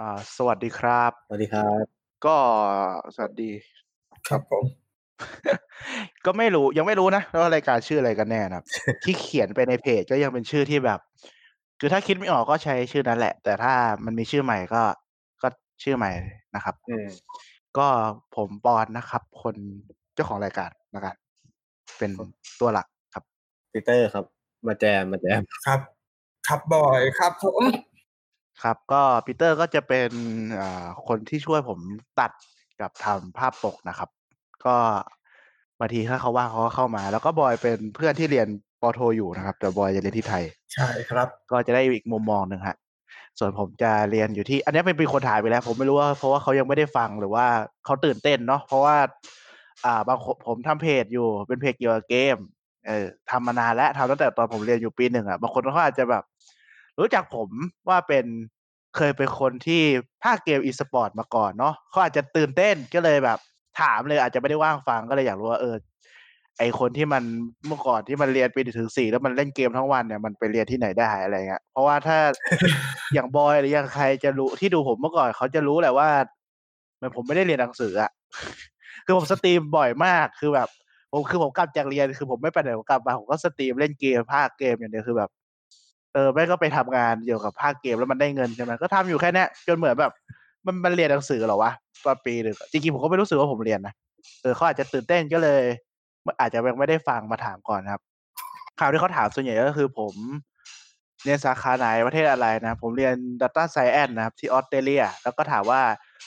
[0.00, 1.84] อ่าสวัสดีครับ สวัสดีครับ
[2.26, 2.36] ก็
[3.14, 3.50] สวัสดี
[4.28, 4.64] ครับผม
[6.24, 8.64] ก็ไม่รู้ยังไม่รู้นะว่ารายการชื่ออะไรกันแน่นะครับ
[9.04, 11.00] ที่เขียนไปในเพจก็ยังเป็นชื่อที่แบบ
[11.80, 13.72] คือถ้าคิดไม่ออกก็ใช้ชื่อนั้นแหละ แต่ถ้า
[14.04, 14.82] มันมีชื่อใหม่ก็
[15.42, 15.48] ก็
[15.82, 16.10] ชื่อใหม่
[16.54, 17.06] นะครับ อืม
[17.78, 17.86] ก็
[18.36, 19.56] ผมปอนนะครับ คน
[20.14, 21.16] เจ้าของรายการแล้วกัน
[21.98, 22.10] เป็น
[22.60, 23.24] ตัวหลักครับ
[23.72, 24.24] ปีเตอร์ครับ
[24.66, 25.80] มาแจมมาแจม ครับ
[26.48, 27.62] ครับบอยครับผม
[28.62, 30.10] ครับก็ปีเตอร์ก็จะเป็น
[30.60, 31.78] อ่าคนที่ช่วยผม
[32.20, 32.30] ตัด
[32.80, 34.08] กับทำภาพปกนะครับ
[34.64, 34.76] ก็
[35.80, 38.48] บางทีถ้าเขาว่างเขาก็เข้ามา แล้วก็บอยเป็นเพื่อนที่เรียน
[38.80, 42.76] ปอโทอยู่นะครับ แต่บอยจะเรียนที่ไทย ใช่ครับ ก็จะได้อีกมุมมองหนึ่งฮะ
[43.38, 47.46] ส่วนผมจะเรียนอยู่ที่ อันนี้เป็นเป็นคนถ่ายไปแล้ว ผมไม่รู้ว่าเพราะว่าเขายังไม่ได้ฟังหรือว่า
[47.84, 48.96] เขาตื่นเต้นเนาะเพราะว่า
[49.84, 52.36] อ่าบางคนผมทำเพจอยู่เป็นเพจเกี่ยวกับเกม
[52.86, 56.24] เออทำมานานแล้วทำตั้งแต่ตอนผมเรียนอยู่ปีหนึ่งอะบางคนเขาอาจจะแบบ
[56.98, 57.48] รู้จักผม
[57.88, 58.26] ว่าเป็น
[58.96, 59.82] เคยเป็นคนที่
[60.24, 63.38] ภาคเกมอีสปอร์ตมาก่อนเนาะเขาอาจจะตื่นเต้นก็เลยแบบ
[63.80, 65.76] ถามเลยอาจจะไม่ได้ว่างฟังก็เลยอยากรู้ว่าเออ
[66.58, 67.22] ไอคนที่มัน
[67.66, 72.18] เมื่อก่อนที่มันเรียนปีหนึ่งถึงสี่แล้วมันเล่นเกมทั้งวันเนี่ยมันไปเรียนที่ไหนได้อะไรเงี้ยเพราะว่าถ้า
[73.14, 76.08] อย่างบอยหรืออย่างใครจะรู้ที่ดูผมเมื่อก่อนเขาจะรู้แหละว่า
[76.96, 78.10] เหมันผมไม่ได้เรียนหนังสืออะ
[79.04, 80.68] คือผม stream บ่อยมากคือแบบ
[81.12, 85.30] ผมคือผมกลับจากเรียนคือผมไม่ไปไหนผมกลับมาผมก็ stream เล่นเกมพากย์เกมอย่างเดียวคือแบบ
[86.14, 90.12] เออแม่ก็ไปทำงานเกี่ยวกับพากย์เกมแล้วมันได้เงินใช่ไหมก็ทำอยู่แค่เนี้ยจนเหมือนแบบ
[90.66, 91.72] มันมันเรียนหนังสือหรอวะ
[92.04, 93.94] ตอนปีหนึ่งอจริงๆผมก็ไม่รู้สึกว่าผมเรียนนะ
[94.42, 95.62] เออเขาอาจจะตื่นเต้นก็เลย
[96.40, 98.00] อาจจะยังไม่ได้ฟังมาถามก่อนครับ
[98.80, 100.14] ข่าวที่เขาถามส่วนใหญ่ก็คือผม
[101.24, 105.80] เรียนสาขาไหนประเทศอะไรนะ ผมเรียน Data Science นะครับที่ออสเตรเลีย แล้วก็ถามว่า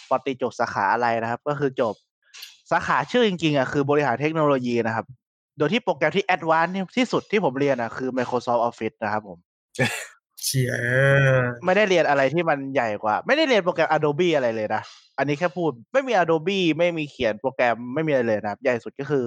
[0.09, 1.93] ปอตรีจบสาขาอะไรนะครับ ก็คือจบ
[2.71, 5.05] สาขาชื่อจริงๆอะคือบริหารเทคโนโลยีนะครับ
[5.57, 9.37] โดยที่โปรแกรมที่ advance ที่สุดที่ผมเรียนอะคือ Microsoft Office นะครับผม
[10.43, 10.71] เชี่ย
[11.65, 14.81] ไม่ได้เรียนอะไรที่มันใหญ่กว่า ไม่ได้เรียนโปรแกรม Adobe อะไรเลยนะ
[15.17, 19.25] อันนี้แค่พูดไม่มี Adobe ไม่มีเขียนโปรแกรมไม่มีอะไรเลยนะใหญ่สุดก็คือ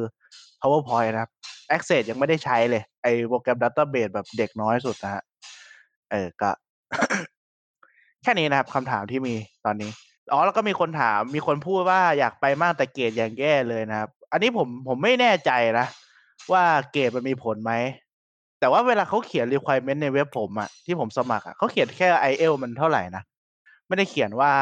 [0.60, 1.30] PowerPoint นะครับ
[1.76, 5.22] Access ยังไม่ได้ใช้เลย ไอโปรแกรม Database แบบเด็กน้อยสุดนะฮะ
[6.10, 6.50] เออก็
[8.22, 9.34] แค่นี้นะครับคำถามที่มี
[9.64, 9.90] ตอนนี้
[10.33, 15.86] อ๋อแล้วก็มีคนถามมีคนพูดว่าอยากไปมากแต่เกรดอย่างแย่เลยนะครับ อันนี้ผมผมไม่แน่ใจนะ
[16.52, 17.72] ว่าเกรดมันมีผลไหม
[18.60, 23.22] แต่ว่าเวลาเขาเขียน requirement ในเว็บผมอะที่ผมสมัครอะเขาเขียนแค่ i อ l มันเท่าไหร่นะ
[23.88, 24.52] ไม่ได้เขียนว่า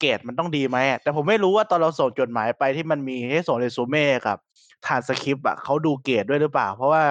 [0.00, 4.38] เกรดมันต้องดีไหมแต่ผมไม่รู้ว่าตอนเราส่งจดหมายไปที่มันมีให้ส่งเรซูเม่กับ
[4.86, 7.02] ทานสคริปต์อะเขาดูเกรดด้วยหรือเปล่า เพราะว่า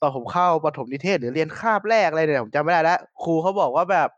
[0.00, 4.08] ตอนผมเข้าประถมนิเทศหรือเรียนคาบแรกอะไรเนี่ยผมจำไม่ได้แล้วครูเขาบอกว่าแบบ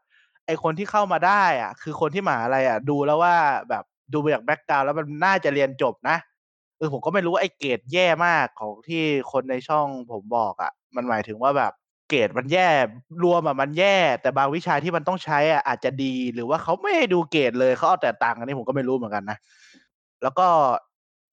[0.47, 3.37] ไอคนที่เข้ามาได้อะ คือคนที่มาอะไรอะ ดูแล้วว่า
[3.71, 6.17] แบบดูไปจากแบ็กกราวแล้วมันน่าจะเรียนจบนะ
[6.79, 9.03] เออผมก็ไม่รู้ว่าไอเกรดแย่มากของที่
[9.33, 11.73] คนในช่องผมบอกอะ มันหมายถึงว่าแบบ
[12.09, 12.69] เกรดมันแย่
[13.25, 19.39] รวมอะมันแย่ แต่บางวิชาที่มันต้องใช้อะอาจจะดีหรือว่าเขาไม่ให้ดูเกรดเลยเขาเอาแต่ตังค์อันนี้ผมก็ไม่รู้เหมือนกันนะ
[20.23, 20.47] แล้วก็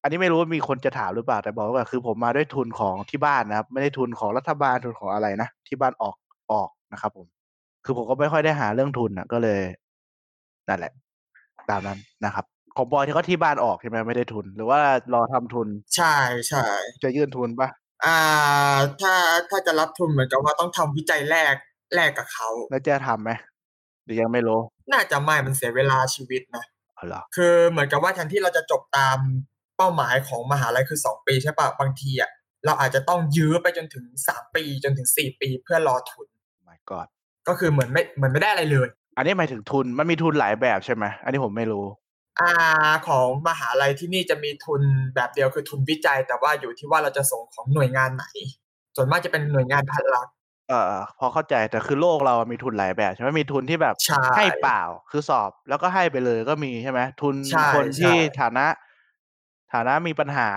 [0.02, 6.16] อันนี้ไม่รู้ว่ามีคนจะถามหรือเปล่าแต่บอกว่าคือผมมาด้วยทุนของที่บ้านนะครับ ไม่ได้ทุนของรัฐบาลทุนของอะไรนะที่บ้านออก
[6.52, 7.28] ออกนะครับ ผม
[7.86, 9.62] คือผมก็ไม่ค่อยได้หาเรื่องทุนอะก็เลย
[10.68, 10.92] นั่นแหละ
[11.70, 12.46] ตามนั้นนะครับ
[12.76, 14.80] ของบอยที่เขาที่บ้านออกใช่ไหมไม่ได้ทุน หรือว่า
[15.14, 16.16] รอทำทุน ใช่
[16.48, 16.66] ใช่
[17.04, 17.70] จะยื่นทุนปะ
[18.06, 19.14] อ่า ถ้า
[19.50, 21.56] ถ้าจะรับทุนเหมือนกับว่าต้องทำวิจัยแลก
[21.96, 23.32] แลกกับเขาแล้วจะทำไหม
[24.06, 24.60] หรือยังไม่รู้
[24.92, 26.64] น่าจะไม่มันเสียเวลาชีวิตนะ
[26.96, 29.18] เอาเหรอคือเหมือนกับว่าแทนที่เราจะจบตาม
[29.78, 32.30] เป้าหมายของมหาลัยคือสองปีใช่ปะบางทีอะ
[32.66, 36.28] เราอาจจะต้องยื้อไปจนถึงสามปีจนถึงสี่ปีเพื่อรอทุน
[36.68, 37.08] my god
[37.48, 38.88] ก็คือเหมือนไม่เหมือนไม่ได้อะไรเลย
[39.18, 41.86] อันนี้หมายถึงทุนมันมีทุนหลายแบบใช่ไหมอันนี้ผมไม่รู้
[42.40, 42.52] อ่า
[43.08, 44.82] ของมหาลัยที่นี่จะมีทุน
[45.16, 48.26] แบบเดียวคือทุนวิจัย แต่ว่าอยู่ที่ว่าเราจะส่งของหน่วยงานไหน
[48.96, 50.28] ส่วนมากจะเป็นหน่วยงานภาครัฐ
[50.70, 58.66] เออพอเข้าใจแต่คือโลกเรามีทุนหลายแบบใช่ไหมมีทุนที่แบบใช่ให้เปล่าคือสอบแล้วก็ให้ไปเลยก็มีใช่ไหมทุนใช่คนที่ใช่ฐานะ
[59.74, 60.50] ฐานะมีปัญหา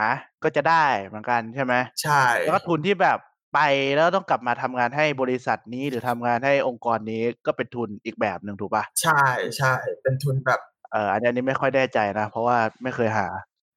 [0.45, 3.19] ก็จะได้เหมือนกันใช่ไหมใช่แล้วก็ทุนที่แบบ
[3.55, 3.61] ไป
[3.97, 9.23] แล้วต้องกลับมาทำงานให้บริษัทนี้หรือทำงานให้องค์กรนี้ก็เป็นทุนอีกแบบหนึ่งถูกปะใช่
[9.57, 9.73] ใช่
[10.03, 13.27] เป็นทุนแบบเอออันนี้ไม่ค่อยแน่ใจนะ เพราะว่าไม่เคยหา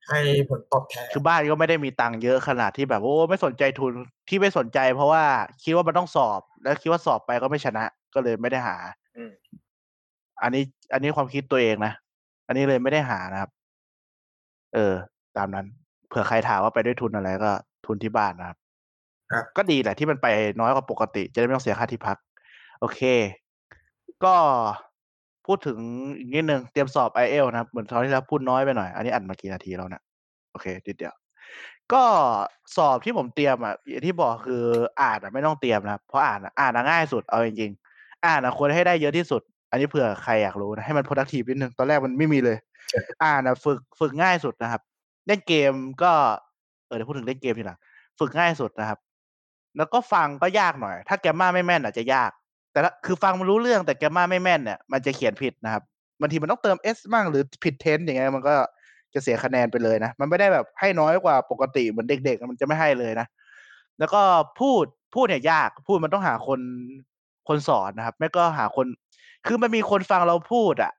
[0.08, 0.20] ให้
[0.50, 3.94] ผลตอบแทนคือบ้านก็ไม่ได้มีตังค์เยอะขนาดที่แบบโอ้ไม่สนใจทุน
[4.30, 5.24] ที่ไม่สนใจ เพราะว่า
[5.64, 7.84] คิดว่ามันต้องสอบ แล้วคิดว่าสอบไปก็ไม่ชนะ
[8.14, 8.78] ก็เลยไม่ได้หา
[9.18, 9.32] อืม
[10.42, 10.64] อันนี้
[10.94, 11.94] อันนี้ความคิดตัวเองนะ
[12.48, 13.52] อันนี้เลยไม่ได้หานะครับ
[14.76, 14.94] เออ
[15.38, 15.66] ตามนั้น
[16.08, 17.52] เผื่อใครถามว่าไปด้วยทุนอะไรก็
[17.86, 18.58] ทุนที่บ้านนะครับ
[19.32, 20.28] ครับก็ดีแหละที่มันไป
[20.60, 22.18] น้อยกว่าปกติ จะได้ไม่ต้องเสียค่าที่พัก
[22.80, 23.02] โอเค
[24.24, 24.36] ก็
[25.50, 25.80] พูดถึง
[26.18, 30.04] อีกนิดนึงเตรียมสอบไอเอลนะครับเหมือนตอนที่เราพูดน้อยไปหน่อย อันนี้อัดมากี่นาทีแล้วเนะ
[30.52, 31.14] โอเคนิดเดียว
[31.94, 32.04] ก็
[32.76, 34.64] สอบที่ผมเตรียมอะอย่างที่บอกคือ
[35.02, 39.42] อ่านอะไม่ต้องเตรียมนะครับเพราะอ่านอะอ่านอะง่ายสุดเอาจริงๆอ่านอะควรให้ได้เยอะที่สุด
[39.72, 42.58] อันนี้เผื่อใครอยากรู้นะให้มัน productive นิดนึงตอนแรกมันไม่มีเลย
[43.24, 44.82] อ่านนะฝึกฝึกง่ายสุดนะครับ
[45.28, 45.74] เล่นเกม
[46.04, 46.12] ก็
[46.86, 47.80] เออเดี๋ยวพูดถึงเล่นเกมทีหลัง
[48.20, 49.00] ฝึกง่ายสุดนะครับ
[49.78, 52.32] แล้วก็ฟังก็ยากหน่อย ถ้าแกมมาไม่แม่นอาจจะยาก
[52.72, 55.84] แต่ถ้าคือฟังมันรู้เรื่องแต่แกมมาไม่แม่นเนี่ยมันจะเขียนผิดนะครับ
[56.22, 58.56] บางทีมันต้องเติม s บ้างหรือผิดเทนอย่างเงี้ยมันก็
[59.14, 63.28] จะเสียคะแนนไปเลยนะ มันไม่ได้แบบให้น้อยกว่าปกติเหมือนเด็กๆ มันจะไม่ให้เลยนะ
[64.00, 64.22] แล้วก็
[64.60, 64.84] พูด
[65.16, 66.60] พูดเนี่ยยากพูดมันต้องหาคน
[67.48, 68.86] คนสอนนะครับ ไม่ก็หาคน
[69.48, 70.92] คือมันมีคนฟังเราพูดอะ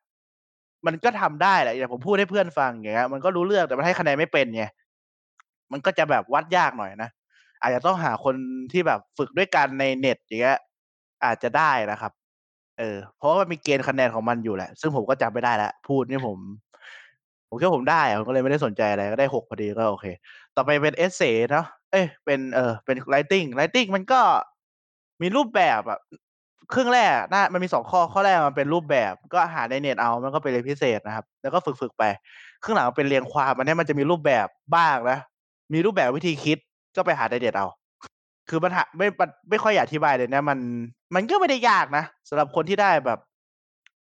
[0.87, 4.65] มันก็ทำได้แหละอย่างผมพูดให้เพื่อนฟังอย่างเงี้ยมันก็รู้เรื่องแต่มันให้คะแนนไม่เป็นไง
[5.73, 7.11] มันก็จะแบบวัดยากหน่อยนะ
[7.63, 8.35] อาจจะต้องหาคน
[8.73, 10.59] ที่แบบฝึกด้วยกันในเน็ตอย่างเงี้ย
[11.25, 12.13] อาจจะได้นะครับ
[12.79, 16.39] เออ เพราะว่ามันมีเกณฑ์คะแนนของมันอยู่แหละ ซึ่งผมก็จำไม่ได้แล้วพูดนี่ผม
[17.49, 20.07] ผมคิดว่ผมได้ผมก็เลยไม่ได้สนใจอะไรก็ได้หกพอดีก็โอเค
[20.57, 24.21] ต่อไปเป็นเอเซเนาะเอ้ยเป็นเออเป็น writing writing มันก็
[25.23, 25.99] มีรูปแบบอะ
[26.75, 32.05] ครึ่งแรกน่ามันมีสองข้อข้อแรกมันเป็นรูปแบบ ก็หาในเน็ตเอามันก็เป็นเรียนพิเศษนะครับ แล้วก็ฝึกฝึกไป
[32.63, 34.47] ครึ่งหลังเป็นเรียงความอันนี้มันจะมีรูปแบบ
[34.77, 35.19] บ้างนะ
[35.73, 36.59] มีรูปแบบวิธีคิด
[36.97, 37.67] ก็ไปหาในเน็ตเอา
[38.51, 40.59] คือมันหาไม่มันไม่ค่อยอยากอธิบายเลยนะมัน
[41.15, 43.19] มันก็ไม่ได้ยากนะสำหรับคนที่ได้แบบ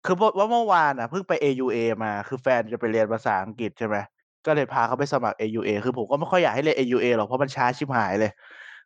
[0.06, 3.96] คือว่าเมื่อวานอะเพิ่งไป AUA มาคือแฟนจะไปเรียนภาษาอังกฤษใช่ไหม
[4.46, 8.32] ก็เลยพาเขาไปสมัคร AUA คือผมก็ไม่ค่อยอยากให้เรียน AUA หรอกเพราะมันช้าชิบหายเลย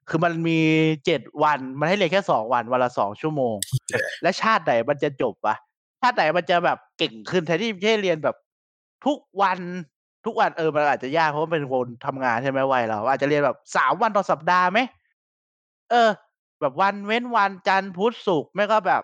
[0.10, 0.60] คือมันมี
[1.06, 3.56] เจ็ดวันมันให้เรียนแค่สองวันวันละสองชั่วโมง
[4.24, 5.56] และชาติไหนมันจะจบวะ
[6.02, 8.36] ชาติไหนมันจะแบบเก่งขึ้นแทนที่จะเรียนแบบ
[9.06, 9.60] ทุกวัน
[10.26, 14.80] ทุกวันเออมันอาจจะยากเพราะว่าเป็นคนทำงานใช่ไหมวัยเราอาจจะเรียนแบบสามวันต่อสัปดาห์ไหม
[15.92, 16.10] เออ
[16.60, 19.04] แบบวันเว้นวันจันทร์พุธศุกร์ไม่ก็แบบ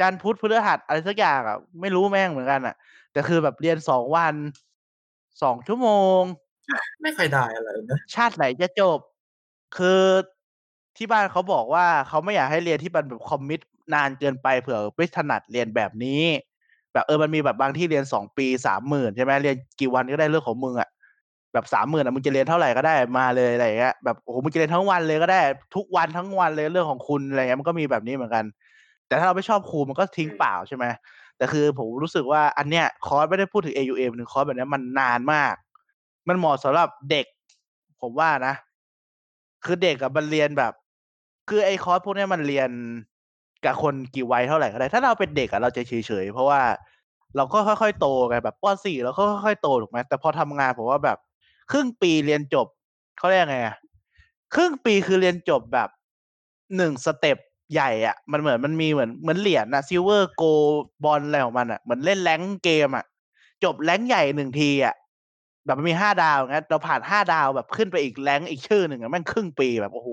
[0.00, 2.74] จันทร์พุธพฤหัสอะไรสักอย่างอะ ไม่รู้แม่งเหมือนกันอะ
[3.12, 4.34] แต่คือแบบเรียนสองวัน
[5.42, 5.88] สองชั่วโม
[6.20, 6.22] ง
[7.02, 8.98] ไม่ค่อยได้อะไรนะชาติไหนจะจบ
[9.76, 10.02] คือ
[10.96, 13.60] ที่บ้านเขาบอกว่าเขาไม่อยากให้เรียนที่มันแบบคอมมิต
[13.94, 16.22] นานเกินไปเผื่อไม่ถนัดเรียนแบบนี้
[16.92, 20.88] แบบเออมันมีแบบบางที่เรียนสองปีสามหมื่นใช่ไหมเรียนกี่วันก็ได้เรื่องของมึงอะ
[21.52, 25.40] แบบสามหมื่นอะมึงจะเรียนเท่าไหร่ก็ได้มาเลยอะไรอย่างเงี้ยแบบโอ้โหมึงจะเรียนทั้งวันเลยก็ได้
[25.76, 28.44] ทุกวันทั้งวันเลยเรื่องของคุณอะไรเงี้ยมันก็มีแบบนี้เหมือนกัน
[29.06, 30.84] แต่ถ้าเราไม่ชอบครูมันก็ทิ้งเปล่าใช่ไหม
[31.36, 35.54] แต่คือผมรู้สึกว่าอันเนี้ยคอร์สไม่ได้พูดถึง AUA หนึ่งคอร์สแบบเนี้ยมันนานมาก
[36.28, 37.26] มันเหมาะสำหรับเด็ก
[38.00, 38.54] ผมว่านะ
[39.64, 40.72] คือเด็กกับมันเรียนแบบ
[41.48, 42.70] คือไอ้คอร์สพวกเนี้ยมันเรียน
[43.64, 46.60] กับคนกี่วัยเท่าไหร่ก็ได้ ถ้าเราเป็นเด็กอะเราจะเฉยๆเพราะว่า
[47.36, 51.18] เราก็ค่อยๆโตไงแบบป .4 เราก็ค่อยๆโตถูกไหมแต่พอทำงานผมว่าแบบ
[51.70, 52.66] ครึ่งปีเรียนจบ
[53.18, 53.76] เขาเรียกไงอะ
[54.54, 55.88] ครึ่งปีคือเรียนจบแบบ
[56.76, 57.38] หนึ่ง step
[57.72, 63.04] ใหญ่อะมันเหมือนมันมีเหมือนเหมือนเหรียญอะ silver gold อะไรของมันอะเหมือนเล่น rank เกมอะ
[63.64, 64.94] จบ rank ใหญ่หนึ่งทีอะ
[65.64, 70.10] แบบมันมีห้าดาวงั้นเราผ่านห้าดาวแบบขึ้นไปอีก rank อีกชื่อหนึ่งอะแม่งครึ่งปีแบบโอ้โห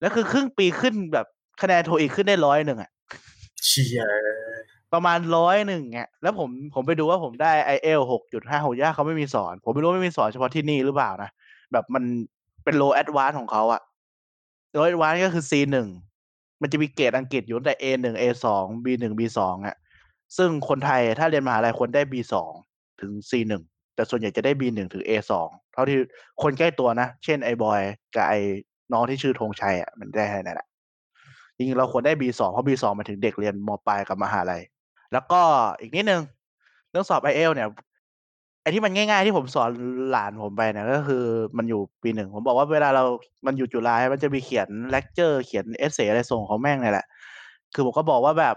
[0.00, 1.26] แล้วคือครึ่งปีขึ้นแบบ
[1.62, 2.90] คะแนน TOEIC ขึ้นได้ร้อยหนึ่งอะ
[3.66, 4.00] เชี่ย
[4.92, 11.30] ประมาณร้อยหนึ่งอะแล้วผมผมไปดูว่าผมได้ IELTS หกจุดห้าหกย่าเขาไม่มีสอน ผมไม่รู้ไม่มีสอนเฉพาะที่นี่หรือเปล่านะ
[11.72, 12.04] แบบมัน
[12.64, 13.82] เป็น low advance ของเขาอะ
[14.72, 15.88] low advance ก็คือ C หนึ่ง
[16.62, 19.76] มันจะมีเกรดอังกฤษอยู่แต่ A หนึ่ง A สอง B หนึ่ง B สองอะ
[20.36, 22.52] ซึ่งคนไทยถ้าเรียนมหาลัยควรได้ B สอง
[23.00, 23.62] ถึง C หนึ่ง
[23.94, 25.98] แต่ส่วนใหญ่จะได้ B หนึ่งถึง A สองเท่าที่
[26.42, 27.80] คนใกล้ตัวนะ เช่นไอบอย
[28.14, 28.34] กับไอ
[28.92, 30.66] น้องที่ชื่อธงชัยอะมันได้แค่นั้นแหละ
[31.56, 34.62] จริงๆเราควรได้ B สองเพราะ B สองมาถึงเด็กเรียนมปลายกับมหาลัย
[35.12, 35.40] แล้วก็
[35.80, 36.22] อีกนิดนึง
[36.90, 37.68] เรื่องสอบ IELTS เนี่ย
[38.62, 39.70] ไอที่มันง่าย ๆ ที่ผมสอน
[40.10, 41.24] หลานผมไปเนี่ยก็คือ
[41.56, 43.04] มันอยู่ปีหนึ่งผมบอกว่าเวลาเรา
[43.46, 47.06] มันอยู่จุฬามันจะมีเขียนเลคเจอร์เขียน essay อะไรส่งของแม่งเนี่ยแหละ
[47.74, 48.56] คือผมก็บอกว่าแบบ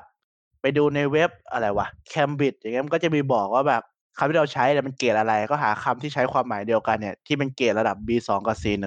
[0.61, 3.83] ไปดูในเว็บอะไรวะแคมบิดอย่างเงี้ยมันก็จะมีบอกว่าแบบ
[4.17, 8.85] คำที่เราใช้เนี่ยมันเกรดอะไร ก็หาคำที่ใช้ความหมายเดียวกันเนี่ยที่เป็นเกรดระดับ B2 กับ C1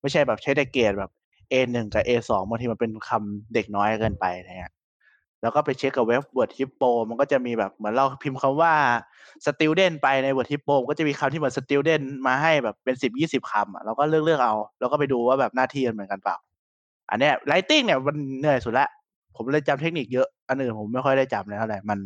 [0.00, 1.10] ไม่ใช่แบบใช้แต่เกรดแบบ
[1.52, 4.72] A1 กับ A2 บางทีมันเป็นคำเด็กน้อยเกินไปนะฮะ
[5.42, 8.72] แล้วก็ไปเช็คกับเว็บ Word Hippo มันก็จะมีแบบเหมือนเราพิมพ์คำว่า
[9.46, 16.36] student ไปใน Word Hippo ก็จะมีคำที่เหมือน student มาให้แบบเป็นสิบยี่สิบคำอะเราก็เลือกเลือกเอา แล้วก็ไปดูว่าแบบหน้าที่มันเหมือนกันเปล่า
[17.10, 18.88] อันเนี้ย writing เนี่ยมันเหนื่อยสุดละ
[19.36, 21.98] ผมเลยจำเทคนิคเยอะอันอื่นผมไม่ค่อยได้จำเลยเท่าไหร่มัน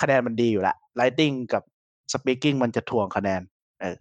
[0.00, 1.62] คะแนนมันดีอยู่ละ writing กับ
[2.12, 3.42] speaking มันจะถ่วงคะแนน
[3.80, 3.96] เออ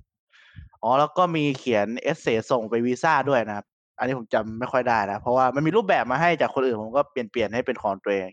[0.81, 3.65] อ๋อแล้วก็มีเขียนเอเซส่งไปวีซ่าด้วยนะครับ
[3.97, 8.29] อันนี้ผมจำไม่ค่อยได้แล้วเพราะว่ามันมีรูปแบบมาให้จากคนอื่นผมก็เปลี่ยนเปลี่ยนให้เป็นของตัวเอง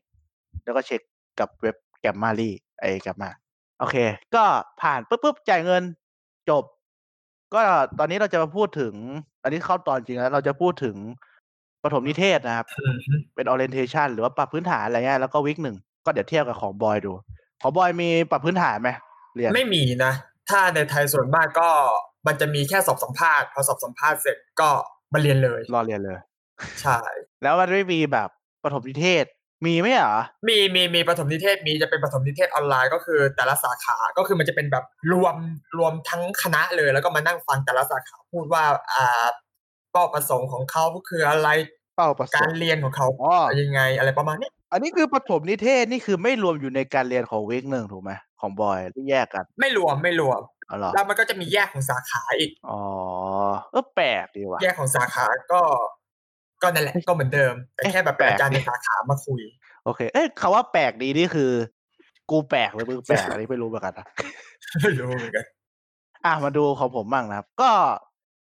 [0.65, 1.01] แล้วก็เช็ค
[1.41, 3.31] กับเว็บแกมมารีไอแกมมา
[3.81, 3.97] โอเค
[4.35, 4.45] ก็
[4.83, 5.83] ผ่านปุ๊บปุ๊บจ่ายเงิน
[6.51, 6.65] จบ
[7.55, 7.61] ก็
[7.99, 8.95] ตอนนี้เราจะมาพูดถึง
[9.43, 10.97] อันนี้เข้าตอนจริงแล้วเราจะพูดถึง
[11.83, 12.67] ปฐมนิเทศนะครับ
[13.35, 17.13] เป็น orientation หรือว่าปรับพื้นฐานอะไรเงี้ยแล้วก็วิกหนึ่งก็เดี๋ยวเทียบกับของบอยดู
[17.63, 18.91] ของบอยมีปรับพื้นฐานไหม
[19.35, 20.13] เรียนไม่มีนะ
[20.51, 21.71] ถ้าในไทยส่วนมากก็
[22.27, 24.71] มันจะมีแค่สอบสัมภาษณ์พอสอบสัมภาษณ์เสร็จก็
[25.13, 26.19] มาเรียนเลย รอเรียนเลย
[26.83, 26.99] ใช่
[27.43, 28.29] แล้วมันไม่มีแบบ
[28.63, 29.25] ปฐมนิเทศ
[29.67, 30.17] มีไหมเหรอ
[30.49, 35.37] มีมีมีประถมนิเทศมีจะเป็นประถมนิเทศออนไลน์ก็คือแต่ละสาขาก็คือมันจะเป็นแบบรวม
[35.79, 39.27] รวมทั้งคณะเลย แล้วก็มานั่งฟังแต่ละสาขาพูดว่าอ่า
[39.93, 41.49] เป้าประสงค์ของเขาคืออะไร
[41.97, 50.41] เป้าประสการงค์เรียนของเขาอ๋อยังไงอะไรประมาณเนี้ยอันนี้คือปฐมนิเทศนี่คือไม่รวมอยู่ในการเรียนของเวกหนึ่งถูกไหมของบอยที่แยกกัน ไม่รวมไม่รวม
[50.71, 52.83] อ๋อเหรอแล้วมันก็จะมีแยกของสาขาอีกอ๋อ
[53.73, 55.61] เออแปลกดีว่ะแยกของสาขาก็
[56.63, 59.41] ก็นั่นแหละก็เหมือนเดิมแต่แค่แบบเป็นอาจารย์ในสาขามาคุย
[59.85, 61.51] โอเค เอ้ยคำว่าแปลกดีนี่คือ
[62.31, 64.07] กูแปลกหรือมึงแปลกอันนี้ไม่รู้เหมือนกันนะ
[64.83, 65.45] ไม่รู้เหมือนกัน
[66.25, 67.71] อะมาดูของผมบ้างนะครับ ก็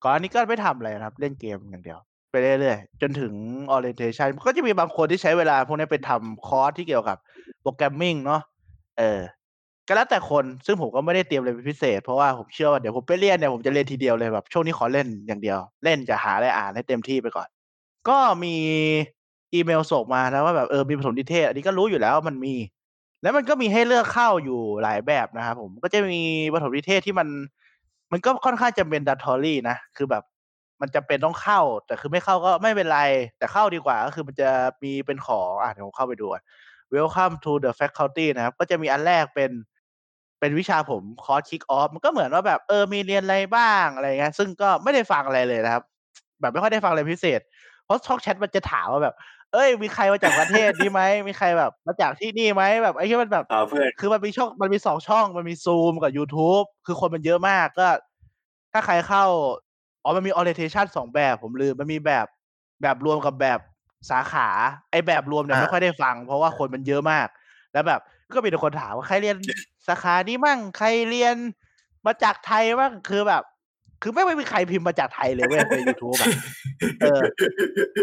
[0.02, 2.00] ก่อนอันนี้ก็ไม่ทำอะไรนะครับ เล่นเกมอย่างเดียว
[2.32, 3.34] ไปเรื่อยๆจนถึง
[3.76, 7.18] orientation ก็จะมีบางคนที่ใช้เวลา พวกนี้ไปทำคอร์สที่เกี่ยวกับ
[7.62, 8.42] โปรแกรมมิ่งเนาะ
[9.00, 9.22] เออ
[9.88, 17.48] ก็แล้วแต่คนซึ่งผมก็ไม่ได้เตรียมอะไรเป็นพิเศษ เพราะว่าผมเชื่อว่าเดี๋ยวผมไปเรียนเนี่ยผมจะเรียนทีเดียวเลยแบบช่วงนี้ขอเล่นอย่างเดียว เล่นจะหาอะไรอ่านให้เต็มที่ไปก่อน
[18.10, 18.56] ก็มี
[19.54, 22.56] อีเมลส่งมานะว่าแบบเออมีปฐมนิเทศ อันนี้ก็รู้อยู่แล้วว่ามันมี
[23.22, 26.22] แล้วมันก็มีให้เลือกเข้าอยู่หลายแบบนะครับผมก็จะมี
[26.54, 27.28] ปฐมนิเทศที่มัน
[28.12, 30.24] มันก็ค่อนข้างจะเป็น mandatory นะคือแบบ
[30.82, 33.02] มันจะเป็นต้องเข้า แต่คือไม่เข้าก็ไม่เป็นไร
[33.38, 34.50] แต่เข้าดีกว่าก็คือมันจะ
[34.84, 36.28] มีเป็นของอะเดี๋ยวผมเข้าไปดู
[36.94, 39.52] Welcome to the faculty นะครับ ก็จะมีอันแรกเป็น
[40.40, 45.84] เป็นวิชาผม course kickoff มันก็เหมือนว่าแบบเออมีเรียนอะไรบ้างอะไรเงี้ยซึ่งก็ไม่ได้ฟังอะไรเลยนะครับ
[46.42, 47.40] แบบไม่ค่อยได้ฟังอะไรพิเศษ
[47.86, 49.16] เพราะช่องแชทมันจะถามว่าแบบ
[49.54, 57.88] เอ้ย มีใครมาจากประเทศนี้ไหมมีใครแบบมาจากที่นี่ไหมแบบไอ้ที่มันแบบเอาเพื่อนคือมันมีช่องมันมีสองช่องมันมีซูมกับ YouTube คือคนมันเยอะมากก็
[58.74, 59.24] ถ้าใครเข้า
[60.04, 62.26] อ๋อมันมี orientation สองแบบผมลืมมันมีแบบ
[62.82, 63.60] แบบรวมกับแบบ
[64.10, 64.48] สาขา
[64.92, 67.28] ไอ้แบบรวมเนี่ยอ่าไม่ค่อยได้ฟัง เพราะว่าคนมันเยอะมาก
[67.74, 68.00] แล้วแบบ
[68.34, 69.36] ก็มีแต่คนถามว่าใครเรียน
[69.88, 71.36] สาขานี้มั่งใครเรียน
[72.06, 73.44] มาจากไทยบ้างคือแบบ
[74.06, 76.28] คือไม่ไม่มีใครพิมพ์มาจากไทยเลยเว้ยใน YouTube อะ
[77.02, 77.22] เออ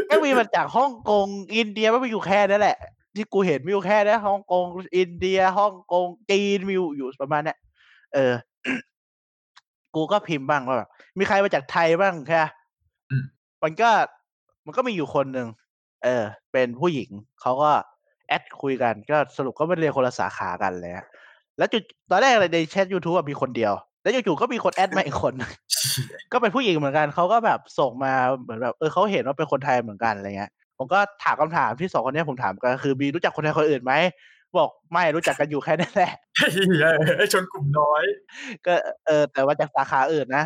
[0.08, 2.78] ไม่มีมาจากฮ่องกงอินเดียไม่มีอยู่แค่นั้นแหละ
[3.14, 4.64] ที่กูเห็นมีอยู่แค่นั้นฮ่องกง
[4.98, 7.58] อินเดียฮ่องกงจีนมีอยู่อยู่ประมาณเนี้ย
[8.14, 8.32] เออ
[9.94, 12.42] กูก็พิมพ์บ้างว่าแบบมีใครมาจากไทยบ้างแค่
[13.10, 13.24] อืม
[13.62, 13.90] มันก็
[14.66, 15.48] มันก็มีอยู่คนหนึ่ง
[16.04, 17.70] เออ เป็นผู้หญิงเขาก็
[18.28, 21.06] แอดคุยกัน ก็สรุปก็ไม่เรียนคนละสาขากันเลยฮะ
[21.58, 25.32] แล้วจุดตอนแรกเลยในแชท YouTube อะมีคนเดียว แล้วจู่ๆก็มีคนแอดมาอีกคน
[26.32, 33.92] ก็เป็นผู้หญิงเหมือนกันเขาก็แบบส่งมาเหมือนแบบเออเขาเห็นว่าเป็นคนไทยเหมือนกันอะไรเงี้ย ผมก็ถามคำถามที่สองคนเนี้ยผมถามกันคือมีรู้จักคนไทยคนอื่นไหม
[34.58, 36.12] บอกไม่รู้จักกันอยู่แค่นั้นแหละ
[37.18, 38.04] ไอ้ชนกลุ่มน้อย
[38.66, 38.74] ก็
[39.06, 40.44] เออ แต่ว่าจากสาขาอื่นนะ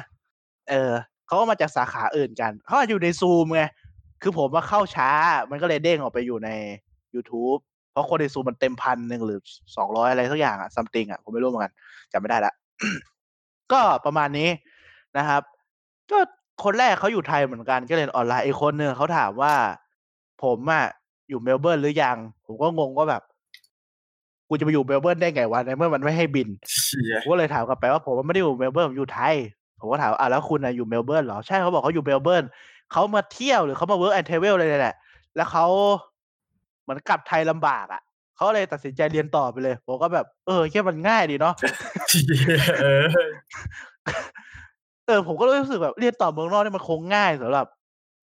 [0.71, 0.93] เออ
[1.27, 3.63] เขาก็มาจากสาขาอื่นกันเขาอาจอยู่ในซูมไง
[4.23, 5.11] คือผมมาเข้าช้า
[5.51, 6.51] มันก็เลยเด้งออกไปอยู่ใน
[7.15, 7.61] YouTube
[7.93, 9.41] เพราะคนในซูมมันเต็มพันหนึ่งหรือ
[9.77, 11.73] สองร้อยอะไรสักอย่างอะซัมติงอะผมไม่รู้เหมือนกัน
[12.13, 12.53] จำไม่ได้ละ
[13.73, 14.49] ก็ประมาณนี้
[15.19, 15.43] นะครับ
[16.11, 16.19] ก็
[16.65, 19.55] คนแรกเขาอยู่ไทยเหมือนกันก็เรียนออนไลน์อีกคนหนึ่งเขาถามว่า
[20.43, 20.85] ผมอะ
[21.29, 23.23] อยู่เมลเบิร์นหรือยัง ผมก็งงว่าแบบ
[24.49, 29.35] กูจะไปอยู่เมลเบิร์นได้ไงวะในเมื่อมันไม่ให้บินเชี่ยผมก็เลยถามกลับไปว่าผมไม่ได้อยู่เมลเบิร์นผมอยู่ไทย
[29.81, 32.45] ผมก็ถามว่าอะแล้วคุณนะอยู่เมลเบิร์นเหรอใช่เขาบอกเขาอยู่เมลเบิร์น
[32.93, 34.95] เขามาเที่ยวหรือเขามา Work and Travel เลยแหละ
[35.37, 35.67] แล้วเขา
[36.83, 38.03] เหมือนกลับไทยลำบากอะ
[38.37, 41.55] เขาเลยตัดสินใจเรียนต่อไปเลยผมก็แบบ เออแค่มันง่ายดีเนาะ
[42.09, 42.21] เชี่
[42.55, 43.07] ยเออ
[45.07, 47.67] เออผมก็รู้สึกแบบเรียนต่อเมืองนอกนี่มันคงง่ายสำหรับ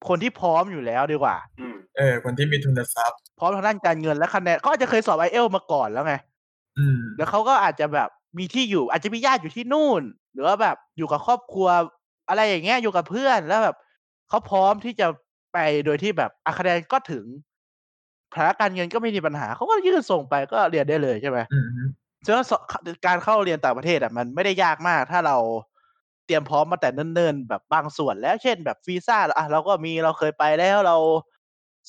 [0.07, 6.13] คนที่พร้อมอยู่แล้วดีกว่าอืมเออ คนที่มีทุนทรัพย์ พร้อมทางด้านการเงินและคะแนนเขาอาจจะเคยสอบไอเอลมาก่อนแล้วไง
[6.77, 10.01] อืมแล้วเขาก็อาจจะแบบมีที่อยู่ อาจจะมีญาติอยู่ที่นู่น
[10.33, 11.67] หรือว่าแบบอยู่กับครอบครัว
[12.29, 13.75] อะไรอย่างเงี้ยอยู่กับเพื่อนแล้วแบบ
[14.29, 15.07] เขาพร้อมที่จะ
[15.53, 17.25] ไปโดยที่แบบอาคะแนนก็ถึง
[18.35, 21.67] ฐานะการเงินก็ไม่มีปัญหาเขาก็ยื่นส่งไปก็เรียนได้เลยใช่ไหมอืม
[22.25, 22.51] ฉะนั้นส
[23.05, 25.37] การเข้าเรียนต่างประเทศอะมันไม่ได้ยากมาก ถ้าเรา
[26.25, 30.97] เตรียมพร้อมมาแต่เนิ่นๆแบบบางส่วนแล้วเช่นแบบวีซ่าอะเราก็มีเราเคยไปแล้วเรา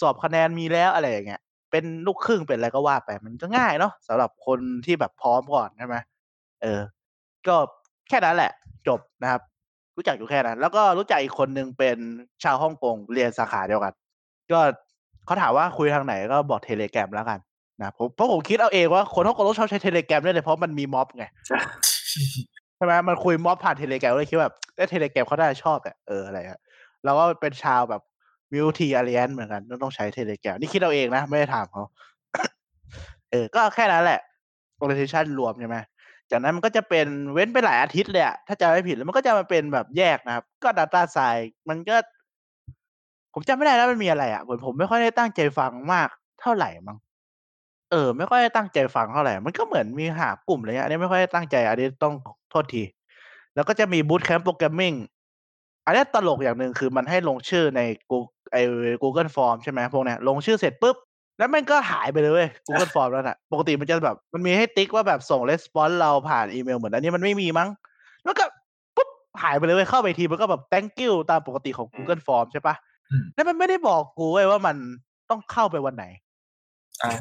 [0.01, 5.97] สอบคะแนนมีแล้วอะไรอย่างเงี้ยเป็นลูกครึ่งเป็นอะไรก็ว่าไปมันก็ง่ายเนาะสำหรับคนที่แบบพร้อมก่อนใช่ไหม
[6.63, 6.81] เออ
[7.47, 7.57] ก็
[8.09, 8.53] แค่นั้นแหละ
[8.89, 9.43] จบนะครับ
[9.97, 11.97] รู้จักอยู่แค่นั้น แล้วก็รู้จักอีกคนนึงเป็น
[12.43, 13.95] ชาวฮ่องกงเรียนสาขาเดียวกัน
[14.53, 14.61] ก็
[15.25, 17.39] เขาถามว่าคุยทางไหนก็บอกเทเลแกรมแล้วกัน
[17.81, 21.59] นะผมเพราะผมคิดเอาเองว่าคนฮ่องกงต้องชอบใช้เทเลแกรมด้วยเลยเพราะมันมีม็อบไงใช่
[22.77, 26.61] ใช่ไหมมันคุยม็อบผ่านเทเลแกรมเลยคิดว่าแบบเอ้เทเลแกรมเขาได้ชอบอะเอออะไรอะ
[27.05, 28.03] เราก็เป็นชาวแบบ
[28.53, 31.85] วิวทีอารีนเหมือนกันต้องต้องใช้เทเลแกรมนี่คิดเอาเองนะ ไม่ได้ถามเขา
[33.31, 34.21] เออ ก็แค่นั้นแหละ
[34.81, 35.77] orientation รวมใช่ไหม
[36.31, 41.97] จากนั้นมันก็จะเป็นเว้นไปหลายอาทิตย์เลยอะถ้าจำไม่ผิดแล้วมันก็จะมาเป็นแบบแยกนะครับ ก็ data science มันก็
[43.35, 46.09] ผมจำไม่ได้แล้วมันมีอะไรอะเหมือนผมไม่ค่อยได้ตั้งใจฟังมาก
[46.41, 46.99] เท่าไหร่มั้ง
[47.91, 52.15] เออ ไม่ค่อยได้ตั้งใจฟังเท่าไหร่มันก็เหมือนมีหากลุ่มอะไรเงี้ยอันนี้ไม่ค่อยได้ตั้งใจอันนี้ต้อง
[52.51, 52.83] โทษที
[53.55, 54.95] แล้วก็จะมีบูตแคมป์โปรแกรมมิ่ง
[55.87, 58.63] อันนี้ตลกอย่างหนึ่งคือมันให้ลงชื่อใน Google ไอ้
[59.03, 60.97] Google Form ใช่ไหมพวกเนี้ยลงชื่อเสร็จปุ๊บ
[61.39, 67.69] แล้วมันก็หายไปเลยเว้ย Google Form แล้วน่ะปกติมันจะแบบ มันมีให้ติ๊กว่าแบบส่ง response เราผ่านอีเมลเหมือนอันนี้มันไม่มีมั้ง
[68.25, 68.45] แล้วก็
[68.97, 69.09] ปุ๊บ
[69.43, 72.94] หายไปเลยเว้ยเข้าไปทีมันก็แบบ thank you ตามปกติของ Google Form ใช่ปะอืม
[73.35, 74.77] แล้วมันไม่ได้บอกกูเว้ยว่ามัน
[75.31, 76.05] ต้องเข้าไปวันไหน
[77.03, 77.13] อ่า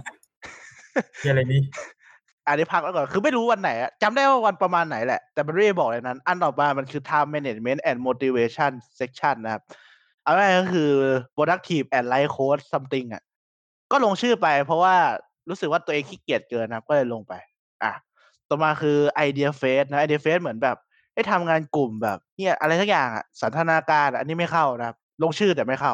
[1.24, 1.62] มีอะไรนี่
[2.48, 9.64] อันนี้พักไว้ก่อน คือไม่รู้วันไหนอะจำได้ว่าวันประมาณไหนแหละ แต่มันไม่ได้บอกเลยนั้น อันต่อมามันคือ time management and motivation section นะครับ
[10.24, 10.92] เอาง่ายๆก็คือ
[11.36, 13.24] productive and life coach something อะ
[13.92, 14.96] ก็ลงชื่อไป เพราะว่า
[15.50, 17.34] รู้สึกว่าตัวเองขี้เกียจเกินนะครับก็เลยลงไป
[17.84, 17.94] อะ
[18.50, 18.98] ต่อมาคือ
[19.28, 20.78] idea face นะ idea face เหมือนแบบ
[21.14, 25.94] ได้ทำงานกลุ่มแบบเนี่ยอะไรสักอย่างอะสันทนาการอะอันนี้ไม่เข้านะครับ ลงชื่อแต่ไม่เข้า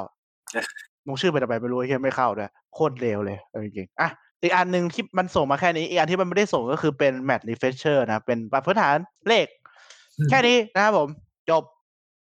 [1.08, 4.10] ลงชื่อไปทำไมไม่รู้ไอ้เหี้ยไม่เข้าด้วยโคตรเร็วเลยเอาจริงๆอะ
[4.42, 8.96] อีกอันหนึ่งที่มันส่งมาแค่นี้ อีกอันที่มันไม่ได้ส่งก็คือเป็น Math Refresher นะเป็นพื้นฐาน
[9.28, 9.48] เลข
[10.18, 11.08] อืมแค่นี้นะครับผม
[11.50, 11.64] จบ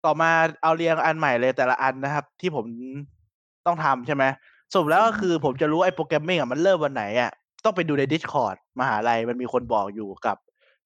[0.05, 0.31] ต่อมา
[0.63, 2.65] เอาเรียงอันใหม่เลยแต่ละอันนะครับ ที่ผม
[3.65, 4.23] ต้องทำใช่ไหม
[4.73, 7.31] สรุปแล้วก็คือผมจะรู้ไอ้โปรแกรมมิ่งอะมันเริ่มวันไหนอะ
[7.65, 10.37] ต้องไปดูใน Discord มหาลัยมันมีคนบอกอยู่กับ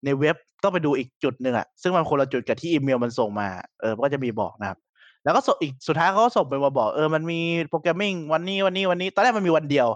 [0.03, 3.47] ในเว็บต้องไปดูอีกจุดหนึ่งอะซึ่งมันคนละจุดกับที่อีเมลมันส่งมา
[3.81, 4.77] เออมันก็จะมีบอกนะครับ
[5.25, 7.39] แล้วก็ส่งอีกสุดท้ายเขาก็ส่งไปมาบอกเออมันมี
[7.69, 9.87] โปรแกรมมิ่งวันนี้วันนี้วันนี้ ตอนแรกมันมีวันเดียว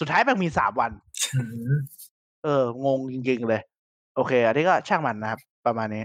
[0.00, 0.90] สุดท้ายมันมีสามวัน
[1.34, 1.42] อื
[1.74, 1.76] ม
[2.44, 3.60] เอองงจริงๆเลย
[4.16, 6.04] โอเค อันนี้ก็ช่างมันนะครับ ประมาณนี้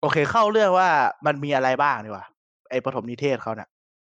[0.00, 0.88] โอเคเข้าเรื่องว่า
[1.26, 2.24] มันมีอะไรบ้างดีกว่า
[2.70, 3.68] ไอ้ปฐมนิเทศเขาเนี่ย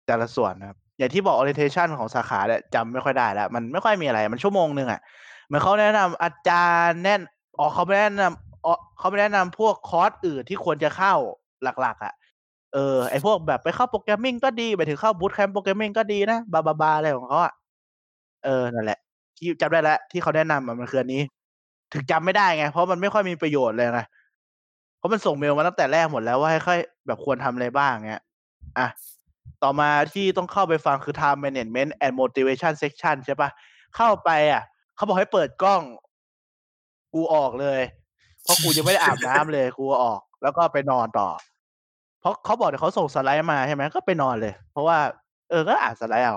[0.07, 5.01] แต่ละส่วนนะครับ อย่างที่บอก orientation ของสาขาเนี่ยจำไม่ค่อยได้แล้ว มันไม่ค่อยมีอะไร มันชั่วโมงหนึ่งอะ
[5.45, 7.21] เหมือนเขาแนะนำอาจารย์แน่น
[7.59, 11.13] อ๋อเขาไม่แนะนำอ๋อเขาไม่แนะนำพวกคอร์สอื่นที่ควรจะเข้า
[11.63, 12.13] หลัก ๆอะ
[12.73, 17.53] เออไอพวกแบบไปเข้า programming ก็ดีไปถึงเข้า boot camp programming ก็ดีนะ blah blah blah อะไรของเขาอะ
[18.45, 18.99] เออนั่นแหละ
[19.37, 21.21] ที่จำได้แล้วที่เขาแนะนำอะมันคืออันนี้
[21.93, 24.01] ถึงจำไม่ได้ไง เพราะมันไม่ค่อยมีประโยชน์เลยไง
[24.97, 28.23] เพราะมันส่งเมลมาตั้งแต่แรกหมดแล้วว่าให้ค่อยแบบควรทำอะไรบ้างเงี้ย
[28.79, 28.87] อะ
[29.63, 33.49] ต่อมาที่ต้องเข้าไปฟังคือ time management and motivation section ใช่ปะ
[33.95, 34.63] เข้าไปอะ
[34.95, 35.81] เขาบอกให้เปิดกล้อง
[37.13, 37.81] กูออกเลย
[38.43, 41.29] เพราะกูยังไม่ได้อาบน้ำเลย กูออก แล้วก็ไปนอนต่อ
[42.21, 44.97] เพราะเขาบอกเดี๋ยวเขาส่งสไลด์มาใช่ไหมก็ไปนอนเลย เพราะว่า
[45.49, 46.35] เออก็อ่านสไลด์เอา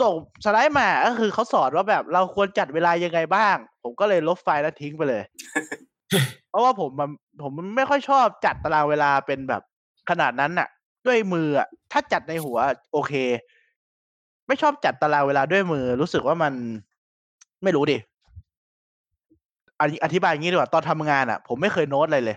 [0.00, 5.22] ส่งสไลด์มาก็คือเขาสอนว่าแบบเราควรจัดเวลายังไงบ้าง ผมก็เลยลบไฟล์แล้วทิ้งไปเลย
[6.50, 7.10] เพราะว่าผมมัน
[7.42, 9.62] ผมไม่ค่อยชอบจัดตารางเวลาเป็นแบบ
[10.10, 10.68] ขนาดนั้นน่ะ
[11.06, 12.58] ด้วยมืออะถ้าจัดในหัว
[12.92, 13.12] โอเค
[14.48, 16.52] ไม่ชอบจัดตารางเวลาด้วยมือ รู้สึกว่ามัน
[17.62, 17.98] ไม่รู้ดิ
[19.80, 22.36] อธิอธิบายอย่างนี้ดีกว่าตอนทำงานอะ ผมไม่เคยโน้ตอะไรเลย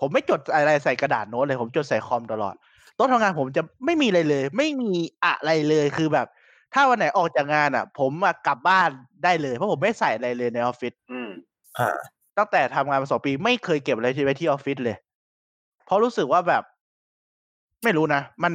[0.00, 2.54] ผมไม่จดอะไรใส่กระดาษโน้ตเลย ผมจดใส่คอมตลอด
[2.96, 4.92] โต๊ะทำงานผมจะไม่มีอะไรเลย ไม่มี
[5.24, 6.26] อะไรเลยคือแบบ
[6.74, 8.88] ถ้าวันไหนออกจากงานอะ ผมอะกลับบ้าน
[9.24, 11.30] ได้เลยเพราะผมไม่ใส่อะไรเลยในออฟฟิศอืม
[11.78, 11.96] อ่า
[12.38, 14.96] ตั้งแต่ทำงานมาสองปีไม่เคยเก็บอะไรที่ไว้ที่ออฟฟิศเลย
[15.86, 16.62] เพราะรู้สึกว่าแบบ
[17.84, 18.52] ไม่รู้นะมัน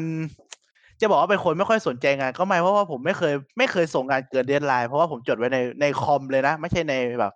[1.01, 7.33] จะบอกว่าเป็นคนไม่ค่อยสนใจงาน ก็ไม่เพราะว่าผมไม่เคย ไม่เคยส่งงานเกินเดนไลน์เพราะว่าผมจดไว้ในในคอมเลยนะ ไม่ใช่ในแบบ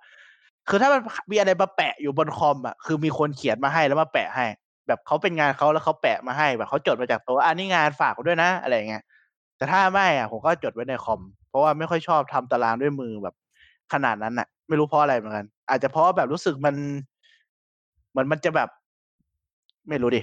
[0.69, 1.01] คือถ้ามัน
[1.31, 4.45] มีอะไรมาแปะอยู่บนคอมอะคือมีคนเขียนมาให้แล้วมาแปะให้
[4.87, 9.03] แบบเขาเป็นงานเขาแล้วเขาแปะมาให้แบบเขาจดมาจากโต๊ะอันนี้งานฝากด้วยนะอะไรเงี้ย
[9.57, 13.35] แต่ถ้าไม่อะผมก็จดไว้ในคอม เพราะว่าไม่ค่อยชอบทำตารางด้วยมือแบบ
[13.93, 16.75] ขนาดนั้นน่ะ ไม่รู้เพราะอะไรเหมือนกัน อาจจะเพราะว่าแบบรู้สึกมัน
[18.09, 18.69] เหมือนมันจะแบบ
[19.89, 20.21] ไม่รู้ดิ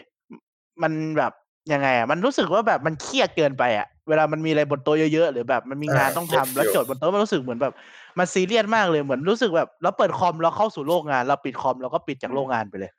[0.83, 1.33] มันแบบ
[1.73, 7.73] ยังไงอะมันรู้สึกว่าแบบมันเครียดเกินไปอะ เวลามันมีอะไรบนโต๊ะเยอะๆหรือแบบมันมีงานเออต้องเก็ทำตแล้วฟิลจดบนโต๊ะมันรู้สึกเหมือนแบบ
[8.19, 12.91] มันซีเรียสมากเลยเหมือนรู้สึกแบบเราเปิดคอมเราเข้าสู่โลกงาน เราปิดคอมเราก็ปิดจากโลกงานไปเลย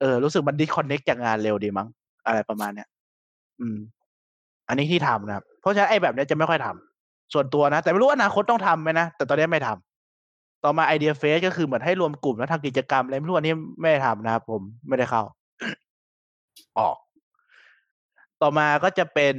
[0.00, 1.88] เออ รู้สึกมันดิคอนเน็กจากงานเร็วดีมั้ง
[2.26, 2.88] อะไรประมาณเนี้ย
[3.60, 3.78] อืม
[4.68, 9.68] อันนี้ที่ทำนะครับ เพราะฉะนั้นไอ้แบบเนี้ยจะไม่ค่อยทำส่วนตัวนะ แต่ไม่รู้ว่าอนาคตต้องทำไหมนะ แต่ตอนนี้ไม่ท
[10.16, 15.22] ต่อมา Idea Fest ก็คือเหมือนให้รวมกลุ่มแล้วทำกิจกรรมอะไรไม่รู้อันนี้ไม่ได้ทำนะครับผมไม่ได้เข้า
[16.78, 16.96] ออก
[18.42, 19.36] ต่อมาก็จะเป็น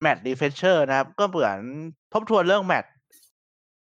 [0.00, 1.58] math refresher นะครับ ก็เหมือน
[2.12, 2.84] ทบทวนเรื่อง math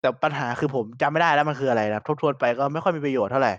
[0.01, 3.53] แต่ปัญหาคือผมจำไม่ได้แล้วมันคืออะไรนะทบทวนไปก็ไม่ค่อยมีประโยชน์เท่าไหร่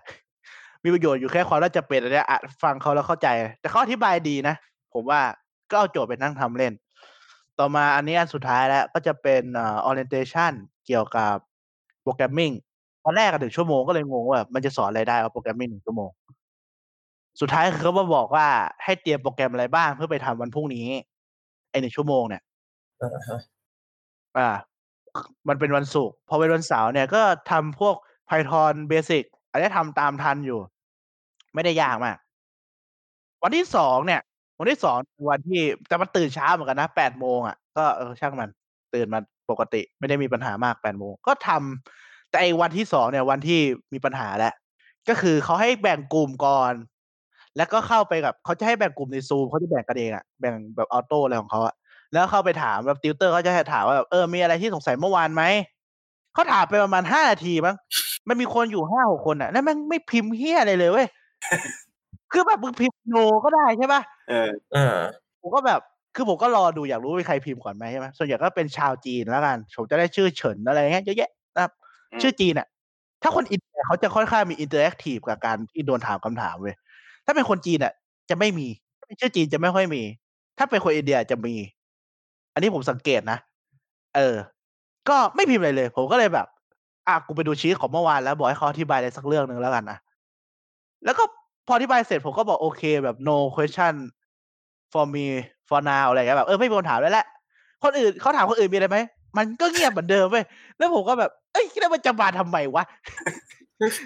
[0.83, 3.27] มีประโยชน์อยู่แค่ความน่าจะเป็นอันเนี้ยอะฟังเขาแล้วเข้าใจ
[3.61, 4.55] แต่เขาอธิบายดีนะ
[4.93, 5.21] ผมว่า
[5.71, 6.73] ก็เอาโจทย์ไปนั่งทำเล่น
[7.59, 10.53] ต่อมาอันนี้อันสุดท้ายแล้วก็จะเป็นออ orientation
[10.85, 11.33] เกี่ยวกับ
[12.03, 12.51] โปรแกรมมิ่ง
[13.03, 16.11] ตอนแรกกันถึงชั่วโมงก็เลยงงว่ามันจะสอนอะไรได้เอาโปรแกรมมิ่งหนึ่งชั่วโมง
[17.41, 18.47] สุดท้ายเขามาบอกว่า
[18.83, 20.87] ให้เตรียมโปรแกรมอะไรบ้างเพื่อไปทำวันพรุ่งนี้
[21.73, 22.41] ไอหนึ่งชั่วโมงเนี่ย
[23.01, 23.39] อ่าฮะ
[24.37, 24.49] อ่า
[25.47, 27.95] มันเป็นวันศุกร์พอเป็นวันเสาร์เนี่ยก็ทำพวก
[28.29, 30.59] Python Basic อันนี้ทำตามทันอยู่
[31.53, 32.17] ไม่ได้ยากมาก
[33.43, 34.21] วันที่สองเนี่ย
[34.59, 38.49] วันที่สองคือวันที่แต่มันตื่นเช้าเหมือนกันนะแปดโมงอะก็เออช่างมัน
[38.93, 43.59] ตื่นมาปกติ ไม่ได้มีปัญหามากแปดโมงก็ทำแต่ไอ้วันที่สองเนี่ยวันที่
[43.93, 44.53] มีปัญหาแหละ
[45.07, 46.73] ก็คือเขาให้แบ่งกลุ่มก่อน
[47.57, 51.75] แล้วก็เข้าไปกับเขาจะให้แบ่งกลุ่มในซูมเขาจะแบ่งกันเองอะแบ่งแบบออโต้อะไรของเขาอะ
[52.13, 55.43] แล้วเข้าไปถามแบบติวเตอร์เขาจะให้ถามว่าแบบเออมีอะไรที่สงสัยเมื่อวานไหม
[56.33, 57.75] เขาถามไปประมาณห้านาทีมั้ง
[58.27, 61.07] มันมีคนอยู่ห้าหกคนอะแล้วแม่งไม่พิมพ์เฮียอะไรเลยเว้ย
[62.31, 64.97] คือแบบมึงพิมพ์ no ก็ได้ใช่ปะเออเออ
[65.41, 65.79] ผมก็แบบ
[66.15, 71.71] คือผมก็รอดูอยากรู้ว่ามีใครพิมพ์ก่อนไหมใช่ไหมส่วนใหญ่ก็เป็นชาวจีนแล้วกันผมจะได้ชื่อเฉินอะไรเงี้ยเยอะแยะนะครับ
[72.11, 72.67] อืมชื่อจีนอะ
[73.21, 76.75] ถ้าคนอินเดียเขาจะค่อนข้างมี interactive กับการที่โดนถามคำถามเว้ย
[77.25, 77.93] ถ้าเป็นคนจีนอะ
[78.29, 78.67] จะไม่มี
[79.19, 80.01] ชื่อจีนจะไม่ค่อยมี
[80.57, 81.55] ถ้าเป็นคนอินเดียจะมี
[82.53, 83.37] อันนี้ผมสังเกตนะ
[84.15, 84.35] เออ
[85.09, 86.47] ก็ไม่พิมพ์อะไรเลย ผมก็เลยแบบ
[87.07, 89.97] อะกูไปดูชีตของเมื่อวานแล้วบอกให้เขาอธิบายอะไรสักเรื่องหนึ่งแล้วกันนะ
[91.05, 91.23] แล้วก็
[91.67, 93.93] พออธิบายเสร็จผมก็บอกโอเคแบบ no question
[94.93, 95.25] for me
[95.67, 97.25] for now อะไรเงี้ยแบบเออไม่มีคนถามแล้วแหละ
[97.83, 98.99] คนอื่นเขาถามคนอื่นมีอะไรไหม
[99.37, 100.45] มันก็เงียบเหมือนเดิมเว้ย
[100.77, 102.83] แล้วผมก็แบบ เอ้ยแล้วมันจะมาทำไมวะ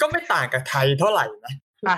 [0.01, 1.53] ก็ไม่ต่างกับไทยเท่าไหร่นะ
[1.89, 1.97] อะ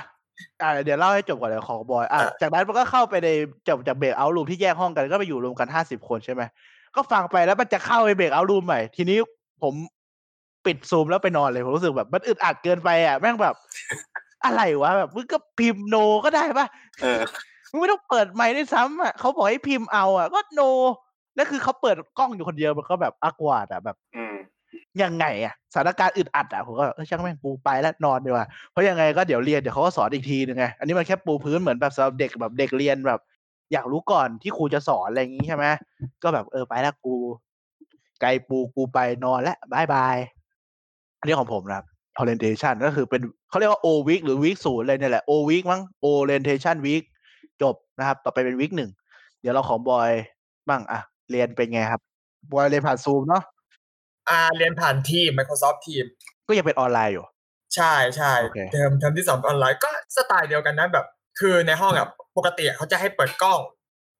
[0.62, 3.30] อ่าเดี๋ยวเล่าให้จบก่อนเดี๋ยวของบอยอะอะจากนั้นมันก็เข้าไปใน
[3.68, 6.42] จากจากเบรกเอารูมที่แยกห้องกันก็ไปอยู่รวมกันห้าสิบคนใช่ไหม
[6.96, 9.18] ก็ฟังไปแล้วมันจะเข้าไปเบรกเอารูมใหม่ ทีนี้
[9.62, 9.74] ผม
[10.66, 13.56] ปิดซูมแล้วไปนอนเลยผมรู้สึกแบบมันอึดอัดเกินไปอะแม่งแบบ
[14.46, 16.68] อะไรวะแบบมึงก็พิมพ์โนก็ได้ปะ
[17.02, 17.22] เออ
[17.72, 20.62] มึงไม่ต้องเปิดไมค์ด้วยซ้ำอะเขาบอกให้พิมพ์เอาอะก็โน
[21.36, 24.36] แล้วคือเขาเปิดกล้องอยู่คนเดียวมันก็แบบอากวาดอะแบบอืม
[25.04, 33.20] ยังไงอะสถานการณ์อึดอัดอะผมก็เออช่างแม่งกูไปแล้วนอนดีกว่าเพราะยังไงก็เดี๋ยวเรียนเดี๋ยวเขาก็สอนอีกทีนึงไงอันนี้มันแค่ปูพื้นเหมือนแบบสำหรับเด็กแบบเด็กเรียนแบบ
[33.74, 35.66] อยากรู้ก่อนที่ครูจะสอนอะไรอย่างงี้ใช่ไหม
[36.24, 37.16] ก็แบบเออไปแล้วกู
[38.22, 40.18] ไกลปูกูไปนอนแล้ว bye bye
[41.20, 41.86] อันนี้ของผมนะครับ
[42.20, 47.04] orientation ก็คือเป็นเขาเรียกว่า O week หรือ week ศูนย์เลยเนี่ยแหละ O week มั้ง orientation week
[47.62, 48.92] จบนะครับ ต่อไปเป็น week หนึ่ง
[49.42, 50.12] เดี๋ยวเราของบอย
[50.70, 51.00] บ้าง อะ
[51.32, 52.02] เรียนเป็นไงครับ
[52.52, 53.44] บอยเรียนผ่านซูมเนาะ
[54.30, 56.06] อ่าเรียนผ่านทีม Microsoft Team
[56.48, 57.26] ก็ยังเป็นออนไลน์อยู่
[57.76, 61.06] ใช่ใช่โอเคเทอมเทอมที่สองออนไลน์ก็สไตล์เดียวกันนะแบบ
[61.40, 63.60] คือในห้องอะปกติอะเขาจะให้เปิดกล้อง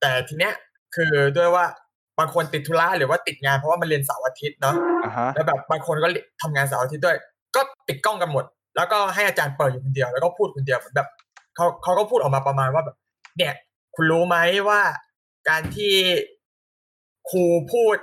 [0.00, 0.54] แต่ทีเนี้ย
[0.96, 1.64] คือด้วยว่า
[2.18, 6.08] บางคนติดธุระหรือว่าติดงานเพราะว่ามันเรียนเสาร์อาทิตย์เนาะอ่าฮะแล้วแบบบางคนก็
[6.42, 7.16] ทำงานเสาร์อาทิตย์ด้วย
[7.56, 8.44] ก็ปิดกล้องกันหมด
[8.76, 11.08] แล้วก็ให้อาจารย์เปิดอยู่คนเดียวแล้วก็พูดคนเดียวเหมือนแบบ
[11.56, 12.96] เขาเขาก็พูดออกมาประมาณว่าแบบ
[13.36, 13.54] เนี่ย
[13.94, 14.36] คุณรู้ไหม
[14.68, 14.80] ว่า
[15.48, 15.94] การที่
[17.30, 17.96] ครูพูด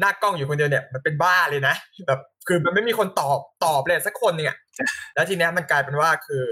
[0.00, 1.74] หน้ากล้องอยู่คนเดียวเนี่ยมันเป็นบ้าเลยนะ
[2.06, 4.56] แบบคือมันไม่มีคนตอบตอบเลยสักคนหนึ่งอะ
[5.14, 6.44] แล้วทีเนี้ยมันกลายเป็นว่าคือ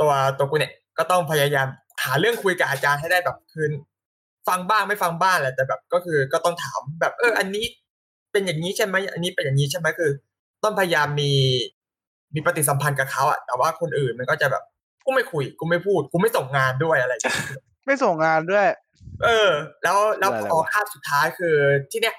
[0.00, 1.68] ตัวตัวกูเนี่ยก็ต้องพยายาม
[2.04, 3.66] หาเรื่องคุยกับอาจารย์ให้ได้แบบคือ
[4.48, 7.64] ฟังบ้างไม่ฟังบ้างแหละแต่แบบ ก็คือก็ต้องถามแบบ เออ อันนี้
[8.32, 10.10] เป็นอย่างนี้ใช่ไหมอันนี้เป็นอย่างนี้ใช่ไหมคือ
[10.64, 11.32] ต้องพยายามมี
[12.34, 14.62] มีปฏิสัมพันธ์กับเขาอะแต่ว่าคนอื่นมันก็จะแบบ
[15.04, 17.36] กูไม่คุยกูไม่พูดกูไม่ส่งงานด้วยอะไรอย่างเงี้ย
[17.86, 18.66] ไม่ส่งงานด้วย
[19.24, 19.50] เออ
[19.82, 21.56] แล้วแล้วอะไรพอวะคาบสุดท้ายคือ
[21.90, 22.16] ที่เนี้ย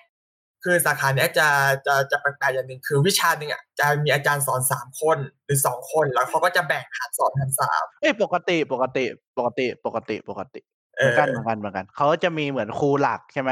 [0.64, 1.48] คือสาขาเนี้ยจะ
[1.86, 9.06] จะจะแปลกๆอย่างหนึ่งคือวิชาหนึ่งอะจะมีอาจารย์สอนสามคนหรือสองคนแล้วเขาก็จะแบ่งหารสอนหารสามเอ้ยปกติปกติ
[9.38, 10.60] ปกติปกติปกติ
[10.98, 13.52] เอเหมืออนกันเหมือนกันเหมือนกันเขาจะมีเหมือนครูหลักใช่ไหม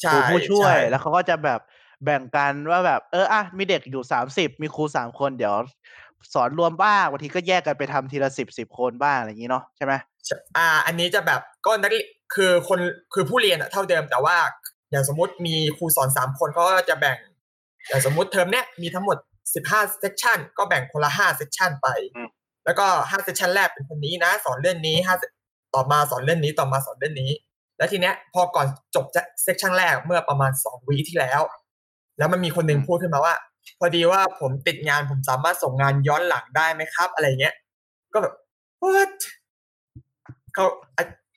[0.00, 1.60] ใช่ครูผู้ช่วยใช่แล้วเขาก็จะแบบ
[2.04, 5.54] แบ่งกันว่าแบบเอออะมีเด็กอยู่สามสิบมีครูสามคนเดี๋ยว
[6.34, 9.92] สอนรวมบ้างบางทีก็แยกกันไปทำทีละสิบสิบคนบ้างอะไรอย่างนี้เนาะใช่ไหม
[10.56, 12.80] อ่า อันนี้จะแบบก็นักเรียนคือคน
[13.14, 14.36] คือผู้เรียนอะเท่าเดิมแต่ว่า
[14.90, 17.18] อย่างสมมติมีครูสอนสามคนเขาก็จะแบ่ง
[17.88, 19.16] อย่างสมมติเทอมเนี้ยมีทั้งหมด
[19.54, 22.28] สิบห้า session ก็แบ่งคนละห้า session ไปอืม
[22.64, 25.14] แล้วก็ห้า session แรกเป็นคนนี้นะ สอนเรื่องนี้ห้า
[25.74, 27.30] ต่อมาสอนเรื่องนี้ต่อมาสอนเรื่องนี้
[27.78, 29.04] แล้วทีเนี้ยพอก่อนจบ
[29.42, 31.40] session แรกเมื่อประมาณสอง week ที่แล้ว
[32.18, 33.34] แล้วมันมีคนหนึ่งพูดขึ้นมาว่า
[33.78, 37.54] พอดีว่าผมติดงานผมสามารถส่งงานย้อนหลังได้ไหมครับ อะไรเงี้ย
[38.12, 38.34] ก็แบบ
[38.82, 39.14] what
[40.54, 40.66] เขา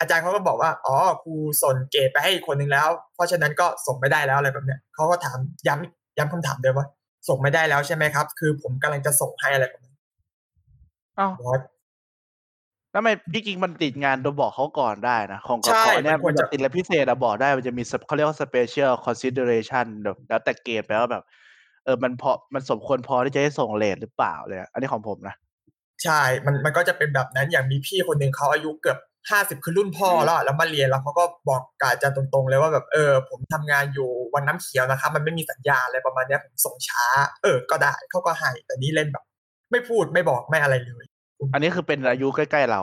[0.04, 5.38] อาอาจารย์เขาก็บอกว่าอ๋อครูส่งเกรดไปให้อีกคนหนึ่งแล้ว เพราะฉะนั้นก็ส่งไม่ได้แล้วอะไรแบบเนี้ยเขาก็ถาม
[5.68, 6.88] ย้ำย้ำคำถามเดิมว่า
[7.30, 9.96] ส่งไม่ได้แล้วใช่ไหมครับ คือผมกำลังจะส่งให้อะไรแบบนี้
[11.18, 11.62] เอ้า What?
[12.92, 21.24] แล้วทำไมที่จริงมันติดงานโดยบอกเขาก่อนได้นะ ของกใช่ขอเนี่ยมันควมัรนจะจะติดและพิเศษอะบอกได้มันจะมี sp- เขาเรียกว่า special consideration แบบแล้วแต่เกรดไปว่าแบบ
[21.86, 25.36] เออมันพอมันสมควรพอที่จะให้ส่งเลทหรือเปล่าเลยอะอันนี้ของผมนะ
[26.04, 28.98] ใช่ มันมันก็จะเป็นแบบนั้นอย่างมีพี่คนหนึ่งเขาอายุเกือบ
[29.30, 37.06] ห้าสิบคือรุ่นพ่อแล้วอะแล้วมาเรียนแล้วเขาก็บอกกับอาจารย์ตรงๆ เลยว่าแบบเออ ผมทำงานอยู่วันน้ำเขียวนะครับ มันไม่มีสัญญาณอะไรประมาณเนี้ยผมส่งช้า
[37.44, 39.24] เออ ก็ได้เขาก็ให้แต่นี่เล่นแบบ
[39.72, 41.06] ไม่พูดไม่บอกไม่อะไรเลย
[41.54, 42.82] อันนี้คือเป็นอายุใกล้ๆเรา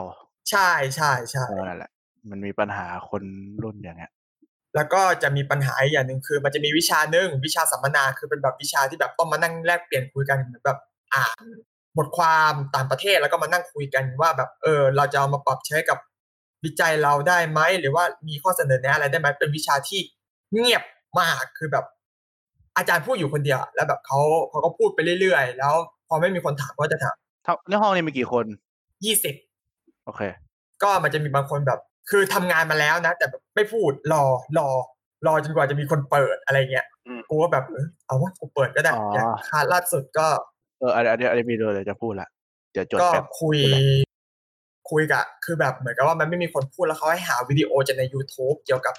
[0.51, 1.91] ใช่ใช่ใช่เออนั่นแหละ
[2.29, 3.23] มันมีปัญหาคน
[3.63, 4.11] รุ่นอย่างเงี้ย
[4.75, 10.79] แล้วก็จะมีปัญหาอีกอย่างหนึ่งคือ มันจะมีวิชาหนึ่งวิชาสัมมนาคือเป็นแบบวิชาที่แบบต้องมานั่งแลกเปลี่ยนคุยกันเหมือนแบบ
[11.13, 11.43] อ่าน
[11.97, 15.97] บทความต่างประเทศแล้วก็มานั่งคุยกันว่าแบบเออ เราจะเอามาปรับใช้กับ
[16.65, 19.99] วิจัยเราได้ไหมหรือว่ามีข้อเสนอแนะอะไรได้ไหมเป็นวิชาที่
[20.53, 20.83] เงียบ
[21.19, 21.85] มากคือแบบ
[22.77, 24.19] อาจารย์พูดอยู่คนเดียวแล้วแบบเขา
[24.49, 25.73] เขาก็พูดไปเรื่อยๆ แล้ว
[26.07, 28.45] พอไม่มีคนถามก็จะถามเท่าในห้องนี้มีกี่คน
[29.05, 29.35] ยี่สิบ
[30.05, 30.21] โอเค
[30.83, 34.23] ก็มันจะมีบางคนแบบ คือทำงานมาแล้วนะ แต่แบบไม่พูดรอ
[34.57, 34.67] รอ
[35.27, 40.27] รอจนกว่าจะมีคนเปิดอะไรเงี้ยอืมกูก็แบบเออเอาว่ากูเปิดก็ได้อ๋อออย่างคาล่าสุดก็
[40.79, 42.27] เอออันอันนี้อันนี้มีเลยจะพูดละ
[42.71, 43.83] เดี๋ยวจดก็แป๊บคุยพูดเลย
[44.89, 48.95] คุยกับคือแบบเหมือนกับว่ามันไม่มีคนพูดแล้วเขาให้หาวิดีโอจากใน YouTube เกี่ยวกับ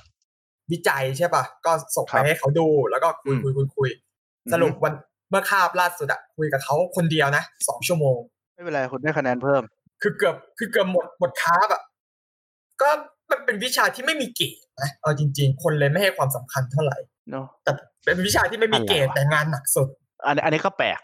[0.73, 3.91] วิจัยใช่ปะก็ส่งไปให้เขาดูแล้วก็คุยคุยคุยคุย
[4.53, 4.95] สรุปวัน
[5.31, 8.19] เมื่อคาบล่าสุดอะคุยกับเขาคนเดียวนะสองชั่วโมง
[8.55, 9.63] ไม่เป็นไรคุณได้คะแนนเพิ่ม
[10.03, 11.83] คือเกือบคือเกือบหมดหมดคาบอะ
[12.81, 12.89] ก็
[13.31, 16.97] มันเป็นวิชาที่ไม่มีเกรดนะเอาจริง ๆ คนเลยไม่ให้ความสำคัญเท่าไหร่
[17.31, 17.73] เนาะแต่
[18.05, 19.89] เป็นวิชาที่ไม่มีเกรดอะไรวะแต่งานหนักสุด
[20.27, 20.99] อันนี้อันนี้ก็แปลก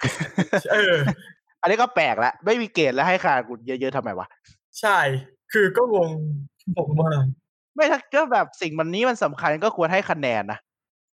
[0.72, 0.96] เออ
[1.62, 4.26] อันนี้ก็แปลกแล้วไม่มีเกรดแล้วให้คะแนนกูเยอะๆทำไมวะ
[4.80, 4.98] ใช่
[5.52, 6.10] คือก็งง
[6.76, 7.24] งงมาก
[7.74, 10.58] ไม่ถ้าก็แบบสิ่งมันนี้มันสำคัญก็ควรให้คะแนนนะ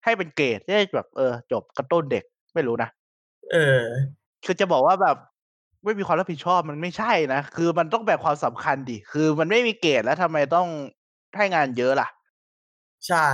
[0.03, 2.23] ให้เป็นเกรดจะได้แบบเออ จบกระตุ้นเด็ก
[2.53, 2.89] ไม่รู้นะ
[3.51, 3.81] เออ
[4.45, 5.17] คือจะบอกว่าแบบ
[5.83, 10.67] ไม่มีความรับผิดชอบมันไม่ใช่นะ คือมันต้องแบ่งความสำคัญดิ คือมันไม่มีเกรดแล้วทำไมต้อง
[11.37, 12.07] ให้งานเยอะล่ะ
[13.07, 13.27] ใช่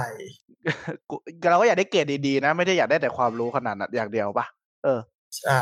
[1.09, 1.15] กู
[1.49, 4.45] เราก็อยากได้เกรดดีๆนะ ไม่ได้อยากได้แต่ความรู้ขนาดนั้นอย่างเดียวปะ
[4.83, 4.99] เออ
[5.39, 5.61] ใช่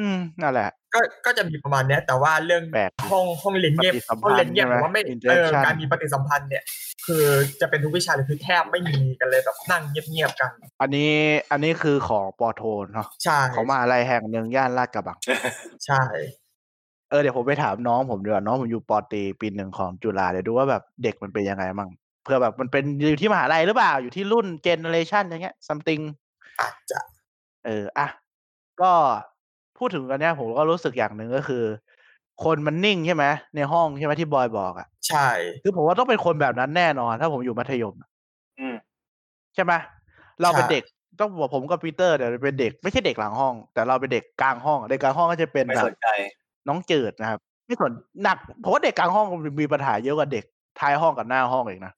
[0.00, 6.64] อืมนั่นแหละ ก็ก็จะมีประมาณเนี้ย แต่ว่าเรื่องแปลกดิห้องห้องเรียนเงียบปฏิสัมพัห้อนงธ์เรียนเงียบใช่ไหมผมว่าไม่เออ interaction การมีปฏิสัมพันธ์เนี่ย
[7.06, 7.24] คือ
[7.60, 10.50] จะเป็นทุกวิชาเลยคือแทบไม่มีกันเลยแบบนั่งเงียบๆกัน
[10.80, 11.12] อันนี้
[11.52, 15.18] อันนี้คือของปอโทนเนาะใช่ของมหาอะไรแห่งหนึ่งย่านลาดกระบัง
[15.86, 16.02] ใช่
[17.10, 21.90] เออเดี๋ยวผมไปถามน้องผมดีกว่าน้องผมอยู่ปอตรีปีหนึ่งของจุฬาเดี๋ยวดูว่าแบบเด็กมันเป็นยังไงมั่ง
[22.24, 26.02] เพื่อแบบมันเป็นอยู่ที่มหาลัยหรือเปล่าอยู่ที่รุ่นเจเนเรชันอะไรเงี้ย something
[26.60, 27.00] อาจจะ
[27.66, 28.08] เอออะ
[28.82, 28.92] ก็
[29.82, 31.64] พูดถึงกันเนี้ยผมก็รู้สึกอย่างหนึ่งก็คือ
[32.44, 33.24] คนมันนิ่งใช่ไหม
[33.56, 35.28] ในห้องใช่ไหมที่บอยบอกอะใช่
[35.62, 38.08] คือผมว่าต้องเป็นคนแบบนั้นแน่นอน ถ้าผมอยู่มัธยมอะ
[38.58, 38.74] อืม
[39.54, 39.72] ใช่ไหม
[40.42, 40.84] เราเป็นเด็ก
[41.20, 46.08] ต้องบอกผมกับปีเตอร์เดี๋ยวเป็นเด็กไม่ใช่เด็กหลังห้อง แต่เราเป็นเด็กกลางห้องเด็กกลางห้องก็จะเป็นไม่แบสบนใจ
[46.68, 47.92] น้องเจิดนะครับ ไม่สน
[48.22, 49.26] หนักผมว่าเด็กกลางห้อง
[49.60, 50.44] มีปัญหาเยอะกว่าเด็ก
[50.80, 51.92] ท้ายห้องกับหน้าห้องอีกนะ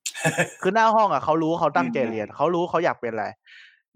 [0.63, 3.27] คือหน้าห้องอะเขารู้เขาตั้งใจอืมเรียนเขารู้เขาอยากเป็นอะไร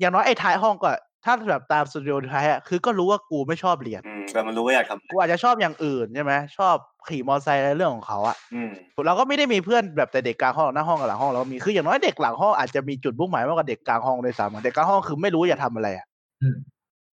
[0.01, 0.91] อย่างน้อยไอ้ท้ายห้องก็
[1.25, 6.75] ถ้าแบบตามสตูดิโอท้ายอะคือก็รู้ว่ากูไม่ชอบเรียนอืมแต่มันรู้ว่าอยากทำกูอาจจะชอบอย่างอื่นใช่ไหมชอบ
[7.09, 8.71] ขี่มอเตอร์ไซค์อะไรเรื่องของเขาอะอืม
[9.07, 16.07] เราก็ไม่ได้มีเพื่อนแบบแต่เด็กกลางห้องหน้าห้องกับหลังห้องเรามีคืออย่างน้อยเด็กหลังห้องอาจจะมีจุดมุ่งหมายมากกว่าเด็กกลางห้องด้วยซ้ำเด็กกลางห้องคือไม่รู้อยากทำอะไรอะ
[16.43, 16.57] อืม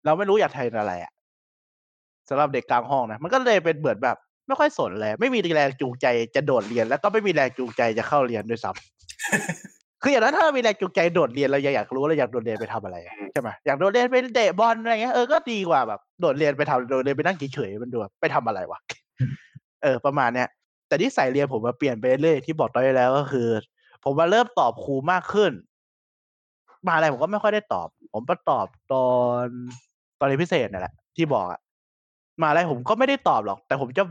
[0.05, 1.11] เราไม่รู้อยากทำอะไรอะ
[2.29, 9.74] สำหรับเด็กกลางห้องนะมันก็เลยเป็นเหมือนแบบ ไม่ค่อยสนเลยไม่มีแรงจูงใจจะโดดเรียน แล้วก็ไม่มีแรงจูงใจจะเข้าเรียนด้วยซ้ำ
[10.05, 18.79] คืออย่างนั้นถ้าเรามีแรงจูงใจโดดเรียนเราอยากรู้เราอยากโดดเรียนไปทำอะไรอะอืมใช่ไหมอยากโดดเรียนไปเตะบอลอะไรเงี้ยเออก็ดีกว่าแบบโดดเรียนไปทำโดดเรียนไปนั่งเฉยๆมันดูแบบไปทำอะไรวะ
[19.83, 20.47] เออประมาณเนี้ย
[20.87, 23.49] แต่ที่ใส่เรียนผมมาเปลี่ยนไปเรื่อยที่บอกตอนที่แล้วก็คือ
[24.03, 25.51] ผมมาเริ่มตอบครูมากขึ้น
[26.85, 29.07] มหาอะไรผมก็ไม่ค่อยได้ตอบ ผมมาตอบตอ
[29.43, 29.45] น
[30.19, 31.59] ตอนเรียนพิเศษนี่นแหละที่บอกอะ
[32.41, 34.03] มหาอะไรผมก็ไม่ได้ตอบหรอก แต่ผมจะ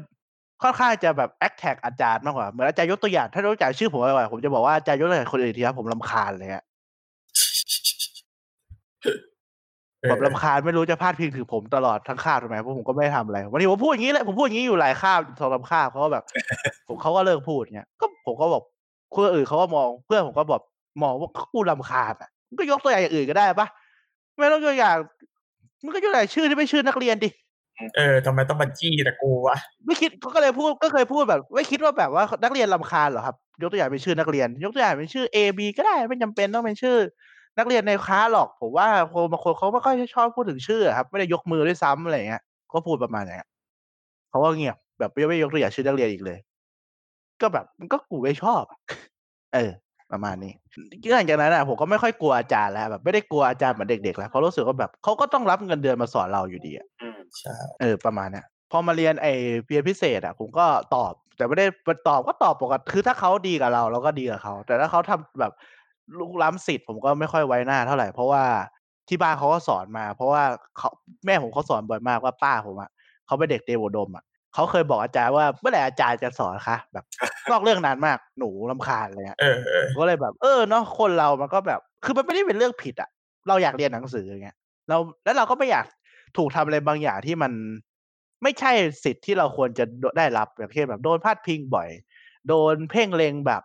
[0.62, 6.64] ค่อนข้างจะแบบแอคแท็กอาจารย์มากกว่าเหมือนอาจารย์ยกตัวอย่างถ้ายกตัวอย่างชื่อผมไปผมจะบอกว่าอาจารย์ยกตัวอย่างคนอื่นทีครับผมลำคาญเลยฮะ
[9.02, 9.18] เออ
[10.08, 16.24] แบบลำคาญไม่รู้จะพาดพิงถึงผมตลอดทั้งคาบทำไมเพราะผมก็ไม่ได้ทำอะไรวันนี้ผมพูดอย่างนี้แหละผมพูดอย่างนี้อยู่หลายคาบสองสามคาบเขาก็แบบ
[16.88, 18.62] ผมเขาก็เลิกพูดเงี้ยก็ผมก็บอก
[19.14, 20.60] คนอื่นเขาก็มองเพื่อนผมก็บอก
[21.02, 23.68] มองว่ากูลำคาญอะมึงก็ยกตัวอย่างอย่างอื่นก็ได้ปะ
[24.38, 24.96] ไม่ต้องยกอย่าง
[25.84, 27.28] มันก็ยกตัวอย่างชื่อที่ไม่ชื่อนักเรียนดิ
[27.96, 29.56] เออทำไมต้องมาจี้แต่กูวะ
[29.87, 36.96] ไม่คิดก็เลยพูดก็เคยพูดแบบ ไม่คิดว่าแบบว่านักเรียนลำคาญเหรอครับ ยกตัวอย่างเป็นชื่อนักเรียน ยกตัวอย่างเป็นชื่อ A B ก็ได้ไม่จำเป็นต้องเป็นชื่อ
[37.58, 43.48] นักเรียนในคลาสหรอกผมว่าคนบางคนเขาไม่ค่อยชอบพูดถึงชื่ออะครับไม่ได้ยกมือด้วยซ้ำอะไรอย่างเงี้ยก็พูดประมาณเนี้ย
[44.30, 46.38] เขาก็เงียบแบบไม่ไม่ยกตัวอย่างชื่อนักเรียนอีกเลย
[47.40, 48.78] ก็แบบมันก็กูไม่ชอบอะ
[49.54, 49.72] เออ
[50.12, 50.52] ประมาณนี้
[51.14, 59.26] หลังจากนั้นอะผมก็ไม่ค่อยกลัวอาจารย์แล้วแบบไม่ได้กลัวอาจารย์เหมือนเด็กๆแล้วเพราะรู้สึกว่าแบบเขาก็ต้องรับเงินเดือนมาสอนเราอยู่ดีอะอืม ใช่เออประมาณเนี้ยพอมาเรียนไอ
[59.68, 61.66] เรียนพิเศษอะผมก็ตอบ แต่ไม่ได้
[62.08, 65.52] ตอบก็ตอบปกติคือถ้าเขาดีกับเราเราก็ดีกับเขา แต่ถ้าเขาทำแบบ
[66.18, 68.42] ลุกล้ำสิทธิ์ผมก็ไม่ค่อยไว้หน้าเท่าไหร่ เพราะว่า
[69.08, 70.42] ที่บ้านเขาก็สอนมา เพราะว่า
[70.78, 70.90] เขา
[71.26, 72.90] แม่ผมเขาสอนบ่อยมากว่าป้าผมอะ
[73.26, 77.04] เขาเป็นเด็กเตวดมอะเขาเคยบอกอาจารย์ว่าเมื่อไหร่อาจารย์จะสอนคะแบบ
[77.50, 83.10] นอกเรื่องนานมากหนูลำคาญเลยอะเออเออก็เลยแบบ เออเนาะคนเรามันก็แบบ คือมันไม่ได้เป็นเรื่องผิดอะ
[83.48, 84.56] เราอยากเรียนหนังสืออย่างเงี้ย
[84.88, 85.87] เราแล้วเราก็ไม่อยาก
[86.37, 87.53] ถูกทำอะไรบางอย่างที่มัน
[88.42, 88.73] ไม่ใช่
[89.05, 89.85] สิทธิ์ที่เราควรจะ
[90.18, 91.88] ได้รับอย่างเช่นแบบโดนพาดพิงบ่อย
[92.49, 93.62] โดนเพ่งเลงแบบ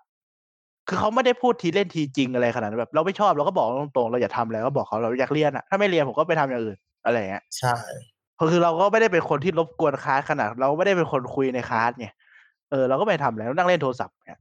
[0.88, 7.76] คือเขาไม่ได้พูดทีเล่นทีจริงอะไรขนาดนั้นแบบ เราไม่ชอบเราก็บอกตรงๆเราอย่าทำอะไรก็บอกเขาเราอยากเรียนอะถ้าไม่เรียนผมก็ไปทำอย่างอื่นอะไรอย่างเงี้ยใช่
[8.52, 12.08] คือเราก็ไม่ได้เป็นคนที่รบกวนคลาสขนาด เราไม่ได้เป็นคนคุยในคลาสไง
[12.72, 14.40] เออเราก็ไม่ทำแล้วนั่งเล่นโทรศัพท์เนี่ย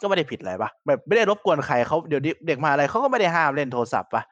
[0.00, 4.22] ก็ไม่ได้ผิดอะไรปะแบบไม่ได้รบกวนใครเขาเดี๋ยวนี้เด็กมหาอะไรเขาก็ไม่ได้ห้ามเล่นโทรศัพท์ปะ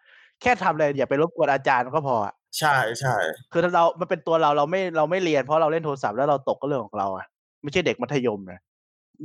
[0.40, 3.14] แค่ทำอะไรอย่าไปรบกวนอาจารย์ก็พออะ ใช่ใช่
[3.52, 7.26] คือถ้าเรา มันเป็นตัวเราเราไม่เราไม่เรียนเพราะเราเล่นโทรศัพท์แล้วเราตกก็เรื่องของเราอะ
[7.62, 8.60] ไม่ใช่เด็กมัธยมนะ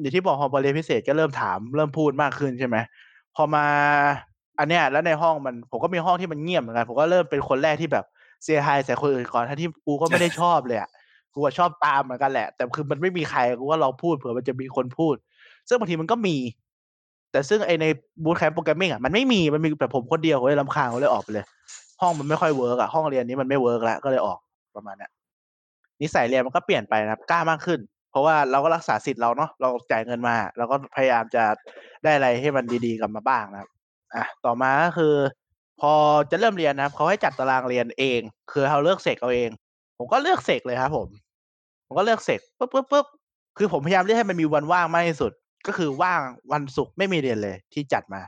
[0.01, 2.77] อย่างที่บอกพอมาเรียนพิเศษก็เริ่มถามเริ่มพูดมากขึ้นใช่ไหม
[3.35, 3.65] พอมา
[4.59, 8.05] อันเนี้ยแล้วในห้องมันผมก็มีห้องที่มันเงียบเหมือนกันผมก็เริ่มเป็นคนแรกที่แบบ
[8.43, 10.89] เสียหายใส่คนอื่นก่อนทั้งที่กูก็ไม่ได้ชอบเลยอะ
[11.33, 15.15] กูชอบตามเหมือนกันแหละ แต่คือมันไม่มีใครกูก็ลองพูดเผื่อมันจะมีคนพูด
[15.67, 16.35] ซึ่งบางทีมันก็มี
[17.31, 17.85] แต่ซึ่งไอใน
[18.23, 21.45] bootcamp programming อะมันไม่มีมันมีแต่ผมคนเดียวเลยรำคาญผมเลยออกไปเลย
[22.01, 24.39] ห้องมันไม่ค่อย work อะห้องเรียนนี้มันไม่ work แล้วก็เลยออก
[24.75, 25.11] ประมาณเนี้ย
[26.01, 27.79] นิสัยเรียนมันก็เปลี่ยนไปนะครับกล้ามากขึ้น
[28.11, 31.43] เพราะว่าเราก็รักษาสิทธิ์เราเนาะเราจ่ายเงินมาเราก็พยายามจะ
[32.03, 33.69] ได้อะไรให้มันดีๆกลับมาบ้างนะครับ
[34.15, 35.15] อะต่อมาก็คือ
[35.81, 35.93] พอ
[36.31, 39.49] จะเริ่มเรียนนะครับเขาให้จัดตารางเรียนเอง คือเราเลือกเสกเอาเอง
[39.97, 41.07] ผมก็เลือกเสกเลยครับผม
[41.87, 43.05] ผมก็เลือกเสกปุ๊บปุ๊บปุ๊บ
[43.57, 45.31] คือผมพยายามเลือกให้มันมีวันว่างมากที่สุด
[45.67, 48.21] ก็คือว่างวันศุกร์ไม่มีเรียนเลยที่จัดมา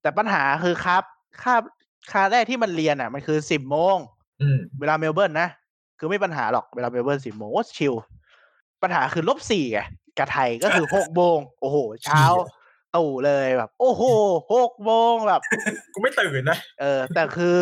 [0.00, 1.02] แต่ปัญหาคือครับ
[1.42, 1.54] คาบ
[2.12, 3.96] คาบแรกที่มันเรียนอะ มันคือสิบโมง
[4.42, 5.48] อืมเวลาเมลเบิร์นนะ
[5.98, 7.94] คือไม่ปัญหาหรอกเวลาเมลเบิร์นสิบโมงว่า chill
[8.82, 9.80] ปัญหาคือลบสี่ไง
[10.18, 12.24] กับไทยก็คือหกโมงโอ้โห เช้า
[12.96, 14.02] ตรู่เลยแบบ โอ้โห
[14.54, 15.40] หกโมงแบบ
[15.94, 17.60] กูไม่ตื่นนะเออ แต่คือ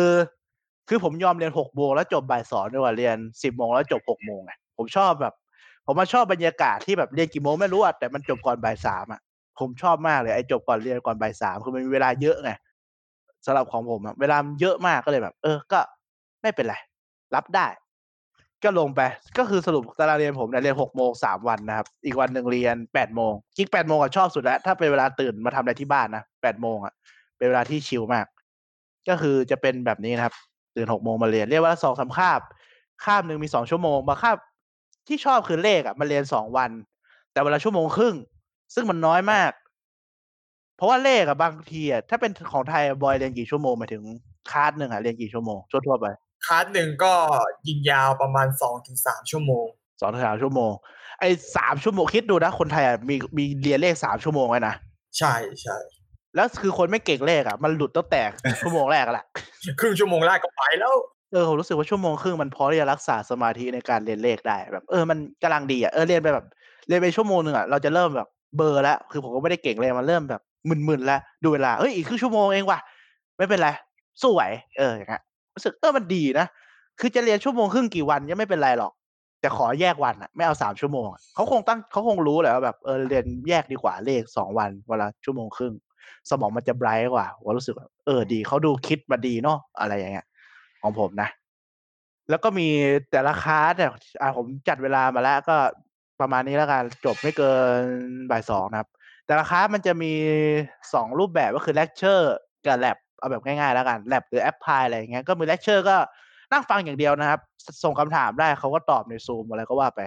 [0.89, 5.33] คือผมยอมเรียนหกโมงแล้วจบบ่ายสองดีกว่าเรียนสิบโมงแล้วจบหกโมงไงผมชอบแบบ
[5.85, 9.21] ผมมาชอบบรรยากาศที่แบบเรียนกี่โมงไม่รู้อะแต่มันจบก่อนบ่ายสามอะ
[9.59, 12.51] ผมชอบมากเลยไอ้จบก่อนเรียนก่อนบ่ายสามคือมันมีเวลาเยอะไง
[13.45, 15.79] สำหรับของผมอะเวลาเยอะมากก็เลยแบบ เออก็
[16.41, 16.75] ไม่เป็นไร
[17.35, 17.67] รับได้
[18.63, 19.01] ก็ลงไป
[19.37, 26.93] ก็คือสรุปตารางเรียนผมเนี่ยเรียนหกโมงสามวันนะครับ อีกวันหนึ่งเรียนแปดโมงจริงแปดโมงอะชอบสุดแล้ว ถ้าเป็นเวลาตื่นมาทำอะไรที่บ้านนะแปดโมงอะ
[27.37, 28.25] เป็นเวลาที่ชิลมาก
[29.09, 30.35] ก็คือจะเป็นแบบนี้นะครับ
[30.75, 32.41] ตื่นหกโมงมาเรียน เรียกว่าสองสามคาบ
[33.05, 34.37] คาบหนึ่งมีสองชั่วโมงบางคาบ
[35.07, 36.71] ที่ชอบคือเลขอะมาเรียนสองวัน
[37.31, 38.15] แต่เวลาชั่วโมงครึ่ง
[38.73, 39.51] ซึ่งมันน้อยมาก
[40.77, 44.03] เพราะว่าเลขอะบางทีอะถ้าเป็นของไทยอะบอยเรียนกี่ชั่วโมงหมายถึง
[44.51, 46.05] คาสหนึ่งอะเรียนกี่ชั่วโมงทั่วๆไป
[46.45, 47.13] คลาสหนึ่งก็
[47.67, 49.65] ยิงยาวประมาณสองถึงสามชั่วโมง
[50.01, 50.71] สองถึงสามชั่วโมง
[51.19, 54.73] ไอ้สามชั่วโมงคิดดูนะคนไทยอะมีมีเรียนเลขสามชั่วโมงไว้นะ
[55.17, 55.77] ใช่ใช่
[56.35, 58.21] แล้วคือคนไม่เก่งเลขอะมันหลุดตั้งแต่
[58.61, 59.25] ชั่วโมงแรกแหละ
[59.79, 60.93] ครึ่งชั่วโมงแรกก็ไปแล้ว
[61.31, 66.45] เออผมรู้สึกว่าชั่วโมงครึ่งมันพอที่จะรักษาสมาธิในการเรียนเลขได้แบบ เออมันกำลังดีอะเออเรียนไปแบบ
[66.87, 72.79] เรียนไปชั่วโมงหนึ่งอะเราจะเริ่มแบบเบลอร์แล้วคือผมก็ไม่ได้เก่งเลยมันเริ่มแบบ มึนๆแล้วดูเวลาเอ้ยอีกครึ่งชั่วโมงเองว่ะ
[73.37, 73.69] ไม่เป็นไร
[74.21, 74.43] สู้ไหว
[74.77, 75.21] เอออย่างเงี้ย
[75.55, 76.47] รู้สึกเออมันดีนะ
[76.99, 78.93] คือจะเรียนชั่วโมงครึ่งกี่วันก็ไม่เป็นไรหรอก
[79.41, 85.73] แต่ขอแยกวันอะไม่เอาสามชั่วโมงเขาคงตั้งเขาคงรู้แหละว่าแบบเออเรียนแยกดีกว่าเลขสองวันเวลาชั่วโมงครึ่ง
[86.29, 87.75] สมองมันจะไบรท์กว่าผมรู้สึก
[88.05, 90.25] เออดีเขาดูคิดมาดีเนาะอะไรอย่างเงี้ย
[90.81, 91.29] ของผมนะ
[92.29, 92.67] แล้วก็มี
[93.11, 95.55] แต่ละคลาสเนี่ยอ่าผมจัดเวลามาแล้วก็
[96.21, 97.81] ประมาณนี้แล้วกันจบไม่เกิน
[98.31, 98.89] บ่ายสองนะครับ
[99.25, 100.13] แต่ละคลาสมันจะมี
[100.93, 102.35] สองรูปแบบก็คือเลคเชอร์
[102.65, 105.95] กับแลบเอาแบบง่ายๆแล้วกันแลบหรือ apply อะไรอย่างเงี้ยก็มีเลคเชอร์ก็
[106.51, 107.39] นั่งฟังอย่างเดียวนะครับ
[107.83, 110.01] ส่งคำถามได้เขาก็ตอบในซูมอะไรก็ว่าไป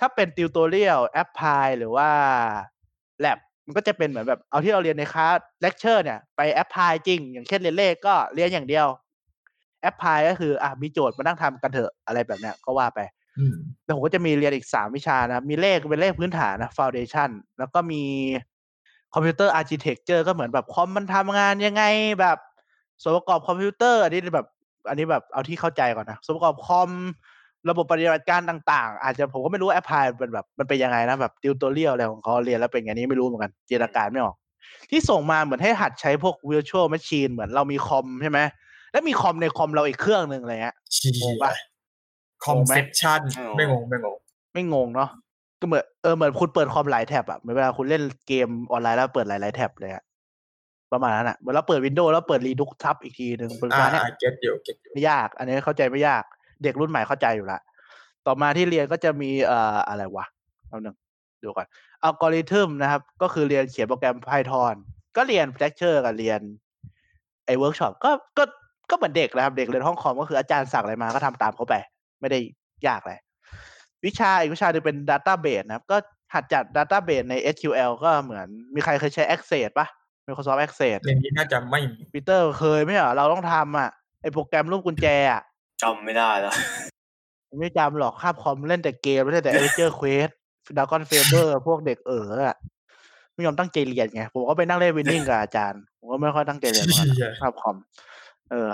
[0.00, 2.08] ถ้าเป็น tutorial apply หรือว่า
[3.20, 8.86] แลบมันก็จะเป็นเหมือนแบบเอาที่เราเรียนใน class lecture เนี่ยไป apply จริง อย่างเช่นเรียนเลขก็เรียนอย่างเดียว
[9.82, 13.00] apply ก็คืออะมีโจทย์มานั่งทำกันเถอะอะไรแบบเนี้ยก็ว่าไป
[13.84, 18.02] แต่ผมก็จะมีเรียนอีกสามวิชานะครับมีเลขเป็นเลขพื้นฐานนะ foundation แล้วก็มี
[19.14, 21.82] computer architecture ก็เหมือนแบบคอมมันทำงานยังไง
[22.20, 22.38] แบบ
[23.02, 24.46] ส่วนประกอบคอมพิวเตอร์ อันนี้แบบ
[24.88, 26.90] อันนี้แบบเอาที่เข้าใจก่อนนะส่วนประกอบคอม
[27.70, 34.36] ระบบปฏิบัติการต่าง ๆ อาจจะผมก็ไม่รู้ apply เป็นแบบมันเป็นยังไงนะแบบ tutorial อะไรของเขาเรียนแล้วเป็นอย่างนี้ไม่รู้เหมือนกันจินตนาการไม่ออก
[34.90, 38.38] ที่ส่งมาเหมือนให้หัดใช้พวก virtual machine เหมือนเรามีคอมใช่ไหม
[38.92, 41.52] แล้วมีคอมในคอมเราอีกเครื่องหนึ่งอะไรเงี้ยเชี่งงปะ
[42.44, 44.16] คอม ception งงไม่งงไม่งง
[44.52, 45.10] ไม่งงเนาะ
[45.60, 50.04] ก็เหมือนเออเหมือนคุณเปิดคอมหลาย tab อะเหมือนเวลาคุณเล่นเกมออนไลน์แล้วเปิดหลายๆ tab เลยอะ
[50.92, 56.22] ประมาณนั้นอะเหมือนเราเปิด Windows แล้วเปิดรีดุกทับอีกทีหนึ่งเป็นอ่าการเนี้ย get อยู่ get อยู่ไม่ยาก อันนี้เข้าใจไม่ยาก
[56.62, 57.58] เด็กรุ่นใหม่เข้าใจอยู่ละ
[58.26, 60.24] ต่อมาที่เรียนก็จะมีเอ่ออะไรวะ
[60.68, 60.96] เอาหนึ่ง
[61.42, 61.66] ดูก่อน
[62.02, 64.74] อัลกอริทึมนะครับ ก็คือเรียนเขียนโปรแกรม Python
[65.16, 66.40] ก็เรียนเลคเชอร์กับเรียน
[67.46, 68.44] ไอ้เวิร์กช็อปก็ก็
[68.90, 71.74] ก็เหมือนเด็กนะครับ เด็กเรียนห้องคอมก็คืออาจารย์สั่งอะไรมาก็ทำตามเขาไป
[72.22, 72.40] ไม่ได้
[72.86, 73.18] ยากเลย
[74.04, 75.96] วิชาอีกวิชาหนึ่งเป็น Database นะครับ ก็
[76.34, 79.86] หัดจัด Database ใน SQL ก็เหมือนมีใครเคยใช้ Access ปะ
[80.26, 83.90] Microsoft Access อย่างนี้น่าจะไม่มีปีเตอร์เคยไหมเหรอเราต้องทำอะ
[84.22, 85.42] ไอโปรแกรมรูปกุญแจอะ
[85.82, 86.54] จำไม่ได้แล้ว
[87.60, 90.28] ไม่จำหรอกคาบคอมเล่นแต่เกมเล่นแต่ AdventureQuest
[90.76, 92.56] DragonFable พวกเด็กเอออะ
[93.34, 97.76] ไม่ยอมตั้งใจเรียนไง ผมก็ไปนั่งเล่น Winning กับอาจารย์ ผมก็ไม่ค่อยตั้งใจเรียนเหมือนกันเชี่ยคาบคอม
[98.50, 98.68] เออ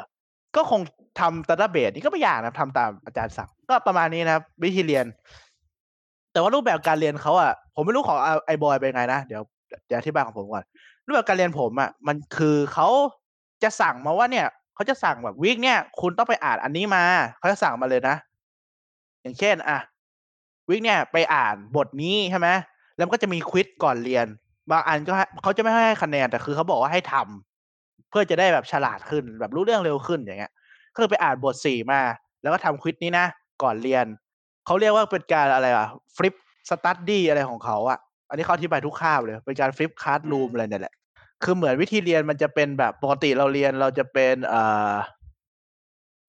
[0.56, 0.80] ก็คง
[1.20, 5.06] ทำ d า t a เบสนี่ก็ไม่ยากนะทำตามอาจารย์สั่งก็ประมาณนี้นะครับ วิธีเรียน
[6.32, 9.42] แต่ว่ารูปแบบการเรียนเขาอะผมไม่รู้ของไอ้บอยเป็นไงนะเดี๋ยว
[9.86, 10.64] เดี๋ยวอธิบายของผมก่อน
[11.06, 12.88] รูปแบบการเรียนผมอะมันคือเขา
[13.62, 17.04] จะสั่งมาว่าเนี่ยเขาจะสั่งแบบ week เนี่ย คุณต้องไปอ่านอันนี้มา
[17.38, 18.16] เขาจะสั่งมาเลยนะ
[19.22, 19.78] อย่างเช่น อะ
[20.68, 22.48] week เนี่ยไปอ่านบทนี้ใช่ไหม
[22.96, 24.26] แล้วมันก็จะมี quiz ก่อนเรียน
[24.70, 25.12] บางอันก็
[25.42, 30.52] เขาจะไม่ให้คะแนนแต่คือเขาบอกว่าให้ทำเพื่อจะได้แบบฉลาดขึ้นแบบรู้เรื่องเร็วขึ้นอย่างเงี้ย
[30.98, 32.00] ก็คือไปอ่านบทสี่มา
[32.42, 33.26] แล้วก็ทำ quiz นี้นะ
[33.62, 34.06] ก่อนเรียน
[34.66, 36.34] เขาเรียกว่าเป็นการอะไรอะ flip
[36.70, 40.94] study อะไรของเขาอะอันนี้เขาอธิบายทุกคาบเลย เป็นการฟลิปค a า d รูมอะไรเนี่ยแหละ
[41.42, 44.94] คือเหมือนวิธีเรียนมันจะเป็นแบบปกติเราเรียนเราจะเป็นเอ่อ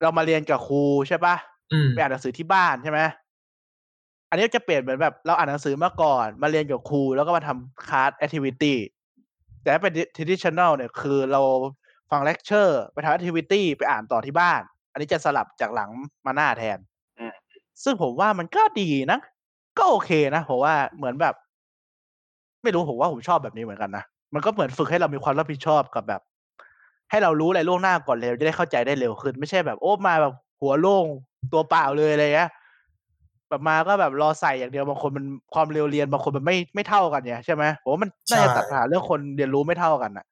[0.01, 1.36] เรามาเรียนกับครูใช่ปะ
[1.72, 2.99] อืมไปอ่านหนังสือที่บ้านใช่ไหม
[4.30, 8.78] อันนี้จะเปลี่ยนเหมือนแบบเราอ่านหนังสือมาก่อน มาเรียนกับครูแล้วก็มาทำ class activity
[9.61, 11.41] แต่ถ้าเป็น traditional เนี่ยคือเรา
[12.12, 15.89] ฟังเลคเชอร์ไปทำ activity ไปอ่านต่อที่บ้าน อันนี้จะสลับจากหลัง
[16.26, 16.78] มาหน้าแทน
[17.18, 17.34] อืม
[17.84, 19.20] ซึ่งผมว่ามันก็ดีนะ
[19.78, 21.36] ก็โอเคนะผมว่าเหมือนแบบ
[22.64, 24.03] ไม่รู้ผมว่าผมชอบแบบนี้เหมือนกันนะ
[24.34, 26.22] มันก็เหมือนฝึกให้เรามีความรับผิดชอบกับแบบ
[27.10, 31.05] ให้เรารู้อะไรล่วงหน้าก่อนเร็วจะได้เข้าใจได้เร็วขึ้น ไม่ใช่แบบโอ้มาแบบหัวโล่ง
[31.51, 32.49] ตัวเปล่าเลยอะไรเงี้ย
[33.49, 40.26] แบบมาก็แบบรอใส่อย่างเดียวบางคนมันความเร็วเรียนบางคนมันไม่ไม่เท่ากันเนี่ยใช่ไหมผมว่ามันน่าจะใช่ตัดปัญหาเรื่องคนเรียนรู้ไม่เท่ากันอะ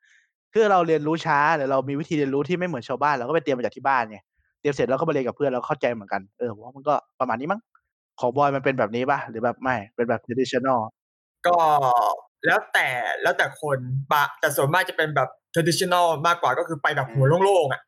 [0.54, 4.18] คือเราเรียนรู้ช้าหรือเรามีวิธีเรียนรู้ที่ไม่เหมือนชาวบ้านเราก็ไปเตรียมมาจากที่บ้านไง
[4.60, 7.62] เตรียมเสร็จแล้วก็มาเรียนกับเพื่อนแล้วเข้าใจเหมือนกันเออผมว่ามันก็ประมาณนี้มั้ง
[8.20, 10.80] ของบอยมันเป็นแบบนี้ป่ะหรือแบบไม่เป็นแบบ traditional
[11.48, 11.56] ก็
[12.46, 12.88] แล้วแต่
[13.22, 13.78] แล้วแต่คน
[14.12, 17.82] บะแต่ส่วนมากจะเป็นแบบ traditional มากกว่าก็คือไปแบบหัวโล่งๆอะ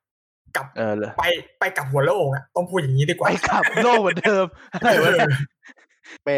[0.57, 1.25] กับเออเลยไป
[1.59, 4.45] ไปกับหัวโล่งอะต้องพูดอย่างนี้ดีกไปว่ากลับโลกเหมือนเดิม
[4.79, 5.29] อะไรวะเนี่ย
[6.23, 6.35] เป้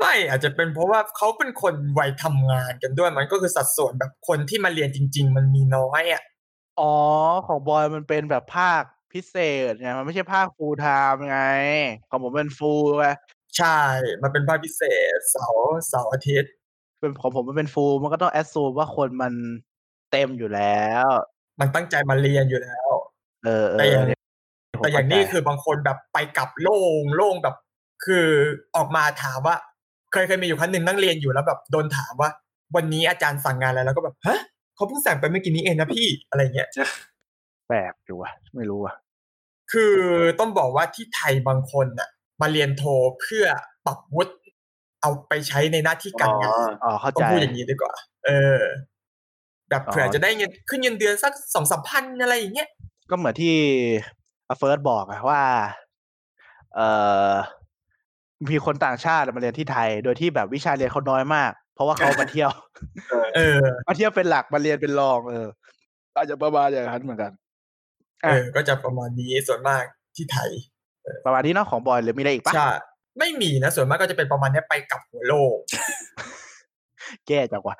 [0.00, 6.22] ไม่อาจจะเป็นเพราะว่าเขาเป็นคนวัยทำงานกันด้วยมันก็คือสัดส่วนแบบคนที่มาเรียนจริง ๆ มันมีน้อยอะ
[6.80, 6.94] อ๋อ
[7.46, 8.82] ของบอยมันเป็นแบบภาค
[9.12, 9.36] พิเศ
[9.68, 11.40] ษไงมันไม่ใช่ภาค full time ไง
[12.10, 13.06] ของผมเป็น full ไง
[13.56, 13.80] ใช่
[14.22, 14.82] มันเป็นภาคพิเศ
[15.16, 16.52] ษเสาร์เสาร์อาทิตย์
[17.00, 19.32] เป็นของผมมันเป็น full มันก็ต้อง assume ว่าคนมัน
[20.10, 21.08] เต็มอยู่แล้ว
[21.60, 22.90] มันตั้งใจมาเรียนอยู่แล้ว
[23.44, 24.18] เออเอแต่ออย่างเนี่ย
[24.82, 27.56] แต่อย่างนี้ผมเข้ใจคือบางคนแบบไปกลับโล่งโล่งแบบ
[28.04, 28.26] คือ
[28.76, 29.56] ออกมาถามว่า
[30.12, 32.30] เคยเคยมีอยู่ครั้งหนึ่งนั่งเรียนอยู่แล้วแบบโดนถามว่า
[32.76, 34.40] วันนี้อาจารย์สั่งงานอะไรแล้วก็แบบฮะ
[34.74, 36.68] เขาเพิ่งสั่งไปเมื่อกี้นี้เองนะพี่อะไรเงี้ย
[37.68, 38.94] แปลกอยู่วะไม่รู้อะ
[39.72, 39.94] คือ
[40.40, 42.08] ต้องบอกว่าที่ไทยบางคนน่ะ
[42.40, 42.84] มาเรียนโท
[43.20, 43.44] เพื่อ
[43.86, 44.34] ปรับวุฒิ
[45.00, 47.94] เอาไปใช้ในหน้าที่การงานอ๋อเข้าต้องใจพูดอย่างนี้ดีกว่า
[48.24, 48.60] เออ
[49.70, 52.68] แบบเผื่ออ๋อจะได้เงินขึ้นเงินเดือนสักสองสามพันอะไรอย่างเงี้ย
[53.10, 53.54] ก็เหมือนที่
[54.58, 55.42] เฟิร์สบอกอะว่า
[56.74, 56.80] เอ
[57.30, 57.32] อ
[58.48, 62.50] มีคนต่างชาติมาเรียนที่ไทย โดยที่แบบวิชาเรียนเขาน้อยมาก เพราะว่าเขามาเที่ยว
[63.36, 65.46] เออมาเที่ยวเป็นหลักมาเรียนเป็นรอง เออ
[66.14, 67.32] อาจจะประมาณอย่างนั้นเหมือนกัน
[68.22, 69.82] เออก็จะประมาณนี้ส่วนมาก
[70.16, 70.50] ที่ไทย
[71.24, 72.68] ประมาณนี้เนาะของบอยหรือมีอะไรอีกปะใช่
[73.18, 75.56] ไม่มีนะส่วนมากก็จะเป็นประมาณเนี้ยไปกลับหัวโลก
[77.26, 77.76] แก้จังวะ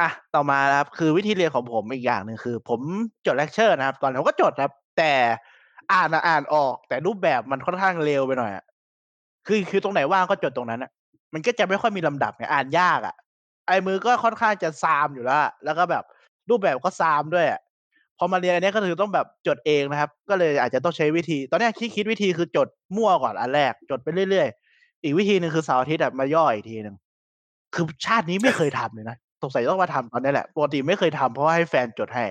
[0.00, 2.80] อะต่อมานะครับ คือวิธีเรียนของผมอีกอย่างหนึ่งคือ ผม
[3.26, 5.12] จดเลคเชอร์นะครับ ตอนนั้นผมก็จดนะครับ แต่
[5.92, 8.64] อ่านอะอ่านออก แต่รูปแบบมันค่อนข้างเร็วไปหน่อยอะ
[9.48, 10.90] คือคือตรงไหนว่างก็จดตรงนั้นอะ
[11.34, 13.14] มันก็จะไม่ค่อยมีลำดับไงอ่านยากอะ
[13.66, 16.04] ไอ้มือก็ค่อนข้างจะซามอยู่แล้วอะแล้วก็แบบ
[16.50, 17.60] รูปแบบก็ซามด้วยอะ
[18.18, 26.96] พอมาเรียนอันเนี้ยก็คือต้องแบบจดเองนะครับ ก็เลยอาจจะต้องใช้วิธี ตอนนี้ยที่คิดวิธีคือจดมั่วก่อนอันแรก จดไปเรื่อยๆ อีกวิธีหนึ่งคือเสาร์อาทิตย์อะมาย่ออีกทีหนึ่ง
[27.74, 32.24] คือชาตินี้ไม่เคยทำเลยนะสงสัยต้องมาทำตอนนี้แหละปกติไม่เคยทำเพราะว่าให้แฟนจดให้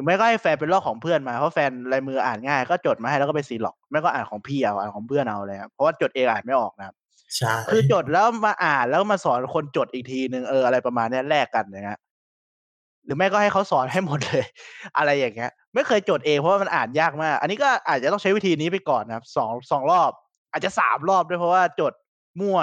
[0.00, 6.94] รือไม่ก็ให้แฟนเป็นลอกของเพื่อนมาเพราะแฟนลายมืออ่านง่าย ก็จดมาให้แล้วก็ไปซีล็อกไม่ก็อ่านของพี่เอาอ่านของเพื่อนเอาเลยครับเพราะว่าจดเองอ่านไม่ออกนะครับ
[7.36, 12.00] ใช่คือจดแล้วมาอ่านแล้วมาสอนคนจดอีกทีหนึ่งเอออะไรประมาณเนี้ยแลกกันอย่างเงี้ย
[13.04, 14.44] หรือไม่ก็ให้เขาสอนให้หมดเลย
[14.96, 20.10] อะไรอย่างเงี้ย ไม่เคยจดเองเพราะว่ามันอ่านยากมาก อันนี้ก็อาจจะต้องใช้วิธีนี้ไปก่อนนะครับสองสองรอบ
[20.52, 21.92] อาจจะสามรอบด้วยเพราะว่าจด
[22.40, 22.58] มั่ว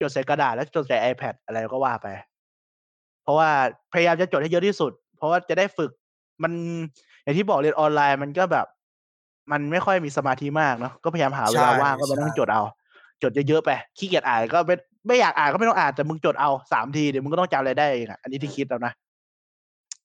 [0.00, 2.08] จดใส่กระดาษแล้วจดใส่ iPad อะไรก็ว่าไป
[3.22, 3.48] เพราะว่า
[3.92, 5.90] พยายามจะจดให้เยอะที่สุด เพราะว่าจะได้ฝึก
[6.42, 6.52] มัน
[7.22, 8.66] อย่างที่บอกเรียนออนไลน์มันก็แบบ
[9.52, 12.62] มันไม่ค่อยมีสมาธิมากเนาะก็พยายามหาเวลาว่างก็มานั่งจดเอา
[13.22, 14.74] จดเยอะๆไปขี้เกียจอ่านก็ไม่
[15.06, 18.92] ไม่อยากอ่านก็ไม่ต้องอ่านแต่มึงจดเอาสามทีเดี๋ยวมึงก็ต้องจำอะไรได้เองอะอันนี้ที่คิดแล้วนะ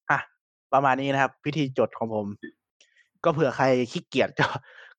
[0.09, 0.19] อะ
[0.73, 2.25] ประมาณนี้นะครับ พิธีจดของผม
[3.23, 4.47] ก็เผื่อใครขี้เกียจก็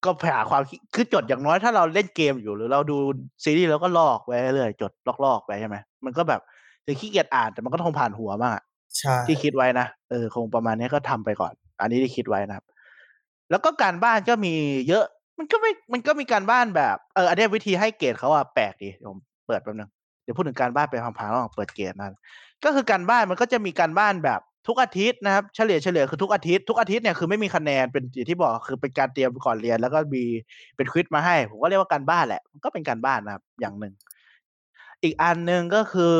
[0.03, 2.97] ก็ไปหาความคิดคือจดอย่างน้อยถ้าเราเล่นเกมอยู่หรือเราดู
[3.43, 4.91] ซีรีส์แล้วก็ลอกไว้เรื่อยๆจด
[5.25, 5.75] ลอกๆไปใช่ไหม
[6.05, 6.41] มันก็แบบ
[6.85, 8.70] ถึงขี้เกียจอ่านแต่มันก็คงผ่านหัวมากอะใช่
[9.27, 12.65] ที่คิดไว้นะเออคงประมาณนี้ก็ทำไปก่อน อันนี้ที่คิดไว้นะครับ
[13.51, 14.53] แล้วก็การบ้านก็มี
[14.89, 15.05] เยอะ
[15.37, 19.17] มันก็ไม่มันก็มีการบ้านแบบเอออันนี้วิธีให้เกรดเขาอะแปลกดีผม
[19.47, 19.89] เปิดแป๊บนึง
[20.23, 22.13] เดี๋ยวพูดถึงการบ้านไปพังๆระหว่างเปิดเกรดนั้น
[22.63, 30.23] ก็คือการบ้านมันก็จะมีการบ้านแบบทุกอาทิตย์นะครับเฉลี่ยเฉลี่ยคือทุกอาทิตย์ทุกอาทิตย์เนี่ยคือไม่มีคะแนนเป็นอย่างที่บอกคือเป็นการเตรียมก่อนเรียน แล้วก็มี
[30.77, 33.93] เป็นควิดมาให้ ผมก็เรียกว่าการบ้านแหละ มันก็เป็นการบ้านนะครับ อย่างหนึ่ง
[35.03, 36.17] อีกอันหนึ่งก็คือ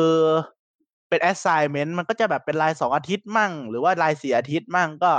[1.12, 5.12] เป็น assignment มันก็จะแบบเป็นรายสองอาทิตย์มั่ง หรือว่ารายสี่อาทิตย์มั่งก็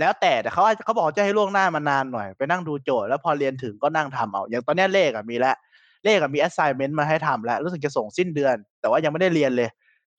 [0.00, 5.56] แล้วแต่แต่เขาเขาบอกจะให้ล่วงหน้ามานานหน่อย ไปนั่งดูโจทย์แล้วพอเรียนถึงก็นั่งทำเอา อย่างตอนนี้เลขอะมีแล้ว
[6.04, 9.68] เลขอะมี assignment มาให้ทำแล้ว รู้สึกจะส่งสิ้นเดือน แต่ว่ายังไม่ได้เรียนเลย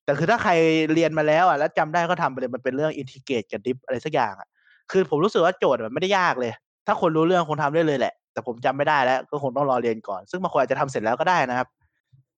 [0.05, 0.51] แต่คือถ้าใคร
[0.93, 4.47] เรียนมาแล้วอะแล้วจำได้ก็ทำไปเลยมันเป็นเรื่องอินทิเกรตกับดิฟอะไรสักอย่างอะ
[4.91, 6.51] คือผมรู้สึกว่าโจทย์มันไม่ได้ยากเลย
[6.87, 11.67] ถ้าคนรู้เรื่องคงทำได้เลยแหละ แต่ผมจำไม่ได้แล้ว ก็คงต้องรอเรียนก่อน ซึ่งบางคนอาจจะทำเสร็จแล้วก็ได้นะครับ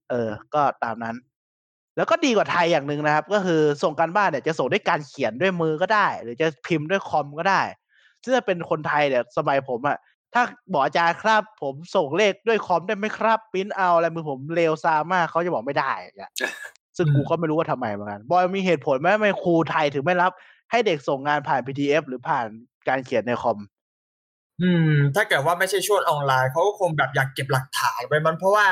[0.10, 1.16] เออ ก็ตามนั้น
[2.00, 7.62] แล้วก็ดีกว่าไทยอย่างหนึ่งนะครับ ก็คือส่งการบ้านเนี่ยจะส่งด้วยการเขียนด้วยมือก็ได้ หรือจะพิมพ์ด้วยคอมก็ได้
[8.24, 9.98] ซึ่งถ้าเป็นคนไทยเนี่ยสมัยผมอะ
[10.34, 16.32] ถ้าบอกอาจารย์ครับ ผมส่งเลขด้วยคอมได้ไหมครับปริ้นเอาอะไรมือผมเร็วซามากเขาจะบอกไม่ได้อย่างเงี้ย
[16.98, 20.32] ซึ่งกูก็ไม่รู้ว่าทำไมเหมือนกันบอยมีเหตุผลไหมทำไมครูไทยถึงไม่รับ
[20.72, 22.46] ให้เด็กส่งงานผ่าน PDF หรือผ่าน
[22.88, 23.58] การเขียนในคอม
[24.62, 28.66] อืม ถ้าเกิดว่าไม่ใช่ช่วงออนไลน์เขาก็คงแบบอยากเก็บหลักฐานไว้มันเพราะว่า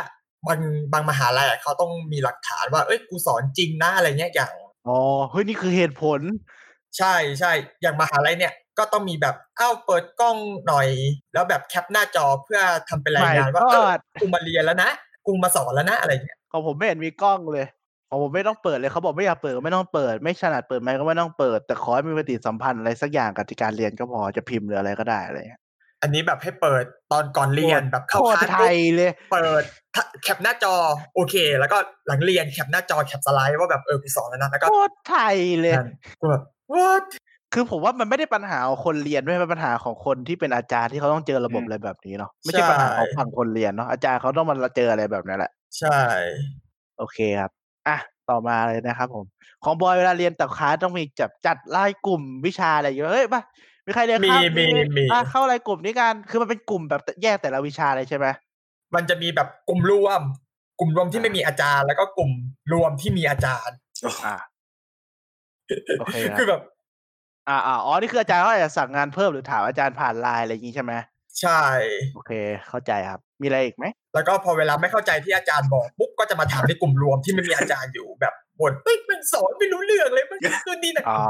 [0.48, 0.60] บาง
[0.94, 4.52] บางมหาลัยอะเขาต้องมีหลักฐานว่า เอ้ยกูสอนจริงนะอะไรเงี้ยอย่าง
[4.88, 5.00] อ๋อ
[5.32, 6.20] เฮ้ยนี่คือเหตุผล
[6.98, 10.88] ใช่ใช่อย่างมหาลัยเนี่ยก็ต้องมีแบบอ้าวเปิดกล้องหน่อย
[11.34, 12.60] แล้วแบบแคปหน้าจอเพื่อ
[12.90, 14.90] ทำเป็นรายงาน My ว่าเออ God กูมาเรียนแล้วนะ
[15.26, 17.66] กูมาสอนแล้วนะอะไรเงี้ยของผมไม่เห็นมีกล้องเลย
[18.10, 25.62] ของผมไม่ต้องเปิดเลยเขาบอกไม่อยากเปิดก็ไม่ต้องเปิด ไม่ถนัดเปิดไมค์ก็ไม่ต้องเปิด แต่ขอให้มีปฏิสัมพันธ์อะไรสักอย่างกับการเรียนก็พอจะพิมพ์หรืออะไรก็ได้อะไรเงี้ย
[26.02, 29.64] อันนี้แบบให้เปิดตอนก่อนเรียนแบบเข้าโคคตลารสไทปุ๊บยเลยเปิด
[30.24, 30.76] แคปหน้าจอ
[31.16, 31.78] โอเค แล้วก็
[32.08, 35.90] หลังเรียนแคปหน้าจอแคปสไลด์ว่าแบบเออกูสอนแล้วนะแล้วก็โคตรไทยเลยนั่น
[36.20, 36.44] กูแบบ
[36.76, 37.06] what
[37.54, 46.00] คือผมว่ามันไม่ได้ปัญหาของคนเรียนด้วยเป็นปัญหาของคนที่เป็นอาจารย์ที่เขาต้องเจอระบบอะไรแบบนี้เนาะไม่ใช่ปัญหาของฝั่งคนเรียนเนาะอาจารย์เขาต้องมาเจออะไรแบบนั้นแหละ ใช่
[46.98, 47.52] โอเคครับ
[47.88, 47.98] อะ
[48.30, 49.26] ต่อมาเลยนะครับผม
[49.64, 53.42] ของบอยเวลาเรียนแต่คลาสต้องมีจับจัดไล่กลุ่มวิชาอะไรอยู่เฮ้ยมา
[53.88, 54.66] มีใครเรียนมีครับมี
[54.98, 58.28] มีอะเข้าอะไรกลุ่มนี้กัน คือมันเป็นกลุ่มแบบแยกแต่ละวิชาเลยใช่ไหม
[58.96, 60.22] มันจะมีแบบกลุ่มรวม
[60.80, 62.32] กลุ่มรวมที่ไม่มีอาจารย์ แล้วก็กลุ่ม
[62.74, 63.78] รวมที่มีอาจารย์
[64.26, 64.38] อะ
[66.00, 66.62] โอเคครับคือแบบ
[67.50, 70.94] อ่าอ่าอ๋อนี่คืออาจารย์เขาอาจจะสั่งงานเพิ่มหรือถามอาจารย์ผ่านไลน์อะไรอย่างงี้ใช่ไหม
[71.42, 71.62] ใช่
[72.16, 72.32] โอเค
[72.70, 81.24] เข้าใจครับ มีอะไรอีกไหม แล้วก็พอเวลาไม่เข้าใจที่อาจารย์บอกปุ๊บก็จะมาถามในกลุ่มรวมที่ไม่มีอาจารย์อยู่แบบบ่นเฮ้ยมันสอนไม่รู้เรื่องเลยมันคือนี่นะอ๋อ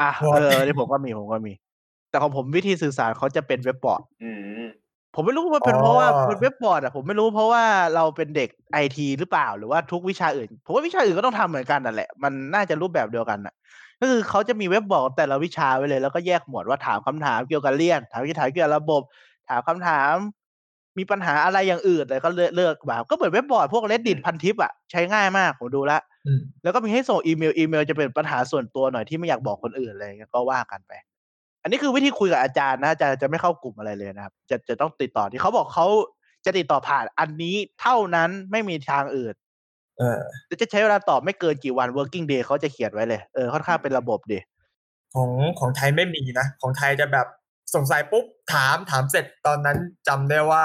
[0.00, 1.52] อะวอเอร์ดอนี่ผมก็มีผมก็มี
[2.12, 4.62] แต่ของผมวิธีสื่อสารเขาจะเป็นเว็บบอร์ดอืม
[5.14, 13.54] ผมไม่รู้ว่าเป็นเพราะว่าเป็นเว็บบอร์ดอะผมไม่รู้เพราะว่าเราเป็นเด็กไอทีหรือเปล่าหรือว่าทุกวิชาอื่น ผมว่าวิชาอื่นก็ต้องทำเหมือนกันนั่นแหละ มันน่าจะรูปแบบเดียวกันน่ะ
[14.00, 19.02] ก็คือเขาจะมีเว็บบอร์ดแต่ละวิชาไว้เลย แล้วก็แยกหมวดว่าถามคำถามเกี่ยวกับเรียน ถามคำถามเกี่ยวกับระบบ
[19.48, 20.14] ถามคำถาม
[20.98, 30.92] มีปัญหาอะไรอย่างอื่นเลยก็เลือกเลือกแบบก็เหมือนเว็บบอร์ดพวก reddit พันทิปอะใช้ง่ายมากผมดูแล้วอืมแล้วก็มีให้ส่งอีเมลอีเมลจะเป็นปัญหาส่วนตัวหน่อยที่ไม่อยากบอกคนอื่นอะไรเงี้ยก็ว่ากันไป
[31.62, 35.86] อันนี้คือวิธีคุยกับอาจารย์นะอาจารย์จะไม่เข้ากลุ่มอะไรเลยนะครับ จะจะต้องติดต่อที่เขาบอกเขา
[36.44, 39.34] จะติดต่อผ่านอันนี้เท่านั้นไม่มีทางอื่น
[39.98, 44.38] เออแล้วจะใช้เวลาตอบไม่เกินกี่วัน working day เขาจะเขียนไว้เลย เออ ค่อนข้างเป็นระบบดี
[45.14, 47.26] ของของไทยไม่มีนะ ของไทยจะแบบ
[47.74, 50.64] สงสัยปุ๊บถามถามเสร็จตอนนั้นจำได้ว่า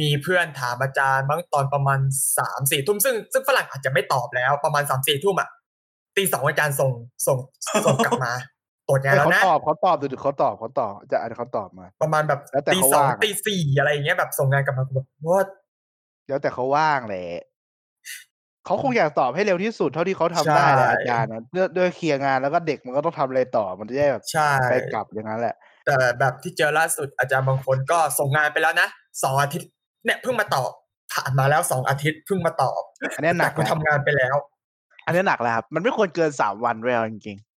[0.00, 2.00] มีเพื่อนถามอาจารย์บางตอนประมาณ
[2.38, 5.48] สามสี่ทุ่มซึ่งซึ่งฝรั่งอาจจะไม่ตอบแล้วประมาณสามสี่ทุ่มอะ
[6.16, 6.92] ตีสองอาจารย์ส่ง
[7.26, 7.38] ส่ง
[7.86, 8.32] ส่งกลับมา
[8.90, 15.42] ตรวจงานแล้วเขานะตอบเขาตอบดูดิเขาตอบเขาตอบอาจารย์เขาตอบมา ประมาณแบบแล้วแต่ตีเขาสองว่างอะตีสี่อะไรอย่างเงี้ยแบบส่งงานกลับมาแบบว่า
[16.28, 17.26] แล้วแต่เขาว่างแหละ
[18.66, 25.54] เขาคงอยากตอบให้เร็วที่สุดเท่าที่เขาทำได้แหละอาจารย์นะด้วยด้วยเคลียร์งานแล้วก็เด็กมันก็ต้องทำอะไรต่อมันจะได้แบบใช่ไปกลับอย่างนั้นแหละ
[25.86, 28.88] แต่แบบที่เจอล่าสุดอาจารย์บางคนก็ส่งงานไปแล้วนะ
[29.22, 29.68] สองอาทิตย์
[30.04, 30.70] เนี่ยเพิ่งมาตอบ
[31.12, 32.82] ผ่านมาแล้วสองอาทิตย์เพิ่งมาตอบ
[33.16, 34.36] อันนี้หนัแต่กูทำงานไปแล้ว
[35.06, 37.49] อันนี้หนักแล้วครับมันไม่ควรเกินสามวันด้วยเอาจริงๆ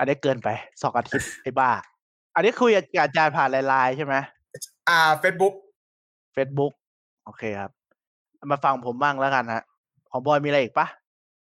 [0.00, 0.48] อันนี้เกินไป
[0.82, 1.70] สองอาทิตย์ไอ้บ้า
[2.34, 4.14] อันนี้คุยกับอาจารย์ผ่านไลน์ๆใช่ไหม
[4.88, 5.54] อ่าเฟซบุ๊ก
[6.32, 6.72] เฟซบุ๊ก
[7.24, 7.70] โอเคครับ
[8.50, 9.64] มาฟังผมบ้างแล้วกันฮะ
[10.10, 10.86] ของบอยมีอะไรอีกปะ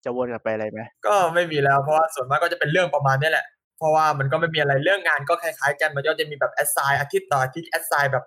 [0.03, 3.45] จะวนกลับไปอะไรไหมก็ไม่มีแล้วเพราะว่าส่วนมากก็จะเป็นเรื่องประมาณนี้แหละ
[3.77, 8.25] เพราะว่ามันก็ไม่มีอะไรเรื่องงานก็คล้ายๆกันมันก็จะมีแบบ assign อาทิตย์ต่ออาทิตย์ assign แบบ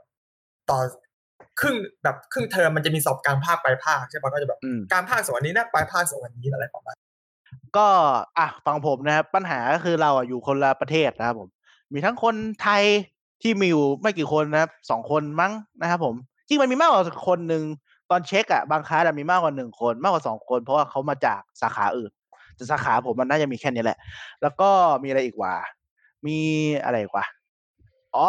[0.70, 0.78] ต่อ
[1.60, 6.96] ครึ่งแบบครึ่งเทอมมันจะมีสอบกลางภาคปลายภาคใช่ปะก็จะแบบอืมกลางภาคสวันนี้นะปลายภาคสวันนี้อะไรประมาณ
[7.76, 7.86] ก็
[8.38, 11.48] อะฟังผมนะครับปัญหาก็คือเราอะอยู่คนละประเทศนะครับผม
[11.92, 12.84] มีทั้งคนไทย
[13.42, 16.14] ที่มีอยู่ไม่กี่คนนะครับสองคนมั้งนะครับผม
[16.48, 17.62] จริงมันมีมากกว่าคนหนึ่ง
[18.10, 22.10] ตอนเช็คอะบางคลาสอะมีมากกว่าหนึ่งคนมากกว่าสองคน เพราะว่าเขามาจากสาขาอื่น
[22.54, 23.98] แต่สาขาผมมันน่าจะมีแค่นี้แหละ
[24.42, 24.70] แล้วก็
[25.02, 25.54] มีอะไรอีกวะ
[26.26, 26.38] มี
[26.84, 27.24] อะไรอีกวะ
[28.14, 28.28] อ๋อ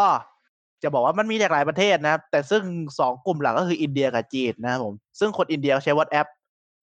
[0.84, 2.64] จะบอกว่ามันมีจากหลายประเทศนะครับ แต่ซึ่ง
[3.00, 6.28] สองกลุ่มหลักก็คืออินเดียกับจีนนะครับผม ซึ่งคนอินเดียเขาใช้ WhatsApp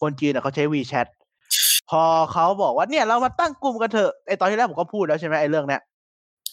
[0.01, 1.09] คนจีนอะเขาใช้ WeChat
[1.91, 5.83] พอเขาบอกว่าเนี่ยเรามาตั้งกลุ่มกันเถอะไอตอนที่แรกผมก็พูดแล้วใช่ไหมไอเรื่องเนี้ย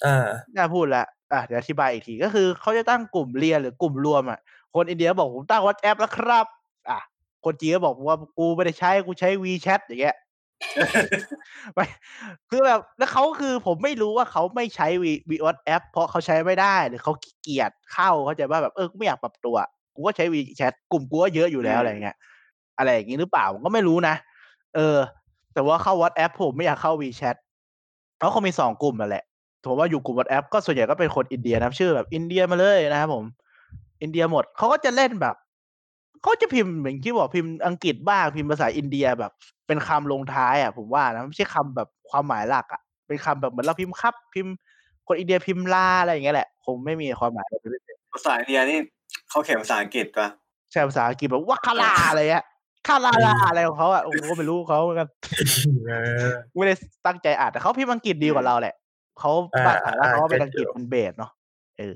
[0.03, 4.39] เออน่าพูดแล้วอะเดี๋ยวอธิบายอีกทีก็คือเขาจะตั้งกลุ่มเรียนหรือกลุ่มรวมอะ
[4.75, 6.45] คนอินเดียบอกผมตั้ง WhatsApp แล้วครับ
[6.89, 6.99] อะ
[7.45, 10.17] คนจีนก็บอกว่ากูไม่ได้ใช้กูใช้ WeChat อย่างเงี้ย
[11.73, 11.85] ไม่
[12.49, 19.55] คือแบบแล้วเขาคือผมไม่รู้ว่าเขาไม่ใช้ V V WhatsApp เพราะเขาใช้ไม่ได้หรือเขาขี้เกียจเข้าเขาใจว่าแบบเออกูไม่อยากปรับตัว
[19.95, 22.15] กูก็ใช้ WeChat กลุ่มกูก็เยอะอยู่แล้วอะไรเงี้ย
[22.77, 24.15] อะไรอย่างงี้หรือเปล่าผมก็ไม่รู้นะ
[24.75, 24.97] เออ
[25.58, 27.36] แแต่ว่าเข้า WhatsApp ผมไม่อยากเข้า WeChat
[28.18, 29.24] เพราะเขามีสองกลุ่มนั่นแหละ
[29.70, 33.24] ผมว่าอยู่กลุ่ม WhatsApp ก็ส่วนใหญ่ก็เป็นคนอินเดียนะครับชื่อแบบอินเดียมาเลยนะครับผม
[34.01, 35.36] อินเดียหมดเขาก็จะเล่นแบบ
[36.22, 39.32] เขาจะพิมพ์เหมือนที่บอกพิมพ์อังกฤษบ้างพิมพ์ภาษาอินเดียแบบ
[39.68, 44.53] เป็นคำลงท้ายอะ ผมว่านะไม่ใช่คำแบบความหมายหลักอะเป็นคำแบบเหมือนเราพิมพ์ครับ พิมพ์
[45.08, 47.82] คนอินเดียพิมพ์ลาอะไรอย่างเงี้ยแหละคงไม่มีความหมายอะไรเลย
[48.14, 48.80] ภาษาอินเดียนี่
[49.30, 50.28] เขาเขียนภาษาอังกฤษปะ
[50.72, 52.45] ใช่ภาษาอังกฤษแบบว่าคาลาอะไรเงี้ย
[52.88, 55.07] คาลาลาอะไรของเขาอะผมก็ไม่รู้เขาเหมือนกัน
[55.88, 55.93] เอ
[56.25, 56.75] อไม่ได้
[57.05, 58.75] ตั้งใจอ่านแต่เขาพิมพ์อังกฤษดีกว่าเราแหละ
[59.19, 61.31] เขาอ่าบ้านฐานแล้วเขาก็เป็นอ่าอังกฤษเป็นเบสเนาะ
[61.77, 61.93] เออ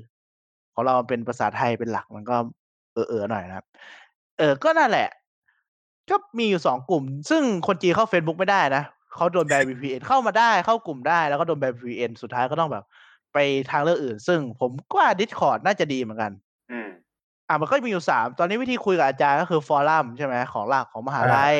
[0.73, 2.35] ของเราเป็นภาษาไทยเป็นหลักมันก็
[2.93, 3.65] เออเออๆหน่อยนะครับ
[4.37, 5.07] เออก็นั่นแหละ
[6.09, 8.83] ก็มีอยู่สองกลุ่ม ซึ่งคนจีนเข้า Facebook ไม่ได้นะ
[9.15, 12.83] เขาโดนแบน VPN เข้ามาได้เข้ากลุ่มได้แล้วก็โดนแบน VPN สุดท้ายก็ต้องแบบ
[13.33, 13.37] ไป
[13.71, 16.31] ทางเลือกอื่น ซึ่งผมก็ว่า Discord น่าจะดีเหมือนกัน
[17.51, 21.55] อืมอะมันก็มีอยู่สามตอนนี้วิธีคุยกับอาจารย์ก็คือฟอรัมใช่ไหมของหลักของมหาลัย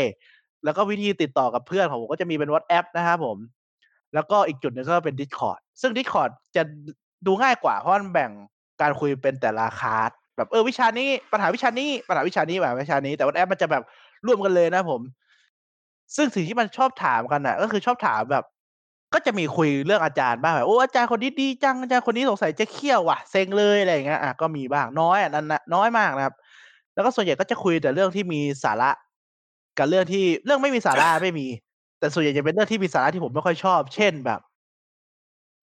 [0.66, 3.38] แล้วก็วิธีติดต่อกับเพื่อนของผมก็จะมีเป็น WhatsApp นะครับผม
[4.14, 6.64] แล้วก็อีกจุดหนึงก็เป็น Discord ซึ่ง Discord จะ
[7.26, 8.32] ดูง่ายกว่าเพราะมันแบ่ง
[8.82, 13.84] การคุยเป็นแต่ละคลาสแบบเออวิชานี้ปัญหาวิชานี้ปัญหาวิชานี้ปัญหาวิชานี้ แต่ WhatsApp มันจะแบบ
[14.26, 15.02] ร่วมกันเลยนะผม
[16.16, 18.46] ซึ่งสิ่งที่มันชอบถามกันน่ะ ก็คือชอบถามแบบ
[19.14, 26.36] ก็จะมีคุยเรื่องอาจารย์บ้างแบบโอ้อาจารย์คนนี้ดีจังอาจารย์คนนี้สงสัยจะเขี้ยวว่ะเซ็งเลยอะไรอย่างเงี้ยอะก็มีบ้างน้อยอะนั่นนะน้อยมากนะครับ
[26.94, 28.90] แล้วก็ส่วนใหญ่ก็จะคุยแต่เรื่องที่มีสาระ
[29.78, 31.48] กับเรื่องที่เรื่องไม่มีสาระไม่มี
[32.00, 34.40] แต่ส่วนใหญ่จะเป็นเรื่องที่มีสาระที่ผมไม่ค่อยชอบ เช่นแบบ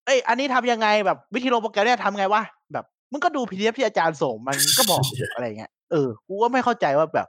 [0.05, 2.43] เอ้ยอันนี้ทำยังไงแบบวิธีลงโปรแกรมเนี่ยทำไงวะ
[2.73, 5.03] แบบมึงก็ดู PDF ที่อาจารย์ส่งมันก็บอก
[5.35, 7.29] อะไรเงี้ยเออกูก็ไม่เข้าใจว่าแบบ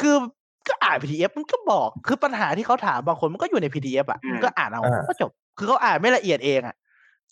[0.00, 0.16] คือ
[0.68, 6.76] ก็อ่าน PDF มันก็บอกคือปัญหาที่เขาถามบางคนมันก็อยู่ใน PDF อะมันก็อ่านเอาอ่าก็จบ คือเขาอ่านไม่ละเอียดเองอะ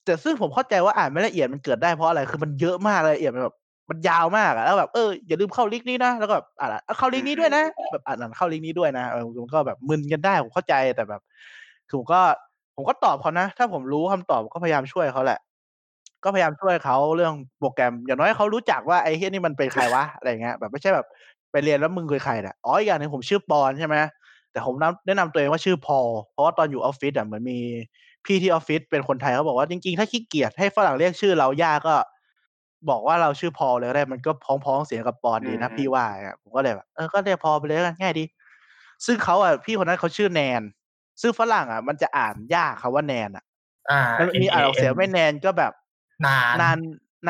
[0.04, 3.56] แต่ซึ่งผมเข้าใจว่าอ่านไม่ละเอียดมันเกิดได้เพราะอะไรคือมันเยอะมากละเอียดมันแบบ
[3.90, 11.20] มันยาวมากอะแล้วแบบเอออย่าลืมเข้าลิงก์นี้นะแล้วก็แบบอ่านเข้าลิงก์นี้ด้วยนะแบบอ่านเข้าลิงก์นี้ด้วยนะเออมันก็แบบมึนกันได้ผมเข้าใจแต่แบบ
[11.88, 12.20] คือผมก็
[12.76, 15.38] ผมก็ตอบเขานะ ถ้าผมรู้คำตอบผมก็พยายามช่วยเขาแหละ
[16.24, 21.06] ก็พยายามช่วยเขาเรื่องโปรแกรม อย่างน้อยให้เขารู้จักว่าไอ้เฮียนี่มันเป็นใครวะอะไรเงี้ยแบบไม่ใช่แบบ
[21.56, 23.96] ไปเรียนแล้วมึงคือใครน่ะอ๋ออีกอย่างหนึ่งผมชื่อปอนใช่ไหม
[24.52, 27.58] แต่ผมนำแนะนำตัวเองว่าชื่อพอลเพราะว่าตอนอยู่ออฟฟิศอะเหมือนมี
[28.24, 31.96] พี่ที่ออฟฟิศเป็นคนไทยเขาบอกว่าจริงๆ ถ้าขี้เกียจให้ฝรั่งเรียกชื่อเรายากก็
[32.88, 38.24] บอกว่าเราชื่อพอลเลยก็ได้มันก็พ้องๆเสียงกับปอนดีนะอืมพี่ว่าอะผมก็เลยแบบเออก็เรียกพอลไปเลยแล้วกันง่ายดี
[39.06, 40.62] ซึ่งเขาอะพี่คนนั้นเขาชื่อแนน
[41.20, 43.44] ซึ่งฝรั่งอะ มันจะอ่านยากคำว่าแนนอะ
[43.90, 45.72] อ่ามันมีอ่านออกเสียงไม่แนนก็แบบ
[46.26, 46.78] นานนาน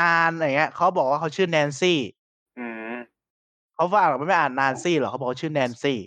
[0.00, 2.15] นานอะไรเงี้ยเขาบอกว่าเขาชื่อแนนซี่อืม
[3.76, 5.98] เขาฝรั่งมันไม่อ่านนานซี่หรอกเขาบอกเขาชื่อแนนซี่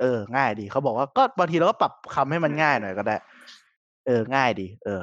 [0.00, 3.16] เออ ง่ายดีเขาบอกว่าก็บางทีเราก็ปรับคำให้มันง่ายหน่อยก็ได้
[4.06, 5.00] เออ ง่ายดี เออ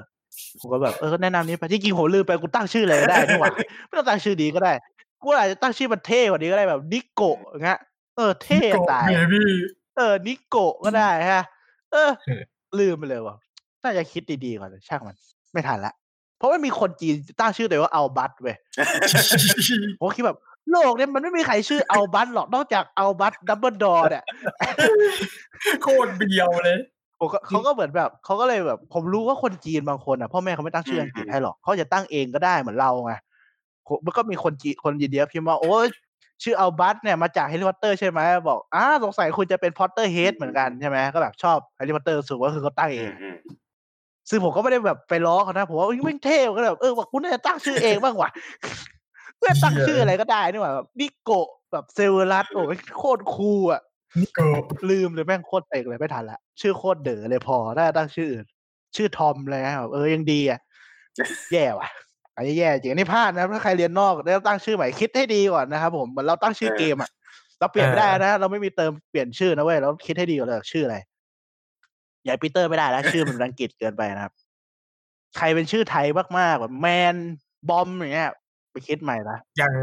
[0.59, 3.51] ผมก็แบบเออก็แนะนำนี้ไปที่จริงผมลืมไปกูตั้งชื่ออะไรก็ได้นี่หว่า
[3.87, 4.73] ไม่ต้องตั้งชื่อดีก็ได้
[5.21, 7.79] กูอาจจะตั้งชื่อมันเท่กว่านี้ก็ได้แบบนิโกะอย่างเงี้ย
[8.17, 9.47] เออ เท่โคตรตาย baby
[9.97, 11.43] เออนิโกะก็ได้ฮะ
[11.91, 12.41] เออเออ
[12.79, 13.35] ลืมไปเลยว่ะ
[13.83, 15.15] น่าจะคิดดีๆก่อนแต่ช่างมัน
[15.53, 15.93] ไม่ทันละ
[16.37, 18.55] เพราะว่ามีคนจีนตั้งชื่อตัวเองว่าอัลบัสเว้ย
[19.97, 20.37] ผมก็คิดแบบ
[20.69, 24.23] โลกเนี่ยมันไม่มีใครชื่ออัลบัสหรอกนอกจากอัลบัส ดัมเบิลดอร์เนี่ย
[25.81, 26.77] โคตรเบียวเลย
[27.19, 33.13] ผมก็เขาก็เหมือนแบบเขาก็เลยแบบ ผมรู้ว่าคนจีนบางคนอะพ่อแม่เขาไม่ตั้งชื่ออังกฤษให้หรอกเขาจะตั้งเองก็ได้เหมือนเราไง
[33.87, 35.87] ผมมันก็มีคนจีนคนอินเดียพิมพ์ว่าโอ้ย
[36.43, 43.37] ชื่ออัลบัสเนี่ยมาจากแฮร์รี่พอตเตอร์ใช่ไหมบอกอ้าสงสัยคุณจะเป็น Potterhead เหมือนกันใช่ไหมก็แบบชอบแฮร์รี่พอตเตอร์สุดก็คือเขาตั้งเออืงมอืม
[44.29, 48.29] ซึ่งผมก็ไม่ได้แบบไปล้อเขานะผมว่าเอ้ยแม่งเท่ก็แบบเออว่าคุณน่าจะตั้งชื่อเองบ้างว่ะ
[49.41, 53.81] เพื่อตั้งชื่ออะไรก็ได้นี่หว่าแบบนิโกะแบบเซเวอรัสโอ้ยโคตร cool อะ
[54.19, 54.39] นิโก
[54.89, 58.45] ลืมเลยแม่งโคตรเต็งเลยไม่ทันละ ชื่อโคตรเด๋อเลยพอถ้าตั้งชื่ออื่น
[58.95, 60.59] ชื่อทอมเลยนะแบบเออยังดีอะ
[61.53, 61.89] แย่ว่ะ
[62.35, 67.09] อันนี้แย่จริงอันนี้พลาดนะถ้าใครเรียนนอกแล้วตั้งชื่อใหม่คิดให้ดีก่อนนะครับผมเหมือนเราตั้งชื่อเกมอะ
[67.59, 70.97] เราเปลี่ยนไม่ได้นะเราไม่มีเติมเปลี่ยนชื่อนะเว้ยเราคิดให้ดีก่อนเลยชื่ออะไร
[72.25, 74.33] อย่าปีเตอร์ไม่ได้นะชื่อมันเป็นอังกฤษเกินไปนะครับ
[75.37, 76.05] ใครเป็นชื่อไทย
[76.37, 77.15] มากๆแบบแมน
[77.69, 78.31] บอมอย่างเงี้ย
[78.71, 79.73] ไปคิดใหม่นะอย่าง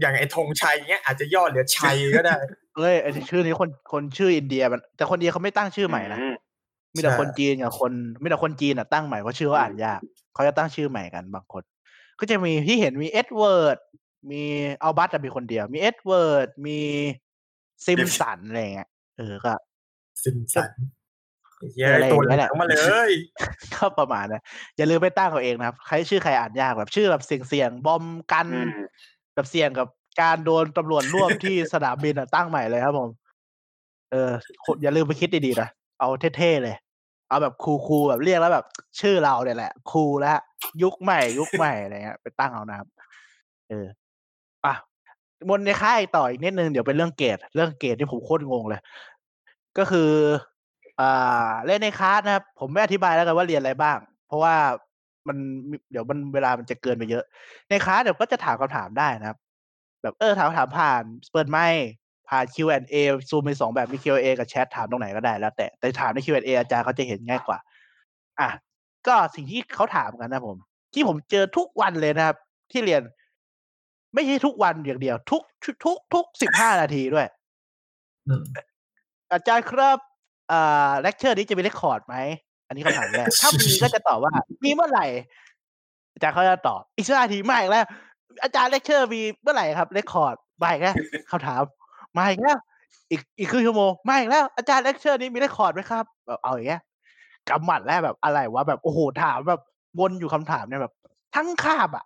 [0.00, 2.36] อย่างไอ้ธงชัยเงี้ยอาจจะย่อเหลือชัยก็ได้
[2.76, 6.28] เอ้ยไอ้ชื่อนี้คนคนชื่ออินเดียมัน แต่คนอินเดียเขาไม่ตั้งชื่อใหม่นะอื
[6.94, 7.92] มีแต่ใช่คนจีนกับคน
[8.22, 10.00] มีแต่คนจีนอะตั้งใหม่เพราะชื่อเขาอ่านยาก
[10.34, 11.62] เขาจะตั้งชื่อใหม่กันบางคน
[12.18, 13.78] ก็จะมีที่เห็นมีเอ็ดเวิร์ด
[14.30, 14.42] มี
[14.82, 16.78] อัลบัตมีคนเดียว มีเอ็ดเวิร์ดมี
[17.86, 18.88] ซิมสันอะไรเงี้ย
[19.18, 19.52] เออก็
[20.22, 20.70] ซิมสัน
[21.76, 22.72] เย้ยอะไรตัวอย่างเหเงี้ลืยแหละองมาเล
[23.08, 23.12] ย
[23.74, 24.42] ก็ประมาณนะ
[24.76, 28.70] อย่าลืมไปตั้งเอาเองนะครับ ใครชื่อใครอ่านยากแบบชื่อแบบเสี่ยงเสี่ยงๆบอมกันอืม
[29.34, 29.88] แบบเสี่ยงกับ
[30.20, 33.10] การโดนตำรวจรวบที่สนามบินอะตั้งใหม่เลยครับผม
[34.10, 34.30] เออ
[34.64, 35.68] คนอย่าลืมไปคิดดีๆนะ
[36.00, 36.76] เอาเท่ๆเลย
[37.28, 38.66] เอาแบบคูลๆแบบเรียกแล้วแบบ
[39.00, 40.38] ชื่อเราเนี่ยแหละ คูลแล้ว
[40.82, 42.88] ยุคใหม่ ยุคใหม่อะไรเงี้ยไปตั้งเอานะครับ
[43.68, 43.86] เออ
[44.66, 44.74] อะ
[45.48, 48.80] บนในค่ายต่ออีกนิดนึงเดี๋ยวเป็นเรื่องเกรดเรื่องเกรดที่ผมโคตรงงเลย
[49.78, 50.53] ก็คืออ่า
[51.66, 54.54] เล่นในคลาสนะครับ ผมไม่อธิบายแล้วกันว่าเรียนอะไรบ้าง เพราะว่า
[55.28, 55.36] มัน
[55.70, 57.24] มีเดี๋ยวมันเวลามันจะเกินไปเยอะ
[57.68, 59.38] ในคลาสเดี๋ยวก็จะถามคำถามได้นะครับ
[60.02, 61.84] แบบเออถามคำถามผ่านเปิดไมค์
[62.28, 62.94] ผ่าน Q&A
[63.28, 67.58] ซูมมีสองแบบมี Q&A กับแชทถามตรงไหนก็ได้แล้ว แต่แต่ถามใน Q&A อาจารย์เขาจะเห็นง่ายกว่า
[68.40, 68.48] อะ
[69.06, 70.56] ก็สิ่งที่เขาถามกันนะผม
[70.94, 72.36] ที่ผมเจอทุกวันเลยนะครับ
[72.72, 73.02] ที่เรียน
[74.14, 77.26] ไม่ใช่ทุกวันอย่างเดียว ทุกทุกทุกทุกสิบห้านาทีด้วย
[78.28, 78.42] อืม
[79.32, 79.98] อาจารย์ครับ
[80.52, 82.16] อ่าเลคเชอร์นี้จะมี record ไหม
[82.68, 84.32] อันนี้คำถามแรก ถ้ามีก็จะตอบว่า
[84.64, 85.06] มีเมื่อไหร่
[86.14, 87.84] อาจารย์เขาจะตอบ อีกสักนาทีมาอีกแล้ว
[88.42, 90.96] อาจารย์เลคเชอร์มีเมื่อไหร่ครับ record มาอีกแล้ว
[91.30, 91.60] คำถาม
[92.16, 92.58] มาอีกแล้ว
[93.10, 96.82] อีกอีกครึ่งชั่วโมงมาอีกแล้ว อาจารย์เลคเชอร์นี้มี record ไหมครับแบบเอาอย่างเงี้ย
[97.48, 99.60] กำหมัดแล้วแบบอะไรวะแบบโอ้โหถามแบบ
[100.00, 100.92] วนอยู่คำถามเนี่ยแบบ
[101.34, 102.04] ทั้งคาบอะ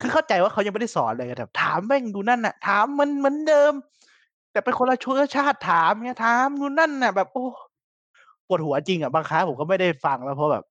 [0.00, 3.72] คือเข้าใจว่าเขายังไม่ได้สอนเลยแต่ถามแม่งดูนั่นน่ะ ถามมันเหมือนเดิม
[4.52, 7.44] แต่เป็นคนละเชื้อชาติถามเนี่ยถามดูนั่นน่ะแบบโอ้
[8.48, 10.64] ปวดหัวจริงอะบางครั้งผมก็ไม่ได้ฟังแล้วเพราะแบบ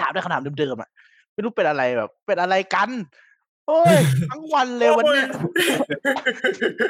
[0.00, 0.88] ถามได้คำถามเดิมๆอะ
[1.32, 2.90] ไม่รู้เป็นอะไรแบบ เป็นอะไรกัน
[3.66, 3.96] โอ้ย
[4.30, 5.26] ทั้งวันเลยวันเนี้ย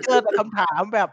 [0.05, 1.09] เจอแต่คำถามแบบ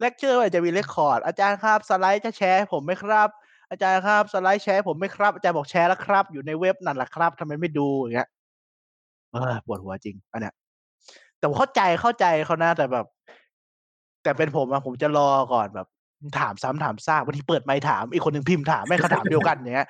[0.00, 3.28] เลคเชอร์ว่าจะมี record อาจารย์ครับสไลด์จะแชร์ให้ผมไหมครับ
[3.70, 8.28] อาจารย์ครับสไลด์แชร์ให้ผมไหมครับอาจารย์บอกแชร์แล้วครับ อยู่ในเว็บนั่นแหละครับทำไมไม่ดูอย่างเงี้ย
[9.32, 10.54] เออปวดหัวจริงอันเนี้ย
[11.38, 13.06] แต่ผมเข้าใจเข้าใจเขานะแต่แบบ
[14.28, 15.86] แต่เป็นผมอะผมจะรอก่อนแบบ
[16.38, 19.88] ถามซ้ำถามซากบางทีเปิดไมค์ถามอีกคนหนึ่งพิมพ์ถามแม่งคำถามเดียวกันอย่างเงี้ย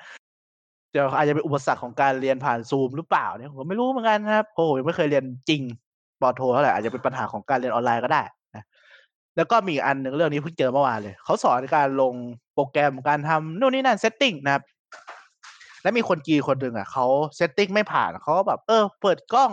[0.91, 5.61] เดี๋ยวอาจจะเป็นอุปสรรคของการเรียนผ่านซูมหรือเปล่าเนี่ยผมก็ไม่รู้เหมือนกันครับเพราะผมยังไม่เคยเรียนจริง
[6.21, 8.21] ป.โทเท่าไหร่อาจจะเป็นปัญหาของการเรียนออนไลน์ก็ได้
[8.55, 8.63] นะ
[9.35, 12.13] แล้วก็มีอีกอันหนึ่งเรื่องนี้เพิ่งเจอเมื่อวานเลยเขาสอนการลง
[12.53, 14.63] โปรแกรมการทำนู่นนี่นั่น setting นะครับ
[15.83, 19.51] แล้วมีคนจีนคนหนึ่งอะเขา setting ไม่ผ่านเขาก็แบบ เออ เปิดกล้อง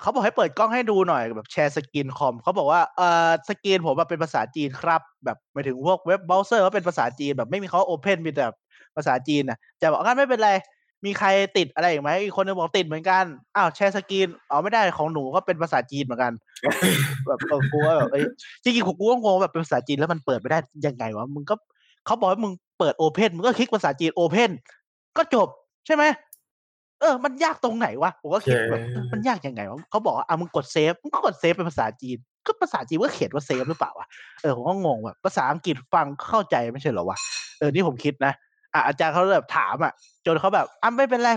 [0.00, 8.46] เขาบอกให้เปิดกล้องให้ดูหน่อยแบบ share screen คอมเขาบอกว่าเออสกรีนผมเป็นภาษาจีนครับ แบบหมายถึงพวก web browser ว่าเป็นภาษาจีนแบบไม่มีเขา open มีแต่
[8.96, 10.52] ภาษาจีนนะจะบอกงั้นไม่เป็นไร
[11.04, 13.24] มีใครติดอะไรอีกไหมอีกคนนึงบอกติดเหมือนกัน
[13.56, 16.32] อ้าว share screen อ๋อไม่ได้ของหนูก็เป็นภาษาจีนเหมือนกัน
[17.28, 18.08] แบบเออกูว่าแบบ
[18.62, 21.54] จริงๆผมกูก็งงแบบเป็นภาษาจีนแล้วมันเปิดไม่ได้ยังไงวะมึงก็
[22.06, 24.50] เขาบอกว่ามึงเปิด open มึงก็คลิกภาษาจีน open
[25.16, 25.48] ก็จบ
[25.86, 26.04] ใช่ไหม
[27.00, 32.16] เออ มันยากตรงไหนวะ ผมก็คิดแบบเย้มันยากยังไงวะเขาบอกว่าอะมึงกด save มึงก็กด save เป็นภาษาจีน
[32.46, 34.06] ก็ภาษาจีนก็เขียนว่า save หรือเปล่าวะ
[34.42, 37.18] เออ ผมก็งงแบบภาษาอังกฤษฟังเข้าใจไม่ใช่เหรอวะ
[37.58, 38.32] เออ นี่ผมคิดนะ
[38.74, 39.92] อะอาจารย์เขาแบบถามอะ
[40.26, 41.30] จนเขาแบบ อะไม่เป็นไร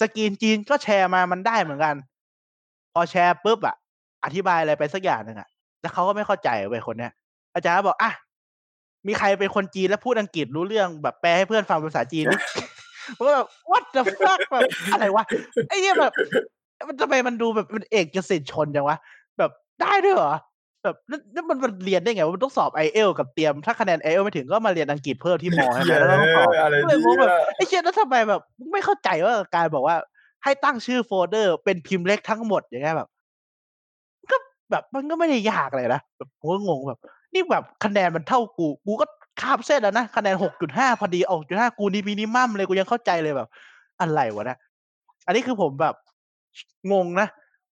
[0.00, 1.94] สกรีนจีนก็แชร์มา มันได้เหมือนกัน
[2.94, 3.76] พอแชร์ปุ๊บอะ
[4.24, 5.48] อธิบายอะไรไปสักอย่างหนึ่งอะ
[5.80, 7.12] แล้วเขาก็ไม่เข้าใจเว้ยคนเนี้ย
[7.54, 8.12] อาจารย์ก็บอก อะ
[9.06, 12.36] มีใครเป็นคนจีนแล้วพูดอังกฤษรู้เรื่องแบบแปลให้เพื่อนฟังเป็นภาษาจีนดิ
[13.16, 15.24] ผมก็แบบ what the fuck แบบอะไรวะ
[15.68, 16.12] ไอ้เนี่ยแบบ
[16.88, 18.96] มันทำไมมันดูแบบเป็นเอกสิทธิ์ชนจังวะ
[19.38, 19.50] แบบ
[19.82, 20.34] ได้ด้วยเหรอ
[20.84, 29.96] แบบนั่นนั่นมันมันเรียนได้ไงวะมันต้องสอบไอเอลกับเตรียมถ้าคะแนนไอเอลไม่ถึงก็มาเรียนอังกฤษเพิ่มที่มอใช่ไหมแล้วก็ต้องสอบอะไรก็เลยงงแบบเนี่ยไอ้เชี่ยแล้วทำไมแบบมึงไม่เข้าใจว่าการบอกว่า
[30.44, 33.08] ให้ตั้งชื่อโฟลเดอร์เป็นพิมพ์เล็กทั้งหมดอย่างเงี้ยแบบ
[34.30, 34.36] ก็
[34.70, 36.98] แบบมันก็ไม่ได้ยากเลยนะแบบผมก็งงแบบ
[37.32, 39.06] นี่แบบคะแนนมันเท่ากูกูก็
[39.40, 43.48] ข้ามเส้นแล้วนะคะแนนหกจุดห้าพอดีออกจุดห้ากูนี่มินิมัมเลยกูยังเข้าใจเลยแบบ
[44.00, 44.58] อะไรวะเนะ
[45.26, 45.94] อันนี้คือผมแบบ
[46.92, 47.28] งงนะ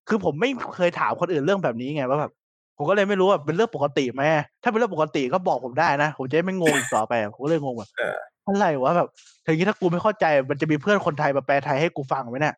[0.09, 2.32] คือผมไม่เคยถามคนอื่นเรื่องแบบนี้ไงว่าแบบ
[2.78, 4.24] ผมก็เลยไม่รู้ว่าเป็นเรื่องปกติไหม
[4.64, 9.09] ถ้าเป็นเรื่องปกติก็บอกผมได้นะผมจะได้ไม่งงอีกต่อไปผมก็เลยงงแบบเอออะไรวะแบบ
[9.45, 12.55] ทีนี้ถ้ากูไม่เข้าใจมันจะมีเพื่อนคนไทยมาแปลไทยให้กูฟังไหมเนี่ย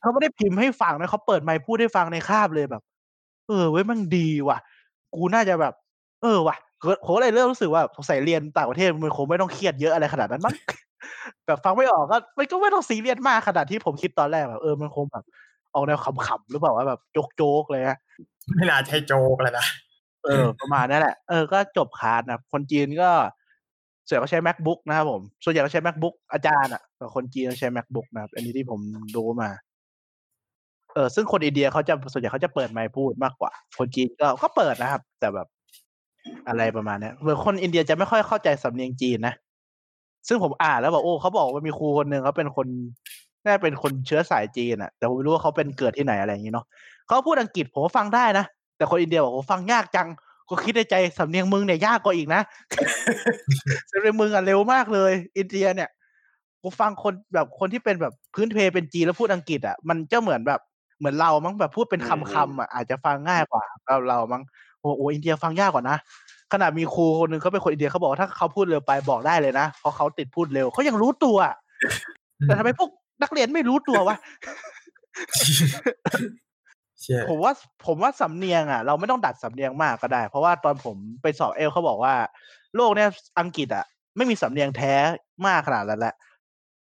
[0.00, 2.82] เขาไม่ได้พิมพ์ให้ฟังนะเขาเปิดไมค์พูดให้ฟังในคาบเลยแบบ
[3.48, 4.58] เออเว้ยมันดีว่ะ
[5.14, 5.74] กูน่าจะแบบ
[6.22, 6.56] เออว่ะ
[7.04, 10.54] ผมก็เลยเริ่มรู้สึกว่าสงสัยเรียนต่างประเทศมันคงไม่ต้องเครียดเยอะอะไรขนาดนั้นมั้ง
[11.46, 15.24] แบบฟังไม่ออกก็มันก็ไม่ต้องซีเรียสมากขนาดที่ผมคิดตอนแรกแบบเออมันคงแบบ
[15.74, 17.00] ออกแนวขำๆหรือเปล่าว่าแบบ
[17.36, 17.98] โจกๆเลยฮะ
[18.54, 19.66] ไม่น่าใช่โจกเลยนะ
[20.24, 23.10] เออ ประมาณนั้นแหละเออก็จบคลาสนะครับคนจีนก็
[24.06, 28.80] ส่วนใหญ่ก็ใช้ macbook นะครับผม ส่วนใหญ่ก็ใช้ macbook อาจารย์อะแต่คนจีนก็ใช้ macbook นะครับ อันนี้ที่ผม
[29.16, 29.50] รู้มา
[30.94, 35.48] เออซึ่งคนอินเดียเขาจะส่วนใหญ่เขาจะเปิดไมค์พูดมากกว่า คนจีนก็ก็เปิดนะครับ แต่แบบ
[36.48, 39.34] อะไรประมาณเนี้ยเหมือนคนอินเดียจะไม่ค่อยเข้าใจสำเนียงจีนนะ
[40.28, 42.66] ซึ่งผมอ่านแล้วบอกโอ้เขาบอกว่ามีครูคนหนึ่งเขาเป็นคน
[43.44, 46.66] น่าเป็นคนเชื้อสายจีนอะแต่ผมไม่รู้ว่าเขาเป็นเกิดที่ไหนอะไรอย่างงี้เนาะ
[47.06, 48.44] เขาพูดอังกฤษผมก็ฟังได้นะ
[48.76, 50.08] แต่คนอินเดียบอกโอ้ฟังยากจัง
[50.48, 52.40] ก็คิดในใจสำเนียงมึงเนี่ยยากกว่าอีกนะ
[53.90, 55.88] สำเนียงมึงอะเร็วมากเลย อินเดียเนี่ย
[56.62, 60.60] กูฟังคนแบบคนที่เป็นแบบพื้นเพเป็นจีนแล้วพูดอังกฤษอะมันจะเหมือนแบบ
[60.98, 64.42] เหมือนเรามั้งแบบพูดเป็นคำคำๆอะอาจจะฟังง่ายกว่าเราเรามั้ง
[64.80, 65.96] โอ้โหอินเดียฟังยากกว่านะ
[66.52, 71.38] ขนาดมีครูคนหนึ่งเขาเป็นคนอินเดียเขาบอกว่าถ้าเขาพูดเร็วไปบอกได้เลยนะเพราะเขาติดพูดเร็วเขายังรู้ตัว
[72.44, 72.88] แต่ทำไมพวก
[73.22, 74.16] นักเรียนไม่รู้ตัววะ
[77.00, 77.52] เชี่ยผมว่า
[77.86, 82.14] ผมว่าสำเนียงอะ เราไม่ต้องดัดสำเนียงมากก็ได้ เพราะว่าตอนผมไปสอบเอลเขาบอกว่า
[82.76, 83.08] โลกเนี่ย
[83.40, 83.84] อังกฤษอะ
[84.16, 84.92] ไม่มีสำเนียงแท้
[85.46, 86.14] มากขนาดนั้นแหละ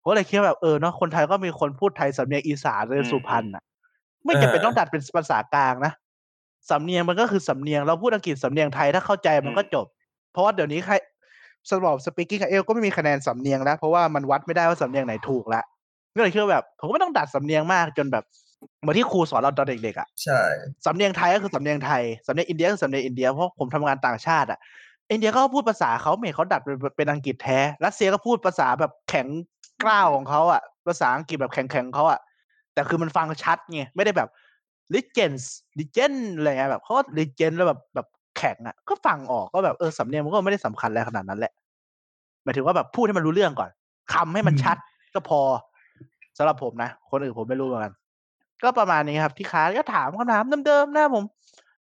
[0.02, 3.64] ผมก็เลยคิดว่าแบบเออเนาะคนไทยก็มีคนพูดไทยสำเนียงอีสานเลยสุพรรณอะ
[4.26, 5.94] ไม่จำเป็นต้องดัดเป็นภาษากลางนะ
[6.72, 9.86] สำเนียงมันก็คือสำเนียงเราพูดอังกฤษสำเนียงไทยถ้าเข้าใจมันก็จบ
[10.32, 10.94] เพราะว่าเดี๋ยวนี้ใคร
[11.70, 15.62] สำหรับสปีกิ้งเอลก็ไม่มีคะแนนสำเนียงแล้ว เพราะว่ามันวัดไม่ได้ว่าสำเนียงไหนถูกละ
[16.16, 18.24] ก็เลยคิดว่าแบบ ผมก็ไม่ต้องดัดสำเนียงมากจนแบบ
[18.82, 20.42] เหมือนที่ครูสอนเราตอนเด็กๆอะใช่
[20.86, 24.60] สำเนียงไทยก็คือสำเนียงไทยสำเนียงอินเดียก็คือสำเนียงอินเดียเพราะผมทำงานต่างชาติอะ
[25.12, 29.28] อินเดียก็พูดภาษาเขาไม่เห็นเขาดัดเป็นเป็นอังกฤษแท้รัสเซียก็พูดภาษาแบบแข็ง
[29.84, 32.20] กร้าวของเขาอะภาษาอังกฤษแบบแข็งๆของเขาอะ
[32.74, 34.30] แต่คือมันฟังชัดไงไม่ได้แบบ
[34.96, 35.44] legends
[35.80, 41.54] legend อะไรเงี้ยแบบเขาก็ legend แล้วแบบแบบแข็งอะ ก็ฟังออกก็แบบเออสำเนียงมันก็ไม่ได้สำคัญอะไรขนาดนั้นแหละ
[42.44, 43.70] หมายถึงว่าแบบพูดให้มันรู้เรื่องก่อน
[44.14, 44.78] คำให้มันชัด
[45.14, 45.42] ก็พอ
[46.38, 47.94] สำหรับผมนะคนอื่นผมไม่รู้เหมือนกัน
[48.64, 51.24] ก็ประมาณนี้ครับ ที่ค้าก็ถามคำถามเดิมๆนะผม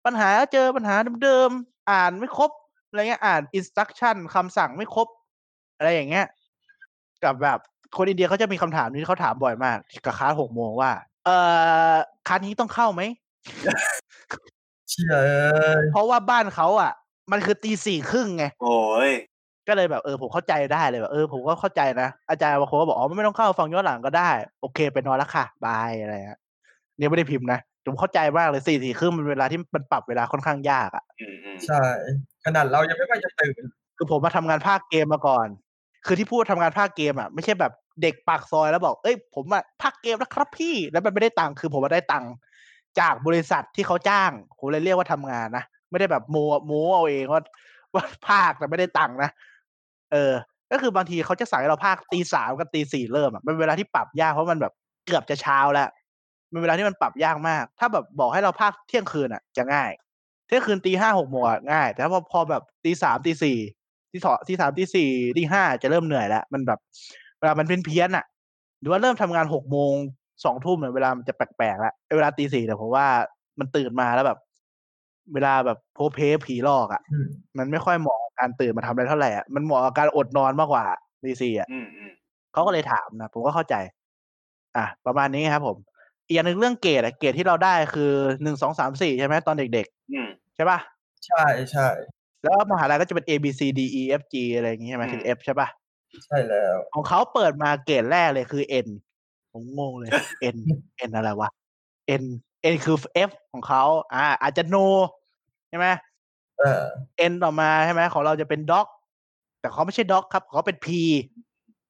[0.05, 2.51] ปัญหาก็เจอปัญหาเดิมๆอ่านไม่ครบ
[2.89, 5.09] อะไรเงี้ยอ่าน instruction คำสั่งไม่ครบ
[5.77, 6.27] อะไรอย่างเงี้ย
[7.25, 7.59] กับแบบ
[7.97, 10.91] คนอินเดียเขาจะมีคำถามนี้เขาถามบ่อยมาก กับค้าหกโมงว่า
[11.25, 11.37] เอ่
[11.93, 11.95] อ
[12.29, 13.03] ค้านี้ต้องเข้าไหม
[14.91, 16.93] เชี่ยเอ้ยเพราะว่าบ้านเขาอะ
[17.33, 19.11] มันคือตีสี่ครึ่งไงโอ้ย
[19.69, 26.41] ก็เลยแบบเออผมเข้าใจได้เลยแบบเออผมก็เข้าใจนะอาจารย์บางคนก็บอกอ๋อไม่ต้องเข้าฟังย้อนหลังก็ได้ โอเคไปนอนแล้วค่ะบายอะไรเงี้ย
[26.97, 31.83] เนี่ยไม่ได้พิมพ์นะผมเข้าใจมากเลยสี่สี่ครึ่งมันเวลาที่มันปรับเวลาค่อนข้างยากอะอืมอืมใช่
[32.45, 33.63] ขนาดเรายังไม่ค่อยจะตื่น
[33.97, 35.49] คือผมมาทำงานภาคเกมมาก่อน
[36.07, 42.31] คือที่พูดทำงานภาคเกมอะไม่ใช่แบบเด็กปากซอยแล้วบอก เอ้ย ผมอะภาคเกมนะครับพี่ แล้วมันไม่ได้ตังค์ คือผมมาได้ตังค์
[43.01, 46.37] จากบริษัทที่เขาจ้าง ผมเลยเรียกว่าทำงานนะ ไม่ได้แบบโม
[46.67, 47.43] โมเอาเองว่า
[47.95, 49.31] ว่าภาคแต่ไม่ได้ตังค์นะ
[50.13, 50.33] เออ
[50.73, 54.73] ก็คือบางทีเขาจะสั่งให้เราภาคตีสามกับตีสี่เริ่มอะมันเป็นเวลาที่ปรับยากเพราะมันแบบ
[55.07, 55.89] เกือบจะเช้าแล้ว
[56.53, 59.91] มันเวลาที่มันปรับยากมาก ถ้าแบบบอกให้เราภาคเที่ยงคืนอะจะง่าย
[60.47, 63.59] เที่ยงคืนตีห้าหกโมงอะง่าย แต่พอพอแบบตีสามตีสี่
[64.13, 66.79] ตีสองตีสามตีสี่ตีห้าจะเริ่มเหนื่อยแล้วมันแบบ
[67.41, 68.25] เวลามันเพี้ยนเพี้ยนๆอะ
[68.81, 69.95] หรือว่าเริ่มทำงานหกโมง
[70.45, 73.07] สองทุ่มเนี่ยเวลามันจะแปลกๆแล้วไอ้เวลาตีสี่เนี่ยผมว่า
[73.59, 74.39] มันตื่นมาแล้วแบบ
[75.35, 77.27] เวลาแบบโพเพผีหลอกอะอืม
[77.59, 80.85] มันไม่ค่อยเหมาะกับการตื่นมาทำอะไรเท่าไหร่อะมันเหมาะกับการอดนอนมากกว่า
[81.25, 82.13] ตีสี่อะอืมอืม
[82.53, 83.75] เขาก็เลยถามนะผมก็เข้าใจ
[84.77, 85.77] อะ ประมาณนี้ครับผม
[86.27, 88.13] อีกอย่างหนึ่งเรื่องเกรดอะเกรดที่เราได้คือ
[88.43, 90.79] หนึ่งสองสามสี่ใช่ไหมตอนเด็กอืมๆใช่ป่ะ
[91.27, 91.87] ใช่ใช่
[92.45, 95.69] แล้วมหาลัยก็จะเป็น A B C D E F G อะไรอย่างงี้ใช่ไหมถึง F ใช่ป่ะ
[96.25, 98.89] ใช่แล้ว ของเขาเปิดมาเกรดแรกเลยคือ N
[99.53, 100.11] ผมงงเลย
[100.55, 100.57] N
[101.09, 101.51] N อะไรวะ
[102.23, 102.25] N
[102.73, 102.97] N คือ
[103.29, 103.83] F ของเขา
[104.15, 104.85] อ่า อาจจะ no
[105.69, 105.87] ใช่ไหม
[106.59, 106.83] เออ
[107.31, 108.87] N ต่อมาใช่ไหมของเราจะเป็น doc
[109.61, 110.89] แต่เขาไม่ใช่ doc ครับเขาเป็น P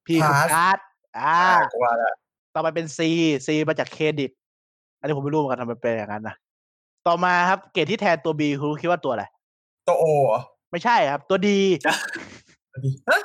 [0.06, 0.78] P คือ Pass card
[1.18, 2.14] อ่าอ่ากว่าละ
[2.54, 2.98] ต่อไปเป็น C
[3.46, 4.30] C มาจากเครดิต
[4.98, 6.34] อันนี้ผมไม่รู้เหมือนกันทำไมเป็นอย่างนั้นนะ
[7.06, 9.24] ต่อมาครับเกรดที่แทนตัว B คุณคิดว่าตัวอะไร
[9.88, 10.40] ตัวโอเหรอ
[10.70, 11.48] ไม่ใช่ครับ ตัว D
[13.08, 13.19] ฮะ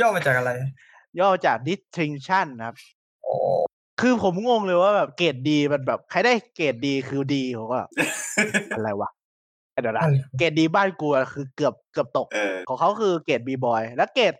[0.00, 0.50] ย่อมาจากอะไร
[1.18, 2.76] ย่อมาจาก distinction นะครับ
[3.24, 3.34] โอ้
[4.00, 7.80] คือผมงงเลยว่าแบบเกรดดีมันแบบ ใครได้เกรดดีคือดีผมก็
[8.74, 9.10] อะไรวะ
[9.82, 10.06] เดี๋ยวนะ
[10.38, 14.34] เกรดดีบ้านกูอะคือเกือบเกือบตกเออของเขาคือเกรดบีบอยแล้วเกรด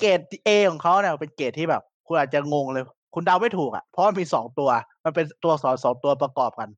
[0.00, 2.84] เกรดเอของเขาเนี่ยเป็นเกรดที่แบบ คุณอาจจะงงเลย
[3.14, 4.70] คุณเดาไม่ถูกอะ เพราะมันมีสองตัว
[5.04, 6.68] มันเป็นตัวสอนสองตัวประกอบกัน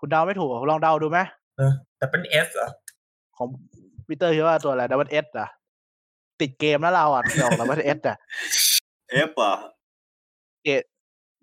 [0.00, 1.18] คุณเดาไม่ถูกลองเดาดูไหม
[1.56, 2.68] เออแต่เป็นเอสเหรอ
[3.36, 3.46] ของ
[4.06, 5.48] พีเตอร์คิดว่าตัวอะไรดับเบิลเอสอะ
[6.40, 8.16] ติดเกมแล้วเราอะดอกดับเบิลเอสอะ
[9.10, 9.54] เอฟเหรอ
[10.64, 10.82] เกรด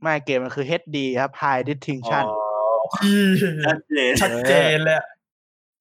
[0.02, 2.26] ไม่เกมมันคือ HD ครับ High อ๋อ Distinction
[3.00, 3.18] ที่
[3.66, 5.08] ชัดเจนชัดเจนเลยอะ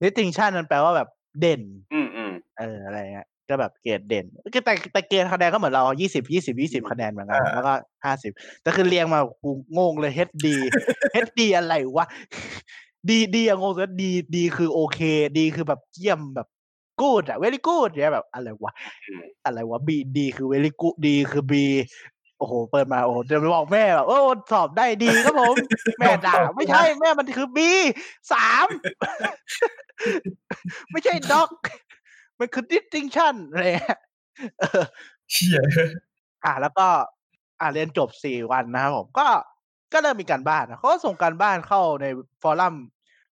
[0.02, 1.08] Distinction มันแปลว่าแบบ
[1.40, 7.72] เด่น อืมอืมเอออะไรเงี้ยก็แบบเกรดเด่นก็แต่แต่เกณฑ์คะแนนก็เหมือนเรายี่สิบยี่สิบยี่สิบคะแนนเหมือนกัน แล้วก็
[8.04, 8.32] ห้าสิบ
[8.62, 10.46] แต่คือเรียงมากูงงเลย HD
[11.24, 12.06] HD อะไรวะ
[13.10, 15.00] ดีดีอะงงสุดดีดีคือโอเค
[15.38, 16.48] ดีคือแบบเยี่ยมแบบ
[17.02, 18.72] กูดอะ very good เนี่ยแบบอะไรวะ
[19.06, 19.88] อืมอะไรวะ B
[20.18, 21.54] ดีคือ very good ดีคือ B
[22.38, 24.18] โอ้โห เปิดมาโอ้โหจะไปบอกแม่แบบโอ้
[24.52, 25.54] สอบได้ดีครับผม
[25.98, 27.58] แม่ด่าไม่ใช่แม่มันคือ B
[28.32, 28.66] สาม
[30.90, 31.50] ไม่ใช่ด็อก
[32.38, 33.98] มันคือ distinction อะไรเงี้ย
[34.60, 34.84] เออ
[35.30, 35.60] เชี่ย
[36.44, 36.86] อะแล้วก็
[37.60, 39.26] อะเรียนจบสี่วันนะครับผมก็
[39.92, 42.06] ก็เริ่มมีการบ้านนะเขาก็ส่งการบ้านเข้าใน
[42.42, 42.74] forum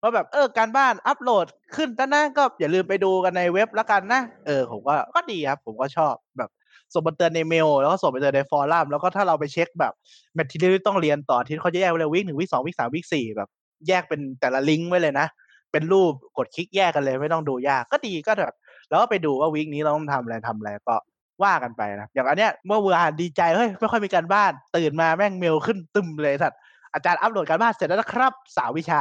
[0.03, 1.47] ว่าแบบเออการบ้านอัปโหลด
[1.77, 6.51] ขึ้นแล้วนะก็อย่าลืมไปดูกันในเว็บแล้วกันนะ เออผมก็ก็ดีครับ ผมก็ชอบแบบ
[6.95, 9.93] ส่งมาเตือนในเมล แล้วก็ส่งไปเตือนใน forum แล้วก็ถ้าเราไปเช็คแบบ
[10.35, 13.49] material ที่ต้องเรียนต่อที่เขาจะแยกไว้เลย week หนึ่ง week สอง week สาม week สี่แบบ
[13.89, 15.27] แยกเป็นแต่ละลิงก์ไว้เลยนะ
[15.73, 18.55] เป็นรูปกดคลิกแยกกันเลยไม่ต้องดูยากก็ดีก็แบบ
[18.89, 20.97] แล้วก็ไปดูว่าวีคนี้เราต้องทำอะไรทำอะไรก็
[21.43, 26.61] ว่ากันไปนะอย่างอันเนี้ยเมื่อวานดีใจเฮ้ยไม่ค่อยมีการบ้าน ตื่นมาแม่งเมลขึ้นตึมเลยสัตว์
[26.95, 29.01] อาจารย์อัปโหลดการบ้านเสร็จแล้วนะครับสาววิชา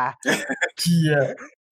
[0.80, 1.16] เชี่ย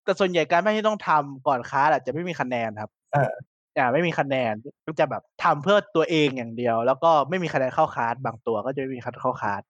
[0.03, 3.31] แต่ส่วนใหญ่การบ้านที่ต้องทำก่อนคลาสอาจจะไม่มีคะแนนครับเออ
[3.77, 4.53] อ่าไม่มีคะแนน
[4.85, 9.61] ก็จะแบบทำเพื่อตัวเองอย่างเดียว แล้วก็ไม่มีคะแนนเข้าคลาสบางตัวก็จะไม่มีคะแนนเข้าคลาส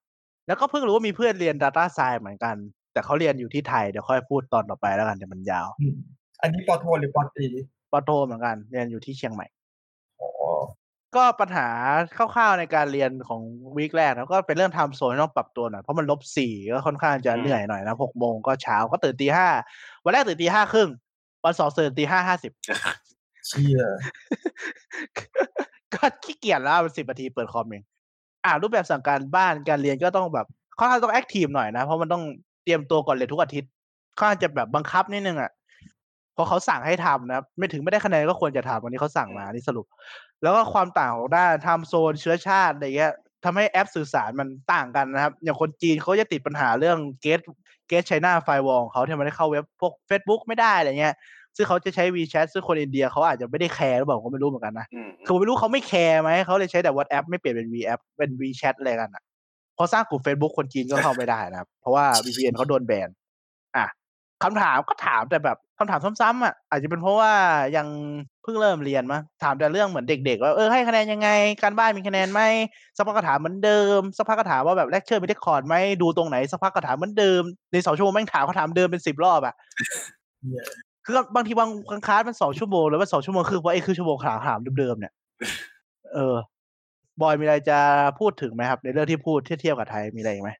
[0.46, 2.56] แล้วก็เพิ่งรู้ว่ามีเพื่อนเรียน Data Science เหมือนกัน
[2.92, 5.96] แต่เขาเรียนอยู่ที่ไทยเดี๋ยวค่อยพูดตอนต่อไปแล้วกันเดี๋ยวมันยาวอืม
[6.42, 7.46] อันนี้ปอโทหรือปอตรี
[7.92, 9.57] ปอโทเหมือนกัน เรียนอยู่ที่เชียงใหม่อ๋อ
[11.18, 11.68] ก็ปัญหา
[12.16, 13.42] คร่าวๆในการเรียนของ
[13.76, 19.48] week แรกนะก็เป็นเรื่อง time zone ที่ต้องปรับตัวหน่อยเพราะมันลบสี่ก็ค่อนข้างจะเหนื่อยหน่อยนะหกโมงก็เช้าก็ตื่นตีห้า
[20.04, 20.88] วันแรกตื่นตีห้าครึ่ง
[21.44, 22.52] วันสองตื่นตีห้าห้าสิบ
[23.46, 23.82] เชี่ย
[25.94, 27.82] ก็ขี้เกียจแล้วมันสิบนาทีเปิดคอมเอง
[28.44, 30.46] อ่ารูปแบบสั่งการบ้านการเรียนก็ต้องแบบ
[30.78, 32.22] ค่อนข้างต้อง active หน่อยนะ เพราะมันต้อง
[32.64, 33.70] เตรียมตัวก่อนเรียนทุกอาทิตย์
[34.18, 35.50] ค่อนข้างจะแบบบังคับนิดนึงอะ
[36.38, 39.86] เพราะเขาสั่งให้ทำนะไม่ถึงไม่ได้คะแนนก็ควรจะทำวันนี้เขาสั่งมานี่สรุป
[40.42, 43.12] แล้วก็ความต่างของด้าน time zone เชื้อชาติอะไรเงี้ย
[43.44, 47.40] ทำให้แอปสื่อสารมันต่างกันนะครับ อย่างคนจีนเขาจะติดปัญหาเรื่อง Great
[47.88, 51.14] Great China Firewall เขาที่มันได้เข้าเว็บพวก Facebook ไม่ได้อะไรเงี้ย
[51.56, 59.22] ซึ่งเขาจะใช้ WeChat ซึ่งคนอินเดียเขาอาจจะไม่ได้แคร์หรือเปล่าผมก็ไม่รู้เหมือนกันนะอืมคือผมไม่รู้เขาไม่แคร์ไหมเขาเลยใช้แต่ WhatsApp ไม่เปลี่ยนเป็น V app เป็น WeChat อะไรกันอะ
[59.76, 63.08] พอสร้างกลุ่ม Facebook คนจีนก็เข้าไม่ได้นะครับ เพราะว่า VPN เขาโดนแบน
[63.76, 63.86] อะ
[64.42, 67.32] คำถามก็ถามแต่แบบ คำถามซ้ำๆอะอาจจะเป็นเพราะว่า
[67.76, 67.86] ยัง
[68.42, 71.28] เพิ่งเริ่มเรียนมั้งถามแต่เรื่องเหมือนเด็ก ๆ ว่าเออให้คะแนนยังไง
[71.62, 72.40] การบ้านมีคะแนนไหม
[72.96, 79.54] สักพักก็ถามเหมือนเดิมสักพักก็ถามว่าแบบเลคเชอร์มี record ไหมดูตรงไหนสักพักก็ถามเหมือนเดิมในสองชั่วโมงแม่งถามเขาถามเดิมเป็นสิบรอบอะ
[80.40, 80.64] เหี้ย
[81.04, 85.12] คือบางทีบางบางคลาสมันสองชั่วโมงหรือว่าสองชั่วโมงคือว่าไอ้คือชั่วโมงถามถามเดิมๆเนี่ย
[86.14, 86.36] เออ
[87.20, 87.78] บอยมีอะไรจะ
[88.18, 90.50] พูดถึงไหมครับ ในเรื่องที่พูดเทียบกับไทยมีอะไรอีกไหม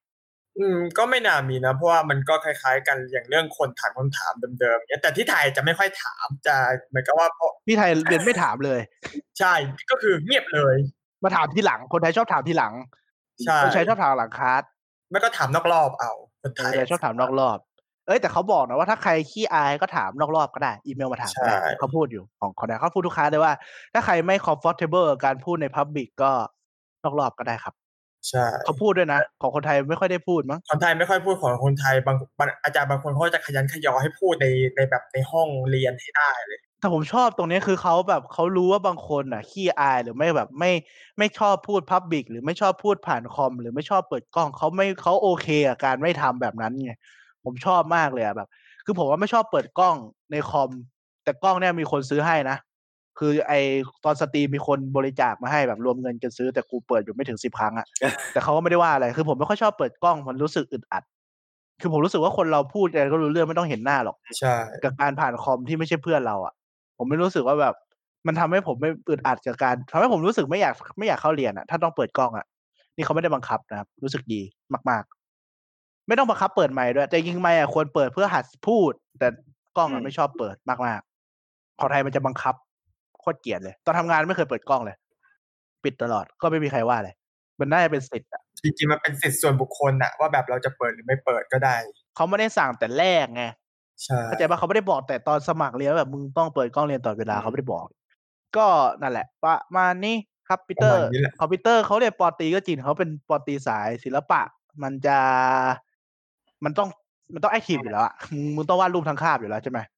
[0.58, 6.56] อืมก็ไม่น่ามีนะเพราะว่ามันก็คล้ายๆ กันอย่างเรื่องคนถามคำถามเดิมๆเนี่ยแต่ที่ไทยจะไม่ค่อยถามจะ
[6.88, 8.80] เหมือนกับว่าเพราะที่ไทยเรียนไม่ถามเลย
[9.38, 9.52] ใช่
[9.90, 10.76] ก็คือเงียบเลย
[11.22, 12.72] มาถามทีหลังคนไทยชอบถามทีหลัง
[13.44, 14.62] ใช่คนไทยชอบถามหลังคลาส
[15.10, 17.58] ไม่ก็ถามนอกรอบเอาคนคไทนยไทยชอบถามนอกรอบ
[18.06, 23.52] เอ้ยแต่เขาบอกนะว่าถ้าใครขี้อายก็ถามนอกรอบก็ได้ อีเมลมาถามก็ได้ใช่เขาพูดอยู่ของคนไทยเขาพูดทุกคลาสเลยว่า
[23.92, 26.32] ถ้าใครไม่ comfortable กับการพูดใน Public ก็
[27.04, 27.74] นอกรอบก็ได้ครับ
[28.28, 34.46] ใช่เขาพูดด้วยนะ ของคนไทยไม่ค่อยได้พูดมั้งคนไทยไม่ค่อยพูดของคนไทยบางบางอาจารย์บางคนเขาก็จะขยันขยอให้พูดใน
[34.76, 40.72] ในแบบในห้องเรียนให้ได้เลยแต่ผมชอบตรงนี้คือเขาแบบเขารู้ว่าบางคนอะขี้อายหรือไม่แบบไม่
[41.18, 46.92] ไม่ชอบพูดพับบิกหรือไม่ชอบพูดผ่านคอม หรือไม่ชอบเปิดกล้องเขาไม่เขาโอเคกับการไม่ทำแบบนั้นไง
[47.44, 48.48] ผมชอบมากเลยอะแบบ
[48.84, 49.96] คือผมว่าไม่ชอบเปิดกล้อง
[50.32, 50.70] ในคอม
[51.24, 52.56] แต่กล้องเนี่ยมีคนซื้อให้นะ
[53.18, 53.52] คือไอ
[54.04, 57.86] ตอนสตรีมมีคนบริจาคมาให้แบบรวมเงินกันซื้อแต่กูเปิดอยู่ไม่ถึงสิบครั้งอะ
[58.32, 61.02] แต่เขาก็ไม่ได้ว่าอะไรคือผมไม่ค่อยชอบเปิดกล้องมันรู้สึกอึดอัด
[61.80, 66.54] คือผมรู้สึกว่าคนเราพูดอะไรก็รู้เรื่องไม่ต้องเห็นหน้าหรอกใช่กับการผ่านคอมที่ไม่ใช่เพื่อนเราอะ
[66.98, 67.74] ผมไม่รู้สึกว่าแบบ
[68.26, 72.46] มันทำให้ผมไม่อึดอัดกับการทำให้ผมรู้สึกไม่อยากไม่อยากเข้าเรียนอะถ้าต้องเปิดกล้องอะ
[72.96, 74.40] นี่เขาไม่ได้บังคับนะครับ รู้สึกดี
[74.90, 75.04] มาก
[75.56, 79.28] ๆ ไม่ต้องบังคับเปิดไมค์ด้วยแต่ยิงไมค์อะควรเปิดเพื่อหัดพูด แต่
[79.76, 80.56] กล้องอะไม่ชอบเปิด
[80.86, 82.54] มากๆของไทยมันจะบังคับ
[83.20, 84.96] โคตรเกลียดเลย ตอนทำงานไม่เคยเปิดกล้องเลย
[85.84, 87.14] ปิดตลอดก็ไม่มีใครว่าเลย
[87.60, 91.76] มันน่าจะเป็นสิทธิ์อะจริงๆมันเป็นสิทธิส่วนบุคคลอะว่าแบบเราจะเปิดหรือไม่เปิดก็ได้
[92.16, 93.44] เขาไม่ได้สั่งแต่แรกไง
[94.04, 97.86] ใช่เข้าใจปะเขาไม่ได้บอกแต่ตอนสมัครเรียนว่าแบบมึงต้องเปิดกล้องเรียนตลอดเวลาอืมเขาไม่ได้บอก
[98.56, 98.66] ก็
[99.02, 100.16] นั่นแหละประมาณนี้
[100.48, 104.40] ครับพีเตอร์ประมาณนี้แหละคอมพิวเตอร์เขาเรียนปอตรีก็จริงเขาเป็นปอตรีสายศิลปะ
[104.82, 105.18] มันจะ
[106.64, 106.88] มันต้อง
[107.34, 109.97] มันต้อง active อยู่แล้วอะมึงมึงต้องวาดรูปทั้งคาบอยู่แล้วใช่ไหมอ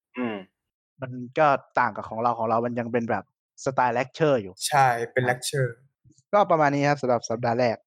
[1.01, 1.47] มมันก็
[1.79, 3.23] ต่างกับของเราของเรา มันยังเป็นแบบ
[3.65, 5.73] สไตล์เลคเชอร์อยู่ ใช่ เป็นเลคเชอร์
[6.33, 7.77] ก็ประมาณนี้ครับสำหรับสัปดาห์แรก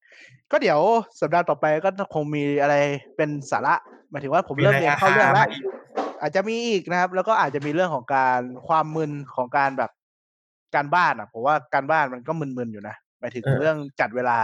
[0.51, 0.79] ก็เดี๋ยว
[1.21, 2.75] สัปดาห์ต่อไปก็คงมีอะไร
[3.17, 3.75] เป็นสาระ
[4.11, 5.47] หมายถึงว่าผมเริ่มเรียนเข้าเรื่องแล้ว
[6.21, 9.91] อาจจะมีอีกนะครับ แล้วก็อาจจะมีเรื่องของการความมึนของการแบบ
[10.75, 14.37] การบ้านอะผมว่าการบ้านมันก็มึนๆอยู่นะหมายถึงเออเรื่องจัดเวลา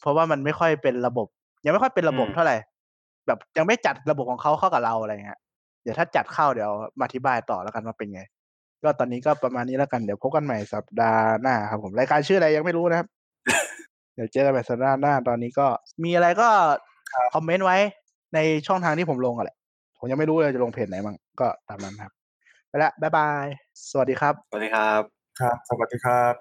[0.00, 1.26] เพราะว่ามันไม่ค่อยเป็นระบบ
[1.64, 2.56] ยังไม่ค่อยเป็นระบบอืมเท่าไหร่
[3.26, 8.22] แบบยังไม่จัดระบบของเขาเข้ากับเราอะไรเงี้ยเดี๋ยวถ้าจัดเข้าเดี๋ยวมาอธิบายต่อแล้วกันว่าเป็นไง
[8.82, 13.06] ก็ตอนนี้ก็ประมาณนี้แล้วกันเดี๋ยวพบกันใหม่สัปดาห์หน้าครับผมรายการชื่ออะไรยังไม่รู้นะครับ
[14.14, 15.66] เดี๋ยวเจอกันใหม่สัปดาห์หน้าตอนนี้ก็
[16.04, 16.48] มีอะไรก็
[17.34, 17.76] คอมเมนต์ไว้
[18.34, 19.56] ในช่องทางที่ผมลงอะแหละ
[19.98, 22.12] ผมยังไม่รู้เลยจะลงเพจไหนบ้างก็ตามนั้นครับ
[22.68, 23.44] ไปละบ๊ายบาย
[23.90, 25.02] สวัสดีครับ สวัสดีครับ
[25.40, 26.38] ครับ สวัสดีครับ